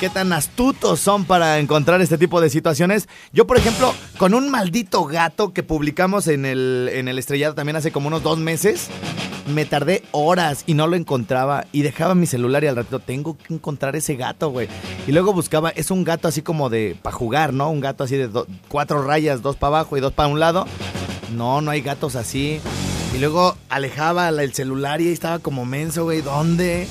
qué 0.00 0.08
tan 0.08 0.32
astutos 0.32 1.00
son 1.00 1.24
para 1.24 1.58
encontrar 1.58 2.00
este 2.00 2.18
tipo 2.18 2.40
de 2.40 2.50
situaciones. 2.50 3.08
Yo, 3.32 3.46
por 3.46 3.56
ejemplo, 3.56 3.94
con 4.18 4.34
un 4.34 4.50
maldito 4.50 5.04
gato 5.04 5.52
que 5.52 5.62
publicamos 5.62 6.26
en 6.26 6.44
el, 6.46 6.90
en 6.92 7.08
el 7.08 7.18
estrellado 7.18 7.54
también 7.54 7.76
hace 7.76 7.92
como 7.92 8.08
unos 8.08 8.22
dos 8.22 8.38
meses, 8.38 8.88
me 9.46 9.64
tardé 9.64 10.02
horas 10.12 10.64
y 10.66 10.74
no 10.74 10.86
lo 10.86 10.96
encontraba 10.96 11.66
y 11.72 11.82
dejaba 11.82 12.14
mi 12.14 12.26
celular 12.26 12.64
y 12.64 12.68
al 12.68 12.76
rato 12.76 13.00
tengo 13.00 13.36
que 13.36 13.52
encontrar 13.54 13.96
ese 13.96 14.16
gato, 14.16 14.50
güey. 14.50 14.68
Y 15.06 15.12
luego 15.12 15.32
buscaba, 15.32 15.70
es 15.70 15.90
un 15.90 16.04
gato 16.04 16.28
así 16.28 16.42
como 16.42 16.70
de, 16.70 16.96
para 17.02 17.14
jugar, 17.14 17.52
¿no? 17.52 17.70
Un 17.70 17.80
gato 17.80 18.04
así 18.04 18.16
de 18.16 18.30
cuatro 18.68 19.02
rayas, 19.02 19.42
dos 19.42 19.56
para 19.56 19.78
abajo 19.78 19.96
y 19.96 20.00
dos 20.00 20.12
para 20.12 20.28
un 20.28 20.40
lado. 20.40 20.66
No, 21.34 21.60
no 21.60 21.70
hay 21.70 21.80
gatos 21.80 22.16
así. 22.16 22.60
Y 23.14 23.18
luego 23.18 23.56
alejaba 23.68 24.28
el 24.28 24.54
celular 24.54 25.00
y 25.00 25.08
ahí 25.08 25.12
estaba 25.12 25.38
como 25.40 25.64
menso, 25.64 26.04
güey. 26.04 26.22
¿Dónde? 26.22 26.86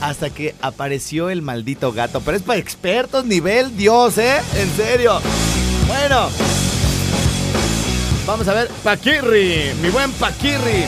Hasta 0.00 0.30
que 0.30 0.54
apareció 0.60 1.30
el 1.30 1.42
maldito 1.42 1.92
gato. 1.92 2.20
Pero 2.20 2.36
es 2.36 2.42
para 2.42 2.58
expertos, 2.58 3.24
nivel 3.24 3.76
Dios, 3.76 4.18
¿eh? 4.18 4.40
En 4.56 4.70
serio. 4.76 5.20
Bueno. 5.86 6.28
Vamos 8.26 8.48
a 8.48 8.54
ver. 8.54 8.68
Paquirri. 8.82 9.72
Mi 9.80 9.90
buen 9.90 10.10
Paquirri. 10.12 10.84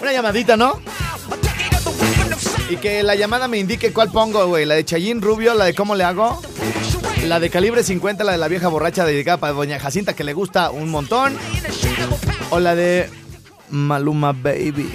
Una 0.00 0.12
llamadita, 0.12 0.56
¿no? 0.56 0.80
Y 2.68 2.76
que 2.76 3.02
la 3.02 3.14
llamada 3.14 3.48
me 3.48 3.58
indique 3.58 3.92
cuál 3.92 4.10
pongo, 4.10 4.46
güey. 4.46 4.66
La 4.66 4.74
de 4.74 4.84
Chayín 4.84 5.22
Rubio, 5.22 5.54
la 5.54 5.64
de 5.64 5.74
cómo 5.74 5.94
le 5.94 6.04
hago. 6.04 6.40
La 7.24 7.40
de 7.40 7.50
calibre 7.50 7.82
50, 7.82 8.22
la 8.24 8.32
de 8.32 8.38
la 8.38 8.48
vieja 8.48 8.68
borracha 8.68 9.04
dedicada 9.04 9.38
para 9.38 9.52
Doña 9.52 9.80
Jacinta 9.80 10.14
que 10.14 10.24
le 10.24 10.32
gusta 10.32 10.70
un 10.70 10.90
montón. 10.90 11.36
O 12.50 12.60
la 12.60 12.74
de 12.74 13.10
Maluma 13.70 14.32
Baby. 14.32 14.92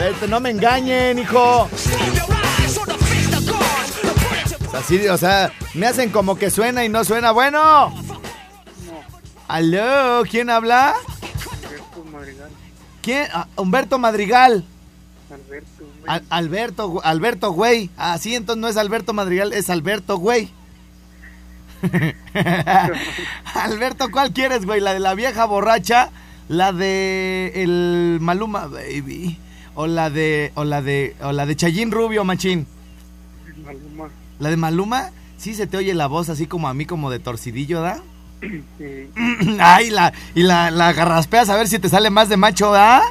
Este, 0.00 0.28
no 0.28 0.40
me 0.40 0.50
engañen, 0.50 1.18
hijo. 1.18 1.68
Así, 4.72 5.06
o 5.08 5.18
sea, 5.18 5.52
me 5.74 5.86
hacen 5.86 6.10
como 6.10 6.36
que 6.36 6.50
suena 6.50 6.84
y 6.84 6.88
no 6.88 7.04
suena. 7.04 7.32
Bueno. 7.32 7.92
Aló, 9.48 10.22
¿quién 10.28 10.50
habla? 10.50 10.94
¿Quién? 13.02 13.26
Ah, 13.32 13.46
Humberto 13.56 13.98
Madrigal. 13.98 14.64
Al- 16.06 16.24
Alberto, 16.30 16.88
gu- 16.90 17.00
Alberto, 17.04 17.52
güey. 17.52 17.90
Ah, 17.96 18.16
sí, 18.18 18.34
entonces 18.34 18.60
no 18.60 18.68
es 18.68 18.76
Alberto 18.76 19.12
Madrigal, 19.12 19.52
es 19.52 19.68
Alberto, 19.70 20.16
güey. 20.18 20.50
Alberto, 23.54 24.10
¿cuál 24.10 24.32
quieres, 24.32 24.64
güey? 24.64 24.80
¿La 24.80 24.94
de 24.94 25.00
la 25.00 25.14
vieja 25.14 25.44
borracha? 25.44 26.10
¿La 26.48 26.72
de 26.72 27.52
el 27.56 28.18
Maluma 28.20 28.66
Baby? 28.66 29.38
¿O 29.74 29.86
la 29.86 30.10
de 30.10 30.50
o 30.54 30.64
la 30.64 30.82
de 30.82 31.14
o 31.22 31.32
la 31.32 31.46
de 31.46 31.56
Chayín 31.56 31.90
Rubio, 31.92 32.24
machín? 32.24 32.66
Maluma. 33.64 34.08
¿La 34.38 34.50
de 34.50 34.56
Maluma? 34.56 35.10
Sí 35.36 35.54
se 35.54 35.66
te 35.66 35.76
oye 35.76 35.94
la 35.94 36.06
voz 36.08 36.28
así 36.30 36.46
como 36.46 36.68
a 36.68 36.74
mí 36.74 36.84
como 36.86 37.10
de 37.10 37.18
torcidillo, 37.20 37.80
¿da? 37.80 38.00
Sí, 38.40 39.10
Ay, 39.60 39.90
la, 39.90 40.12
y 40.34 40.42
la, 40.42 40.70
la 40.70 40.92
garraspeas 40.92 41.48
a 41.48 41.56
ver 41.56 41.66
si 41.68 41.78
te 41.78 41.88
sale 41.88 42.10
más 42.10 42.28
de 42.28 42.36
macho, 42.36 42.70
¿da? 42.70 43.02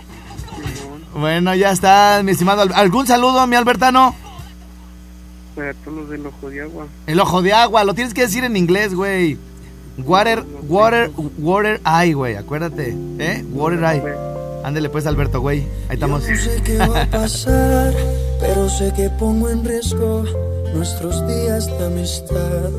Bueno, 1.15 1.53
ya 1.55 1.71
está, 1.71 2.21
mi 2.23 2.31
estimado. 2.31 2.61
Al- 2.61 2.73
¿Algún 2.73 3.07
saludo, 3.07 3.45
mi 3.47 3.55
Albertano? 3.55 4.15
para 5.55 5.73
todos 5.73 5.97
los 5.97 6.09
del 6.11 6.23
ojo 6.27 6.49
de 6.51 6.61
agua. 6.61 6.85
El 7.07 7.19
ojo 7.19 7.41
de 7.41 7.51
agua, 7.51 7.83
lo 7.83 7.95
tienes 7.95 8.13
que 8.13 8.21
decir 8.21 8.43
en 8.43 8.55
inglés, 8.55 8.93
güey. 8.93 9.37
Water, 9.97 10.43
water, 10.67 11.09
water 11.39 11.81
eye, 11.83 12.13
güey, 12.13 12.35
acuérdate, 12.35 12.95
¿eh? 13.17 13.43
Water 13.51 13.79
eye. 13.83 14.03
Ándele 14.63 14.89
pues, 14.89 15.07
Alberto, 15.07 15.41
güey. 15.41 15.61
Ahí 15.89 15.95
estamos. 15.95 16.21
No 16.29 16.35
sé 16.35 16.61
qué 16.63 16.77
va 16.77 17.01
a 17.01 17.05
pasar, 17.07 17.91
pero 18.39 18.69
sé 18.69 18.93
que 18.95 19.09
pongo 19.09 19.49
en 19.49 19.65
riesgo 19.65 20.23
nuestros 20.75 21.27
días 21.27 21.65
de 21.65 21.85
amistad. 21.87 22.69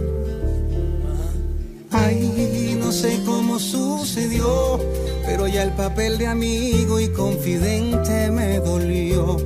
Pero 5.24 5.46
ya 5.46 5.62
el 5.62 5.72
papel 5.72 6.18
de 6.18 6.26
amigo 6.26 6.98
y 6.98 7.08
confidente 7.08 8.30
me 8.30 8.58
dolió. 8.60 9.36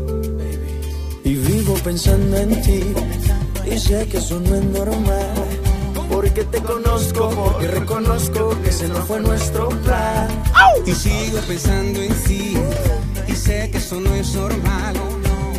Y 1.24 1.34
vivo 1.34 1.74
pensando 1.84 2.36
en 2.36 2.62
ti, 2.62 2.82
y 3.70 3.78
sé 3.78 4.06
que 4.08 4.18
eso 4.18 4.40
no 4.40 4.54
es 4.54 4.64
normal. 4.64 5.34
Porque 6.10 6.44
te 6.44 6.60
conozco, 6.60 7.30
porque 7.30 7.68
reconozco 7.68 8.56
que 8.62 8.70
ese 8.70 8.88
no 8.88 8.96
fue 9.06 9.20
nuestro 9.20 9.68
plan. 9.68 10.28
Y 10.86 10.92
sigo 10.92 11.38
pensando 11.48 12.00
en 12.00 12.14
ti, 12.24 12.54
y 13.26 13.32
sé 13.32 13.70
que 13.70 13.78
eso 13.78 14.00
no 14.00 14.14
es 14.14 14.34
normal. 14.34 14.94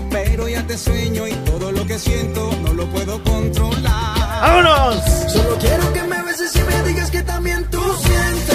Pero 0.10 0.48
ya 0.48 0.66
te 0.68 0.78
sueño 0.78 1.28
y 1.28 1.34
todo 1.46 1.72
lo 1.72 1.86
que 1.86 1.98
siento 1.98 2.52
no 2.64 2.74
lo 2.74 2.86
puedo 2.88 3.24
controlar. 3.24 4.41
¡Vámonos! 4.41 5.04
Solo 5.32 5.58
quiero 5.60 5.91
que 5.94 6.04
me 6.04 6.22
beses 6.24 6.56
y 6.56 6.64
me 6.64 6.84
digas 6.88 7.10
que 7.10 7.24
también 7.24 7.66
tú 7.72 7.82
sientes 8.04 8.53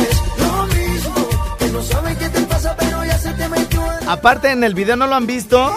no 1.78 1.84
saben 1.84 2.16
qué 2.16 2.28
te 2.28 2.40
pasa, 2.42 2.76
pero 2.76 3.04
ya 3.04 3.18
se 3.18 3.30
te 3.32 3.48
metió 3.48 3.84
Aparte, 4.08 4.50
en 4.50 4.64
el 4.64 4.74
video 4.74 4.96
no 4.96 5.06
lo 5.06 5.14
han 5.14 5.26
visto. 5.26 5.72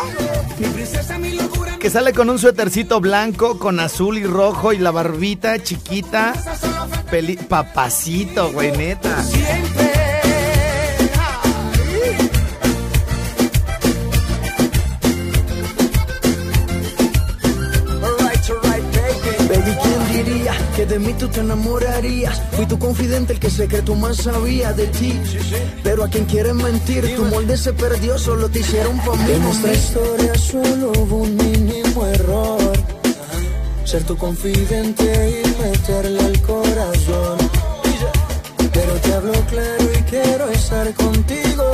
Mi 0.58 0.68
princesa, 0.68 1.18
mi 1.20 1.34
locura, 1.34 1.78
Que 1.80 1.90
sale 1.90 2.14
con 2.14 2.30
un 2.30 2.40
suétercito 2.40 3.00
blanco, 3.00 3.60
con 3.60 3.80
azul 3.80 4.18
y 4.18 4.24
rojo 4.24 4.74
y 4.74 4.78
la 4.78 4.92
barbita 4.92 5.62
chiquita. 5.62 6.34
Peli 7.12 7.36
papacito, 7.36 8.52
güey, 8.52 8.72
neta. 8.72 9.22
siempre. 9.24 9.71
De 20.92 21.00
mí 21.00 21.14
tú 21.14 21.30
te 21.30 21.40
enamorarías? 21.40 22.42
Fui 22.52 22.66
tu 22.66 22.78
confidente, 22.78 23.32
el 23.32 23.40
que 23.40 23.50
secreto 23.50 23.96
más 23.96 24.18
sabía 24.18 24.74
de 24.74 24.88
ti. 24.88 25.18
Pero 25.84 26.04
a 26.04 26.10
quien 26.10 26.26
quiere 26.26 26.54
mentir, 26.54 27.16
tu 27.16 27.24
molde 27.26 27.56
se 27.56 27.72
perdió, 27.72 28.18
solo 28.18 28.50
te 28.50 28.60
hicieron 28.60 28.98
pa' 28.98 29.16
mí. 29.16 29.32
En 29.32 29.42
nuestra 29.42 29.74
historia 29.74 30.36
solo 30.36 30.92
hubo 31.00 31.18
un 31.20 31.36
mínimo 31.38 32.06
error. 32.08 32.74
Ser 33.86 34.04
tu 34.04 34.18
confidente 34.18 35.42
y 35.42 35.64
meterle 35.64 36.20
al 36.20 36.42
corazón. 36.42 37.38
Pero 38.74 38.94
te 38.96 39.14
hablo 39.14 39.34
claro 39.50 39.86
y 39.98 40.02
quiero 40.10 40.50
estar 40.50 40.94
contigo. 40.96 41.72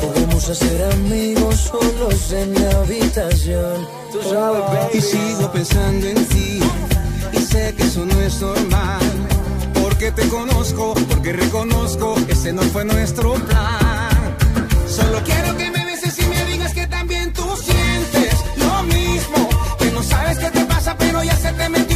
Podemos 0.00 0.48
hacer 0.48 0.92
amigos 0.92 1.54
solos 1.70 2.32
en 2.32 2.52
mi 2.52 2.64
habitación. 2.64 3.98
Baby. 4.32 4.98
Y 4.98 5.00
sigo 5.02 5.52
pensando 5.52 6.06
en 6.06 6.26
ti 6.28 6.60
que 7.76 7.82
eso 7.82 8.04
no 8.06 8.20
es 8.20 8.40
normal. 8.40 9.00
Porque 9.82 10.12
te 10.12 10.28
conozco, 10.28 10.94
porque 11.08 11.32
reconozco 11.32 12.14
ese 12.28 12.52
no 12.52 12.62
fue 12.62 12.84
nuestro 12.84 13.34
plan. 13.34 14.36
Solo 14.88 15.20
quiero 15.24 15.56
que 15.56 15.70
me 15.70 15.84
beses 15.84 16.18
y 16.18 16.26
me 16.26 16.44
digas 16.46 16.72
que 16.72 16.86
también 16.86 17.32
tú 17.32 17.44
sientes 17.56 18.34
lo 18.56 18.82
mismo. 18.84 19.48
Que 19.78 19.90
no 19.90 20.02
sabes 20.02 20.38
qué 20.38 20.50
te 20.50 20.64
pasa, 20.66 20.96
pero 20.98 21.22
ya 21.24 21.36
se 21.36 21.52
te 21.52 21.68
metió 21.68 21.87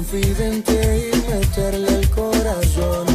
confidente 0.00 1.10
y 1.12 1.30
meterle 1.30 1.88
el 1.88 2.10
corazón. 2.10 3.06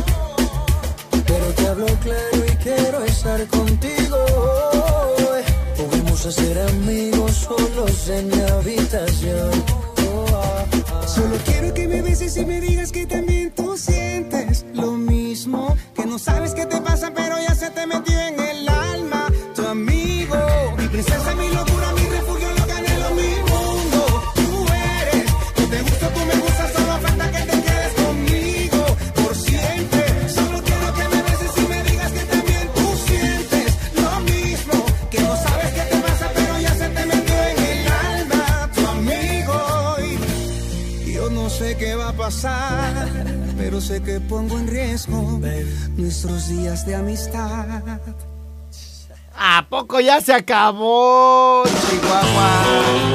Pero 1.25 1.45
te 1.55 1.67
hablo 1.67 1.87
claro 2.03 2.45
y 2.47 2.55
quiero 2.57 3.03
estar 3.03 3.47
contigo. 3.47 4.17
Podemos 5.77 6.19
ser 6.19 6.59
amigos 6.59 7.31
solos 7.31 8.09
en 8.09 8.27
mi 8.27 8.41
habitación. 8.41 9.51
Solo 11.07 11.35
quiero 11.45 11.73
que 11.73 11.87
me 11.87 12.03
beses 12.03 12.37
y 12.37 12.45
me 12.45 12.61
digas 12.61 12.91
que 12.91 13.07
también 13.07 13.51
tú 13.55 13.75
sientes 13.77 14.63
lo 14.73 14.91
mismo. 14.91 15.75
Que 15.95 16.05
no 16.05 16.19
sabes 16.19 16.53
qué 16.53 16.67
te 16.67 16.79
pasa, 16.81 17.11
pero 17.15 17.35
ya 17.39 17.55
se 17.55 17.71
te 17.71 17.87
metió 17.87 18.14
sé 43.85 44.01
que 44.01 44.19
pongo 44.19 44.57
en 44.57 44.67
riesgo 44.67 45.39
nuestros 45.95 46.47
días 46.47 46.87
de 46.87 46.95
amistad. 46.95 47.83
¿A 49.37 49.67
poco 49.69 49.99
ya 49.99 50.19
se 50.21 50.33
acabó, 50.33 51.63
Chihuahua? 51.65 53.14